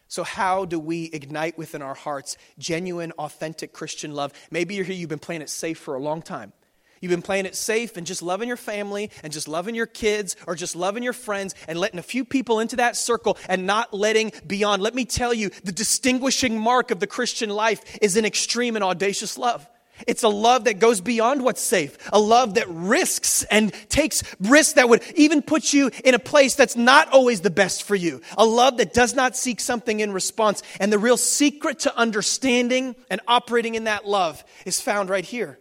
So, 0.08 0.24
how 0.24 0.64
do 0.64 0.78
we 0.78 1.04
ignite 1.04 1.56
within 1.56 1.82
our 1.82 1.94
hearts 1.94 2.36
genuine, 2.58 3.12
authentic 3.12 3.72
Christian 3.72 4.12
love? 4.12 4.32
Maybe 4.50 4.74
you're 4.74 4.84
here, 4.84 4.96
you've 4.96 5.08
been 5.08 5.20
playing 5.20 5.40
it 5.40 5.48
safe 5.48 5.78
for 5.78 5.94
a 5.94 6.00
long 6.00 6.20
time. 6.20 6.52
You've 7.00 7.10
been 7.10 7.22
playing 7.22 7.46
it 7.46 7.54
safe 7.56 7.96
and 7.96 8.06
just 8.06 8.20
loving 8.20 8.46
your 8.46 8.58
family 8.58 9.10
and 9.22 9.32
just 9.32 9.48
loving 9.48 9.74
your 9.74 9.86
kids 9.86 10.36
or 10.46 10.54
just 10.54 10.76
loving 10.76 11.02
your 11.02 11.14
friends 11.14 11.54
and 11.66 11.78
letting 11.78 11.98
a 11.98 12.02
few 12.02 12.26
people 12.26 12.60
into 12.60 12.76
that 12.76 12.94
circle 12.94 13.38
and 13.48 13.66
not 13.66 13.94
letting 13.94 14.32
beyond. 14.46 14.82
Let 14.82 14.94
me 14.94 15.06
tell 15.06 15.32
you, 15.32 15.48
the 15.64 15.72
distinguishing 15.72 16.58
mark 16.58 16.90
of 16.90 17.00
the 17.00 17.06
Christian 17.06 17.48
life 17.48 17.82
is 18.02 18.16
an 18.16 18.26
extreme 18.26 18.76
and 18.76 18.84
audacious 18.84 19.38
love. 19.38 19.66
It's 20.06 20.22
a 20.22 20.28
love 20.28 20.64
that 20.64 20.78
goes 20.78 21.00
beyond 21.00 21.42
what's 21.42 21.60
safe, 21.60 21.96
a 22.12 22.18
love 22.18 22.54
that 22.54 22.68
risks 22.68 23.44
and 23.44 23.72
takes 23.88 24.22
risks 24.40 24.74
that 24.74 24.88
would 24.88 25.02
even 25.14 25.42
put 25.42 25.72
you 25.72 25.90
in 26.04 26.14
a 26.14 26.18
place 26.18 26.54
that's 26.54 26.76
not 26.76 27.08
always 27.08 27.40
the 27.40 27.50
best 27.50 27.82
for 27.82 27.94
you, 27.94 28.20
a 28.36 28.44
love 28.44 28.78
that 28.78 28.94
does 28.94 29.14
not 29.14 29.36
seek 29.36 29.60
something 29.60 30.00
in 30.00 30.12
response. 30.12 30.62
And 30.80 30.92
the 30.92 30.98
real 30.98 31.16
secret 31.16 31.80
to 31.80 31.96
understanding 31.96 32.96
and 33.10 33.20
operating 33.28 33.74
in 33.74 33.84
that 33.84 34.06
love 34.06 34.42
is 34.64 34.80
found 34.80 35.08
right 35.10 35.24
here. 35.24 35.59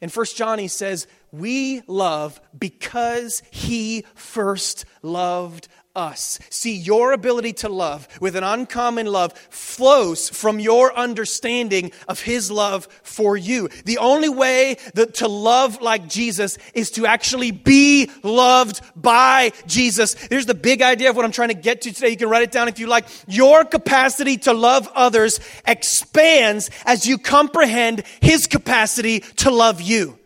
In 0.00 0.10
1 0.10 0.26
John, 0.34 0.58
he 0.58 0.68
says, 0.68 1.06
We 1.32 1.82
love 1.86 2.40
because 2.56 3.42
he 3.50 4.04
first 4.14 4.84
loved 5.02 5.68
us. 5.96 6.38
See, 6.50 6.76
your 6.76 7.12
ability 7.12 7.54
to 7.54 7.68
love 7.68 8.06
with 8.20 8.36
an 8.36 8.44
uncommon 8.44 9.06
love 9.06 9.32
flows 9.50 10.28
from 10.28 10.60
your 10.60 10.94
understanding 10.94 11.90
of 12.06 12.20
His 12.20 12.50
love 12.50 12.86
for 13.02 13.36
you. 13.36 13.68
The 13.84 13.98
only 13.98 14.28
way 14.28 14.76
that 14.94 15.14
to 15.14 15.28
love 15.28 15.80
like 15.80 16.06
Jesus 16.08 16.58
is 16.74 16.90
to 16.92 17.06
actually 17.06 17.50
be 17.50 18.10
loved 18.22 18.80
by 18.94 19.52
Jesus. 19.66 20.14
Here's 20.14 20.46
the 20.46 20.54
big 20.54 20.82
idea 20.82 21.10
of 21.10 21.16
what 21.16 21.24
I'm 21.24 21.32
trying 21.32 21.48
to 21.48 21.54
get 21.54 21.82
to 21.82 21.92
today. 21.92 22.10
You 22.10 22.16
can 22.16 22.28
write 22.28 22.42
it 22.42 22.52
down 22.52 22.68
if 22.68 22.78
you 22.78 22.86
like. 22.86 23.06
Your 23.26 23.64
capacity 23.64 24.36
to 24.38 24.52
love 24.52 24.88
others 24.94 25.40
expands 25.66 26.70
as 26.84 27.06
you 27.06 27.18
comprehend 27.18 28.02
His 28.20 28.46
capacity 28.46 29.20
to 29.20 29.50
love 29.50 29.80
you. 29.80 30.18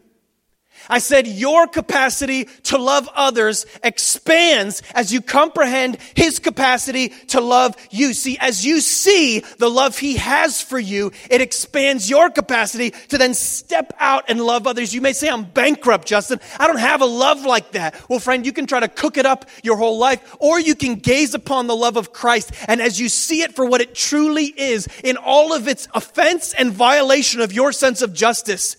I 0.90 0.98
said, 0.98 1.26
your 1.26 1.66
capacity 1.66 2.46
to 2.64 2.76
love 2.76 3.08
others 3.14 3.64
expands 3.82 4.82
as 4.94 5.12
you 5.12 5.22
comprehend 5.22 5.98
his 6.14 6.38
capacity 6.38 7.10
to 7.28 7.40
love 7.40 7.76
you. 7.90 8.12
See, 8.12 8.36
as 8.38 8.66
you 8.66 8.80
see 8.80 9.40
the 9.58 9.70
love 9.70 9.98
he 9.98 10.16
has 10.16 10.60
for 10.60 10.78
you, 10.78 11.12
it 11.30 11.40
expands 11.40 12.10
your 12.10 12.28
capacity 12.28 12.90
to 13.08 13.16
then 13.16 13.34
step 13.34 13.92
out 13.98 14.24
and 14.28 14.40
love 14.40 14.66
others. 14.66 14.94
You 14.94 15.00
may 15.00 15.12
say, 15.12 15.28
I'm 15.28 15.44
bankrupt, 15.44 16.06
Justin. 16.06 16.40
I 16.58 16.66
don't 16.66 16.78
have 16.78 17.00
a 17.00 17.06
love 17.06 17.44
like 17.44 17.72
that. 17.72 17.94
Well, 18.08 18.18
friend, 18.18 18.44
you 18.44 18.52
can 18.52 18.66
try 18.66 18.80
to 18.80 18.88
cook 18.88 19.16
it 19.16 19.26
up 19.26 19.48
your 19.62 19.76
whole 19.76 19.98
life, 19.98 20.36
or 20.40 20.58
you 20.58 20.74
can 20.74 20.96
gaze 20.96 21.34
upon 21.34 21.68
the 21.68 21.76
love 21.76 21.96
of 21.96 22.12
Christ. 22.12 22.52
And 22.66 22.80
as 22.80 23.00
you 23.00 23.08
see 23.08 23.42
it 23.42 23.54
for 23.54 23.64
what 23.64 23.80
it 23.80 23.94
truly 23.94 24.46
is, 24.46 24.88
in 25.04 25.16
all 25.16 25.52
of 25.52 25.68
its 25.68 25.86
offense 25.94 26.52
and 26.54 26.72
violation 26.72 27.40
of 27.40 27.52
your 27.52 27.72
sense 27.72 28.02
of 28.02 28.12
justice, 28.12 28.76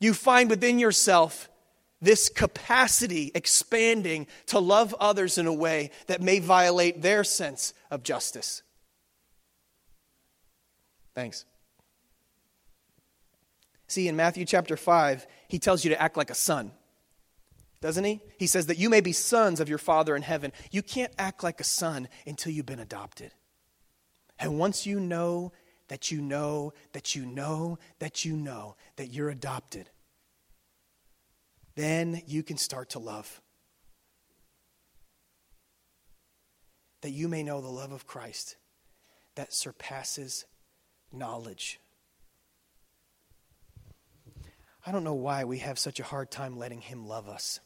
you 0.00 0.14
find 0.14 0.48
within 0.50 0.78
yourself 0.78 1.48
this 2.00 2.28
capacity 2.28 3.32
expanding 3.34 4.26
to 4.46 4.58
love 4.58 4.94
others 5.00 5.38
in 5.38 5.46
a 5.46 5.52
way 5.52 5.90
that 6.06 6.22
may 6.22 6.38
violate 6.38 7.02
their 7.02 7.24
sense 7.24 7.74
of 7.90 8.02
justice. 8.02 8.62
Thanks. 11.14 11.44
See, 13.88 14.06
in 14.06 14.14
Matthew 14.16 14.44
chapter 14.44 14.76
5, 14.76 15.26
he 15.48 15.58
tells 15.58 15.82
you 15.82 15.90
to 15.90 16.00
act 16.00 16.16
like 16.16 16.30
a 16.30 16.34
son, 16.34 16.70
doesn't 17.80 18.04
he? 18.04 18.20
He 18.38 18.46
says 18.46 18.66
that 18.66 18.78
you 18.78 18.90
may 18.90 19.00
be 19.00 19.12
sons 19.12 19.60
of 19.60 19.68
your 19.68 19.78
Father 19.78 20.14
in 20.14 20.22
heaven. 20.22 20.52
You 20.70 20.82
can't 20.82 21.12
act 21.18 21.42
like 21.42 21.60
a 21.60 21.64
son 21.64 22.08
until 22.26 22.52
you've 22.52 22.66
been 22.66 22.78
adopted. 22.78 23.32
And 24.38 24.58
once 24.58 24.86
you 24.86 25.00
know 25.00 25.52
that 25.88 26.10
you 26.10 26.20
know 26.20 26.72
that 26.92 27.14
you 27.14 27.26
know 27.26 27.78
that 27.98 28.24
you 28.24 28.36
know 28.36 28.76
that 28.96 29.08
you're 29.08 29.30
adopted, 29.30 29.90
then 31.74 32.22
you 32.26 32.42
can 32.42 32.56
start 32.56 32.90
to 32.90 32.98
love. 32.98 33.40
That 37.02 37.10
you 37.10 37.28
may 37.28 37.42
know 37.42 37.60
the 37.60 37.68
love 37.68 37.92
of 37.92 38.06
Christ 38.06 38.56
that 39.36 39.52
surpasses 39.52 40.44
knowledge. 41.12 41.78
I 44.84 44.92
don't 44.92 45.04
know 45.04 45.14
why 45.14 45.44
we 45.44 45.58
have 45.58 45.78
such 45.78 46.00
a 46.00 46.04
hard 46.04 46.30
time 46.30 46.58
letting 46.58 46.80
Him 46.80 47.06
love 47.06 47.28
us. 47.28 47.60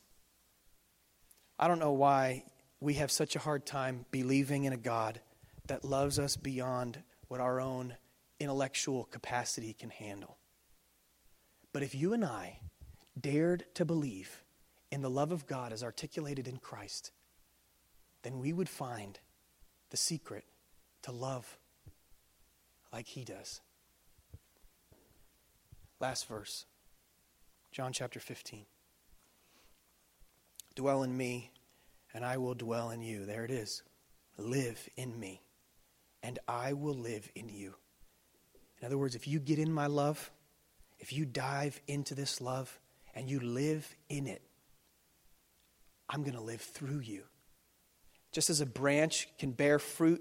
I 1.59 1.69
don't 1.69 1.79
know 1.79 1.93
why 1.93 2.45
we 2.81 2.95
have 2.95 3.11
such 3.11 3.37
a 3.37 3.39
hard 3.39 3.65
time 3.65 4.05
believing 4.11 4.65
in 4.65 4.73
a 4.73 4.77
God 4.77 5.21
that 5.69 5.85
loves 5.85 6.19
us 6.19 6.37
beyond 6.37 7.03
what 7.29 7.41
our 7.41 7.61
own 7.61 7.95
intellectual 8.43 9.05
capacity 9.05 9.73
can 9.73 9.91
handle. 9.91 10.37
But 11.73 11.83
if 11.83 11.95
you 11.95 12.13
and 12.13 12.25
I 12.25 12.59
dared 13.19 13.65
to 13.75 13.85
believe 13.85 14.43
in 14.91 15.01
the 15.01 15.09
love 15.09 15.31
of 15.33 15.47
God 15.47 15.73
as 15.73 15.83
articulated 15.83 16.49
in 16.49 16.57
Christ, 16.57 17.13
then 18.23 18.41
we 18.41 18.53
would 18.53 18.69
find 18.69 19.19
the 19.91 19.97
secret 19.97 20.45
to 21.03 21.13
love 21.13 21.59
like 22.93 23.07
He 23.07 23.25
does. 23.25 23.61
Last 26.01 26.27
verse, 26.27 26.67
John 27.71 27.93
chapter 27.93 28.19
15. 28.19 28.67
Dwell 30.75 31.03
in 31.05 31.17
me, 31.17 31.53
and 32.13 32.25
I 32.25 32.39
will 32.39 32.55
dwell 32.55 32.91
in 32.91 33.03
you. 33.03 33.25
There 33.25 33.45
it 33.45 33.51
is. 33.51 33.83
Live 34.37 34.89
in 34.97 35.19
me, 35.21 35.43
and 36.23 36.39
I 36.49 36.73
will 36.73 36.95
live 36.95 37.31
in 37.35 37.49
you. 37.49 37.77
In 38.83 38.87
other 38.87 38.99
words, 38.99 39.15
if 39.15 39.29
you 39.29 39.39
get 39.39 39.61
in 39.61 39.73
my 39.73 39.87
love, 39.87 40.33
if 40.99 41.13
you 41.13 41.25
dive 41.25 41.81
into 41.87 42.17
this 42.17 42.41
love 42.41 42.81
and 43.15 43.31
you 43.31 43.39
live 43.39 43.95
in 44.09 44.27
it, 44.27 44.43
I'm 46.09 46.23
going 46.23 46.35
to 46.35 46.43
live 46.43 46.61
through 46.61 46.99
you. 46.99 47.23
Just 48.33 48.51
as 48.51 48.61
a 48.61 48.67
branch 48.67 49.29
can 49.39 49.53
bear 49.53 49.79
fruit 49.79 50.21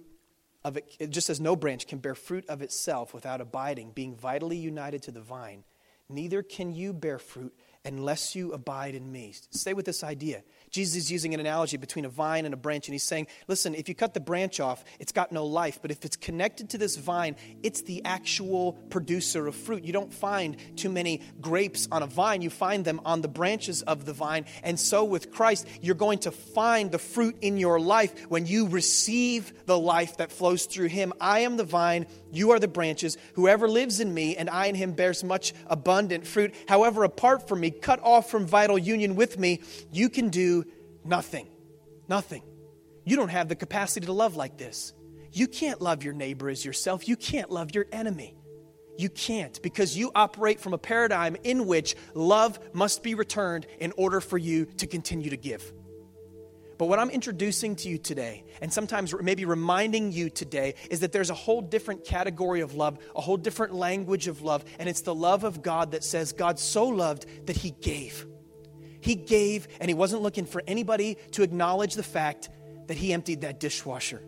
of 0.63 0.77
it, 0.77 1.09
just 1.09 1.31
as 1.31 1.39
no 1.39 1.55
branch 1.55 1.87
can 1.87 1.97
bear 1.97 2.13
fruit 2.13 2.45
of 2.47 2.61
itself 2.61 3.15
without 3.15 3.41
abiding, 3.41 3.91
being 3.91 4.15
vitally 4.15 4.57
united 4.57 5.01
to 5.03 5.11
the 5.11 5.21
vine, 5.21 5.63
neither 6.07 6.43
can 6.43 6.71
you 6.71 6.93
bear 6.93 7.17
fruit 7.17 7.55
unless 7.83 8.35
you 8.35 8.53
abide 8.53 8.95
in 8.95 9.11
me. 9.11 9.33
Stay 9.51 9.73
with 9.73 9.85
this 9.85 10.03
idea. 10.03 10.43
Jesus 10.69 10.95
is 10.95 11.11
using 11.11 11.33
an 11.33 11.39
analogy 11.39 11.77
between 11.77 12.05
a 12.05 12.09
vine 12.09 12.45
and 12.45 12.53
a 12.53 12.57
branch, 12.57 12.87
and 12.87 12.93
he's 12.93 13.03
saying, 13.03 13.27
listen, 13.47 13.75
if 13.75 13.89
you 13.89 13.95
cut 13.95 14.13
the 14.13 14.19
branch 14.19 14.59
off, 14.59 14.83
it's 14.99 15.11
got 15.11 15.31
no 15.31 15.45
life. 15.45 15.79
But 15.81 15.91
if 15.91 16.05
it's 16.05 16.15
connected 16.15 16.69
to 16.69 16.77
this 16.77 16.95
vine, 16.95 17.35
it's 17.61 17.81
the 17.81 18.05
actual 18.05 18.73
producer 18.89 19.47
of 19.47 19.55
fruit. 19.55 19.83
You 19.83 19.91
don't 19.91 20.13
find 20.13 20.55
too 20.77 20.89
many 20.89 21.21
grapes 21.41 21.87
on 21.91 22.03
a 22.03 22.07
vine, 22.07 22.41
you 22.41 22.49
find 22.49 22.85
them 22.85 23.01
on 23.03 23.21
the 23.21 23.27
branches 23.27 23.81
of 23.81 24.05
the 24.05 24.13
vine. 24.13 24.45
And 24.63 24.79
so 24.79 25.03
with 25.03 25.31
Christ, 25.31 25.67
you're 25.81 25.95
going 25.95 26.19
to 26.19 26.31
find 26.31 26.91
the 26.91 26.99
fruit 26.99 27.37
in 27.41 27.57
your 27.57 27.79
life 27.79 28.29
when 28.29 28.45
you 28.45 28.67
receive 28.67 29.65
the 29.65 29.77
life 29.77 30.17
that 30.17 30.31
flows 30.31 30.65
through 30.65 30.87
him. 30.87 31.13
I 31.19 31.39
am 31.39 31.57
the 31.57 31.63
vine, 31.63 32.05
you 32.31 32.51
are 32.51 32.59
the 32.59 32.67
branches. 32.67 33.17
Whoever 33.33 33.67
lives 33.67 33.99
in 33.99 34.13
me 34.13 34.37
and 34.37 34.49
I 34.49 34.67
in 34.67 34.75
him 34.75 34.93
bears 34.93 35.23
much 35.23 35.53
abundant 35.67 36.25
fruit. 36.25 36.53
However, 36.67 37.03
apart 37.03 37.47
from 37.47 37.59
me, 37.59 37.70
cut 37.71 37.99
off 38.03 38.29
from 38.29 38.45
vital 38.45 38.77
union 38.77 39.15
with 39.15 39.39
me, 39.39 39.61
you 39.91 40.09
can 40.09 40.29
do 40.29 40.65
nothing. 41.03 41.47
Nothing. 42.07 42.43
You 43.05 43.15
don't 43.15 43.29
have 43.29 43.47
the 43.47 43.55
capacity 43.55 44.05
to 44.05 44.13
love 44.13 44.35
like 44.35 44.57
this. 44.57 44.93
You 45.31 45.47
can't 45.47 45.81
love 45.81 46.03
your 46.03 46.13
neighbor 46.13 46.49
as 46.49 46.65
yourself. 46.65 47.07
You 47.07 47.15
can't 47.15 47.49
love 47.49 47.73
your 47.73 47.87
enemy. 47.91 48.35
You 48.97 49.09
can't 49.09 49.61
because 49.61 49.97
you 49.97 50.11
operate 50.13 50.59
from 50.59 50.73
a 50.73 50.77
paradigm 50.77 51.37
in 51.43 51.65
which 51.65 51.95
love 52.13 52.59
must 52.73 53.01
be 53.01 53.15
returned 53.15 53.65
in 53.79 53.93
order 53.97 54.19
for 54.21 54.37
you 54.37 54.65
to 54.77 54.87
continue 54.87 55.29
to 55.29 55.37
give. 55.37 55.73
But 56.81 56.87
what 56.87 56.97
I'm 56.97 57.11
introducing 57.11 57.75
to 57.75 57.89
you 57.89 57.99
today, 57.99 58.43
and 58.59 58.73
sometimes 58.73 59.13
maybe 59.21 59.45
reminding 59.45 60.13
you 60.13 60.31
today, 60.31 60.73
is 60.89 61.01
that 61.01 61.11
there's 61.11 61.29
a 61.29 61.35
whole 61.35 61.61
different 61.61 62.05
category 62.05 62.61
of 62.61 62.73
love, 62.73 62.97
a 63.15 63.21
whole 63.21 63.37
different 63.37 63.75
language 63.75 64.27
of 64.27 64.41
love, 64.41 64.65
and 64.79 64.89
it's 64.89 65.01
the 65.01 65.13
love 65.13 65.43
of 65.43 65.61
God 65.61 65.91
that 65.91 66.03
says 66.03 66.33
God 66.33 66.57
so 66.57 66.87
loved 66.87 67.27
that 67.45 67.55
he 67.55 67.69
gave. 67.69 68.25
He 68.99 69.13
gave, 69.13 69.67
and 69.79 69.91
he 69.91 69.93
wasn't 69.93 70.23
looking 70.23 70.47
for 70.47 70.63
anybody 70.65 71.19
to 71.33 71.43
acknowledge 71.43 71.93
the 71.93 72.01
fact 72.01 72.49
that 72.87 72.97
he 72.97 73.13
emptied 73.13 73.41
that 73.41 73.59
dishwasher. 73.59 74.23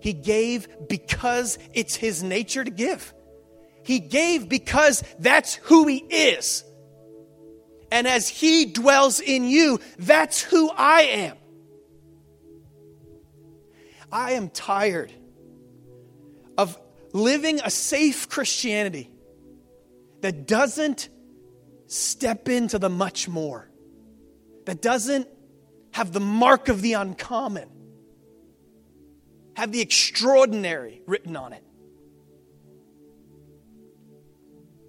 He 0.00 0.14
gave 0.14 0.68
because 0.88 1.58
it's 1.74 1.94
his 1.94 2.22
nature 2.22 2.64
to 2.64 2.70
give. 2.70 3.12
He 3.84 3.98
gave 3.98 4.48
because 4.48 5.04
that's 5.18 5.56
who 5.56 5.86
he 5.86 5.98
is. 5.98 6.64
And 7.90 8.06
as 8.06 8.28
He 8.28 8.66
dwells 8.66 9.20
in 9.20 9.44
you, 9.44 9.80
that's 9.98 10.40
who 10.42 10.70
I 10.70 11.02
am. 11.02 11.36
I 14.12 14.32
am 14.32 14.48
tired 14.48 15.12
of 16.58 16.78
living 17.12 17.60
a 17.64 17.70
safe 17.70 18.28
Christianity 18.28 19.10
that 20.20 20.46
doesn't 20.46 21.08
step 21.86 22.48
into 22.48 22.78
the 22.78 22.90
much 22.90 23.28
more, 23.28 23.70
that 24.66 24.82
doesn't 24.82 25.28
have 25.92 26.12
the 26.12 26.20
mark 26.20 26.68
of 26.68 26.82
the 26.82 26.92
uncommon, 26.94 27.68
have 29.56 29.72
the 29.72 29.80
extraordinary 29.80 31.02
written 31.06 31.36
on 31.36 31.52
it. 31.52 31.64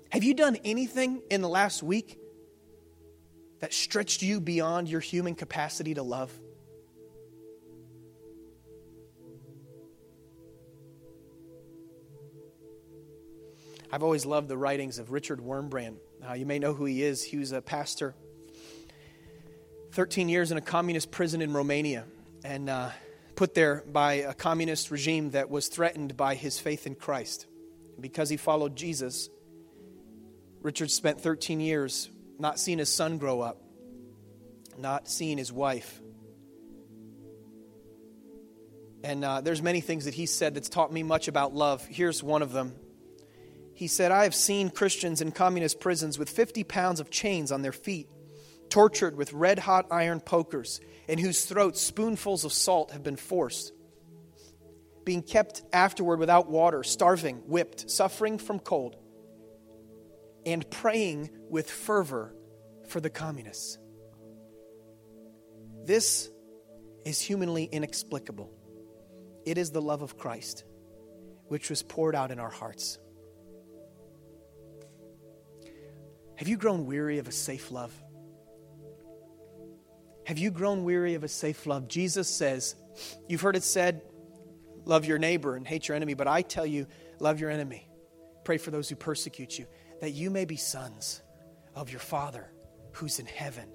Have 0.09 0.23
you 0.23 0.33
done 0.33 0.57
anything 0.63 1.21
in 1.29 1.41
the 1.41 1.49
last 1.49 1.81
week 1.81 2.20
that 3.61 3.73
stretched 3.73 4.21
you 4.21 4.41
beyond 4.41 4.89
your 4.89 4.99
human 4.99 5.35
capacity 5.35 5.93
to 5.93 6.03
love? 6.03 6.31
I've 13.93 14.03
always 14.03 14.25
loved 14.25 14.47
the 14.47 14.57
writings 14.57 14.99
of 14.99 15.11
Richard 15.11 15.39
Wurmbrand. 15.39 15.97
Uh, 16.27 16.33
you 16.33 16.45
may 16.45 16.59
know 16.59 16.73
who 16.73 16.85
he 16.85 17.03
is. 17.03 17.23
He 17.23 17.37
was 17.37 17.51
a 17.51 17.61
pastor, 17.61 18.15
13 19.91 20.29
years 20.29 20.51
in 20.51 20.57
a 20.57 20.61
communist 20.61 21.11
prison 21.11 21.41
in 21.41 21.51
Romania, 21.51 22.05
and 22.43 22.69
uh, 22.69 22.89
put 23.35 23.53
there 23.53 23.83
by 23.91 24.13
a 24.13 24.33
communist 24.33 24.91
regime 24.91 25.31
that 25.31 25.49
was 25.49 25.67
threatened 25.67 26.15
by 26.15 26.35
his 26.35 26.57
faith 26.57 26.87
in 26.87 26.95
Christ. 26.95 27.47
Because 27.99 28.29
he 28.29 28.37
followed 28.37 28.77
Jesus, 28.77 29.29
Richard 30.61 30.89
spent 30.89 31.19
13 31.19 31.59
years 31.59 32.09
not 32.41 32.59
seeing 32.59 32.79
his 32.79 32.91
son 32.91 33.19
grow 33.19 33.39
up, 33.39 33.61
not 34.77 35.07
seeing 35.07 35.37
his 35.37 35.53
wife. 35.53 36.01
And 39.03 39.23
uh, 39.23 39.41
there's 39.41 39.61
many 39.61 39.79
things 39.79 40.05
that 40.05 40.15
he 40.15 40.25
said 40.25 40.55
that's 40.55 40.67
taught 40.67 40.91
me 40.91 41.03
much 41.03 41.27
about 41.27 41.53
love. 41.53 41.85
Here's 41.85 42.23
one 42.23 42.41
of 42.41 42.51
them. 42.51 42.73
He 43.75 43.87
said, 43.87 44.11
I 44.11 44.23
have 44.23 44.33
seen 44.33 44.71
Christians 44.71 45.21
in 45.21 45.31
communist 45.31 45.79
prisons 45.79 46.17
with 46.17 46.29
50 46.29 46.63
pounds 46.63 46.99
of 46.99 47.11
chains 47.11 47.51
on 47.51 47.61
their 47.61 47.71
feet, 47.71 48.09
tortured 48.69 49.15
with 49.15 49.33
red 49.33 49.59
hot 49.59 49.87
iron 49.91 50.19
pokers, 50.19 50.81
in 51.07 51.19
whose 51.19 51.45
throats 51.45 51.79
spoonfuls 51.79 52.43
of 52.43 52.53
salt 52.53 52.91
have 52.91 53.03
been 53.03 53.17
forced, 53.17 53.71
being 55.03 55.21
kept 55.21 55.61
afterward 55.73 56.19
without 56.19 56.49
water, 56.49 56.83
starving, 56.83 57.37
whipped, 57.47 57.89
suffering 57.89 58.39
from 58.39 58.59
cold 58.59 58.97
and 60.45 60.69
praying 60.69 61.29
with 61.49 61.69
fervor 61.69 62.33
for 62.87 62.99
the 62.99 63.09
communists. 63.09 63.77
This 65.85 66.29
is 67.05 67.19
humanly 67.19 67.65
inexplicable. 67.65 68.51
It 69.45 69.57
is 69.57 69.71
the 69.71 69.81
love 69.81 70.01
of 70.01 70.17
Christ, 70.17 70.63
which 71.47 71.69
was 71.69 71.81
poured 71.83 72.15
out 72.15 72.31
in 72.31 72.39
our 72.39 72.49
hearts. 72.49 72.99
Have 76.35 76.47
you 76.47 76.57
grown 76.57 76.85
weary 76.85 77.19
of 77.19 77.27
a 77.27 77.31
safe 77.31 77.71
love? 77.71 77.93
Have 80.25 80.37
you 80.37 80.51
grown 80.51 80.83
weary 80.83 81.15
of 81.15 81.23
a 81.23 81.27
safe 81.27 81.65
love? 81.65 81.87
Jesus 81.87 82.27
says, 82.27 82.75
You've 83.27 83.41
heard 83.41 83.55
it 83.55 83.63
said, 83.63 84.01
love 84.85 85.05
your 85.05 85.17
neighbor 85.17 85.55
and 85.55 85.67
hate 85.67 85.87
your 85.87 85.95
enemy, 85.95 86.13
but 86.13 86.27
I 86.27 86.41
tell 86.41 86.65
you, 86.65 86.87
love 87.19 87.39
your 87.39 87.49
enemy. 87.49 87.87
Pray 88.43 88.57
for 88.57 88.71
those 88.71 88.89
who 88.89 88.95
persecute 88.95 89.57
you 89.57 89.67
that 90.01 90.11
you 90.11 90.29
may 90.29 90.45
be 90.45 90.57
sons 90.57 91.21
of 91.75 91.89
your 91.89 91.99
Father 91.99 92.51
who's 92.93 93.19
in 93.19 93.25
heaven. 93.25 93.69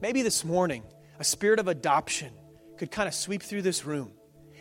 Maybe 0.00 0.22
this 0.22 0.44
morning, 0.44 0.82
a 1.18 1.24
spirit 1.24 1.60
of 1.60 1.68
adoption 1.68 2.32
could 2.76 2.90
kind 2.90 3.08
of 3.08 3.14
sweep 3.14 3.42
through 3.42 3.62
this 3.62 3.84
room, 3.84 4.12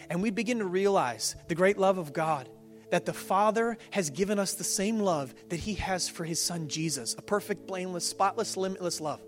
and 0.09 0.21
we 0.21 0.29
begin 0.29 0.59
to 0.59 0.65
realize 0.65 1.35
the 1.47 1.55
great 1.55 1.77
love 1.77 1.97
of 1.97 2.13
God. 2.13 2.49
That 2.91 3.05
the 3.05 3.13
Father 3.13 3.77
has 3.89 4.11
given 4.11 4.37
us 4.37 4.53
the 4.53 4.63
same 4.63 4.99
love 4.99 5.33
that 5.49 5.59
He 5.59 5.73
has 5.73 6.07
for 6.07 6.23
His 6.23 6.39
Son 6.39 6.67
Jesus, 6.67 7.15
a 7.17 7.21
perfect, 7.21 7.65
blameless, 7.65 8.07
spotless, 8.07 8.55
limitless 8.55 9.01
love 9.01 9.21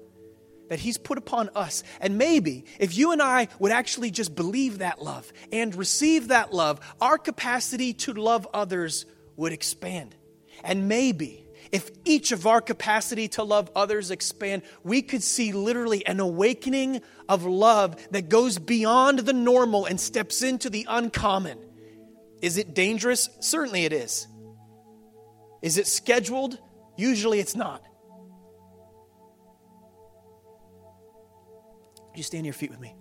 that 0.69 0.79
He's 0.79 0.97
put 0.97 1.17
upon 1.17 1.49
us. 1.55 1.83
And 1.99 2.17
maybe 2.17 2.65
if 2.79 2.95
you 2.95 3.11
and 3.11 3.21
I 3.21 3.47
would 3.57 3.71
actually 3.71 4.11
just 4.11 4.35
believe 4.35 4.77
that 4.79 5.01
love 5.01 5.31
and 5.51 5.73
receive 5.75 6.27
that 6.27 6.53
love, 6.53 6.79
our 7.01 7.17
capacity 7.17 7.93
to 7.93 8.13
love 8.13 8.47
others 8.53 9.05
would 9.37 9.53
expand. 9.53 10.15
And 10.63 10.89
maybe 10.89 11.47
if 11.71 11.89
each 12.05 12.31
of 12.31 12.47
our 12.47 12.61
capacity 12.61 13.27
to 13.29 13.43
love 13.43 13.69
others 13.75 14.11
expand, 14.11 14.63
we 14.83 15.01
could 15.01 15.23
see 15.23 15.51
literally 15.51 16.05
an 16.05 16.19
awakening 16.19 17.01
of 17.29 17.45
love 17.45 17.95
that 18.11 18.29
goes 18.29 18.57
beyond 18.57 19.19
the 19.19 19.33
normal 19.33 19.85
and 19.85 19.99
steps 19.99 20.41
into 20.41 20.69
the 20.69 20.85
uncommon. 20.89 21.59
Is 22.41 22.57
it 22.57 22.73
dangerous? 22.73 23.29
Certainly 23.39 23.85
it 23.85 23.93
is. 23.93 24.27
Is 25.61 25.77
it 25.77 25.87
scheduled? 25.87 26.57
Usually 26.97 27.39
it's 27.39 27.55
not. 27.55 27.83
You 32.15 32.23
stand 32.23 32.41
on 32.41 32.45
your 32.45 32.53
feet 32.53 32.71
with 32.71 32.79
me. 32.79 32.95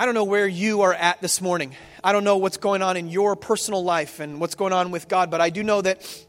I 0.00 0.06
don't 0.06 0.14
know 0.14 0.24
where 0.24 0.48
you 0.48 0.80
are 0.80 0.94
at 0.94 1.20
this 1.20 1.42
morning. 1.42 1.76
I 2.02 2.12
don't 2.12 2.24
know 2.24 2.38
what's 2.38 2.56
going 2.56 2.80
on 2.80 2.96
in 2.96 3.08
your 3.10 3.36
personal 3.36 3.84
life 3.84 4.18
and 4.18 4.40
what's 4.40 4.54
going 4.54 4.72
on 4.72 4.92
with 4.92 5.08
God, 5.08 5.30
but 5.30 5.42
I 5.42 5.50
do 5.50 5.62
know 5.62 5.82
that 5.82 6.26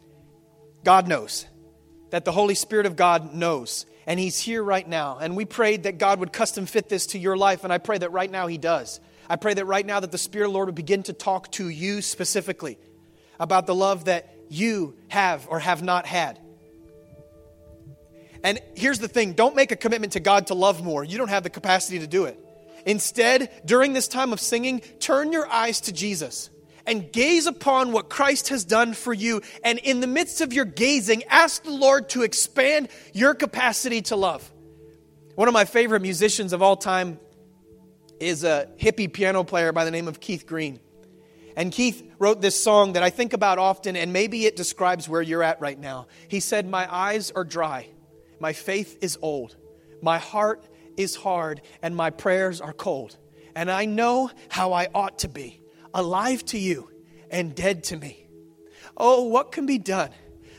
God 0.84 1.07
knows, 1.07 1.45
that 2.09 2.26
the 2.26 2.34
Holy 2.34 2.53
Spirit 2.53 2.86
of 2.86 2.97
God 2.97 3.34
knows, 3.34 3.86
and 4.05 4.19
He's 4.19 4.38
here 4.38 4.61
right 4.61 4.86
now. 4.86 5.19
And 5.22 5.38
we 5.38 5.45
prayed 5.45 5.84
that 5.84 5.99
God 5.99 6.19
would 6.19 6.34
custom 6.34 6.65
fit 6.65 6.89
this 6.89 7.05
to 7.07 7.17
your 7.17 7.38
life, 7.38 7.63
and 7.63 7.72
I 7.72 7.78
pray 7.78 7.97
that 7.97 8.11
right 8.11 8.30
now 8.30 8.47
He 8.47 8.57
does. 8.57 8.99
I 9.30 9.38
pray 9.38 9.53
that 9.53 9.63
right 9.63 9.86
now 9.86 10.01
that 10.01 10.11
the 10.11 10.17
Spirit 10.17 10.47
of 10.47 10.51
the 10.51 10.55
Lord 10.55 10.67
would 10.67 10.76
begin 10.76 11.03
to 11.03 11.13
talk 11.13 11.49
to 11.53 11.69
you 11.69 12.01
specifically 12.01 12.78
about 13.39 13.67
the 13.67 13.76
love 13.76 14.03
that 14.03 14.36
you 14.49 14.97
have 15.07 15.47
or 15.49 15.59
have 15.59 15.82
not 15.82 16.05
had. 16.05 16.41
And 18.43 18.59
here's 18.76 18.99
the 18.99 19.07
thing 19.07 19.32
don't 19.32 19.55
make 19.55 19.72
a 19.72 19.78
commitment 19.78 20.11
to 20.11 20.19
God 20.19 20.47
to 20.47 20.55
love 20.55 20.84
more. 20.84 21.05
You 21.05 21.17
don't 21.17 21.30
have 21.30 21.43
the 21.43 21.49
capacity 21.49 21.99
to 21.99 22.07
do 22.07 22.26
it. 22.26 22.38
Instead, 22.86 23.49
during 23.65 23.93
this 23.93 24.07
time 24.07 24.34
of 24.34 24.39
singing, 24.39 24.82
turn 24.99 25.32
your 25.32 25.47
eyes 25.47 25.82
to 25.82 25.91
Jesus 25.91 26.49
and 26.86 27.11
gaze 27.11 27.45
upon 27.45 27.91
what 27.91 28.09
Christ 28.09 28.49
has 28.49 28.65
done 28.65 28.93
for 28.93 29.13
you. 29.13 29.41
And 29.63 29.79
in 29.79 29.99
the 29.99 30.07
midst 30.07 30.41
of 30.41 30.53
your 30.53 30.65
gazing, 30.65 31.23
ask 31.25 31.63
the 31.63 31.71
Lord 31.71 32.09
to 32.09 32.23
expand 32.23 32.89
your 33.13 33.34
capacity 33.34 34.01
to 34.03 34.15
love. 34.15 34.49
One 35.36 35.47
of 35.47 35.53
my 35.53 35.65
favorite 35.65 36.01
musicians 36.01 36.53
of 36.53 36.61
all 36.61 36.75
time 36.75 37.19
is 38.19 38.43
a 38.43 38.69
hippie 38.79 39.11
piano 39.11 39.43
player 39.43 39.71
by 39.71 39.86
the 39.86 39.91
name 39.91 40.07
of 40.07 40.19
Keith 40.19 40.45
Green. 40.45 40.79
And 41.55 41.71
Keith 41.71 42.09
wrote 42.17 42.41
this 42.41 42.61
song 42.61 42.93
that 42.93 43.03
I 43.03 43.09
think 43.09 43.34
about 43.34 43.57
often, 43.57 43.95
and 43.95 44.13
maybe 44.13 44.45
it 44.45 44.55
describes 44.55 45.09
where 45.09 45.21
you're 45.21 45.43
at 45.43 45.59
right 45.59 45.77
now. 45.77 46.07
He 46.27 46.39
said, 46.39 46.67
My 46.67 46.93
eyes 46.93 47.32
are 47.32 47.43
dry, 47.43 47.88
my 48.39 48.53
faith 48.53 48.97
is 49.01 49.17
old, 49.21 49.55
my 50.01 50.17
heart 50.17 50.63
is 51.02 51.16
hard, 51.16 51.62
and 51.82 51.95
my 51.95 52.10
prayers 52.10 52.62
are 52.62 52.74
cold. 52.74 53.18
And 53.56 53.70
I 53.70 53.86
know 53.86 54.32
how 54.49 54.74
I 54.74 54.88
ought 54.93 55.20
to 55.20 55.28
be 55.28 55.62
alive 55.93 56.45
to 56.45 56.58
you 56.58 56.89
and 57.30 57.56
dead 57.56 57.84
to 57.86 57.97
me. 57.97 58.28
Oh, 58.95 59.24
what 59.24 59.52
can 59.52 59.66
be 59.66 59.78
done 59.78 60.12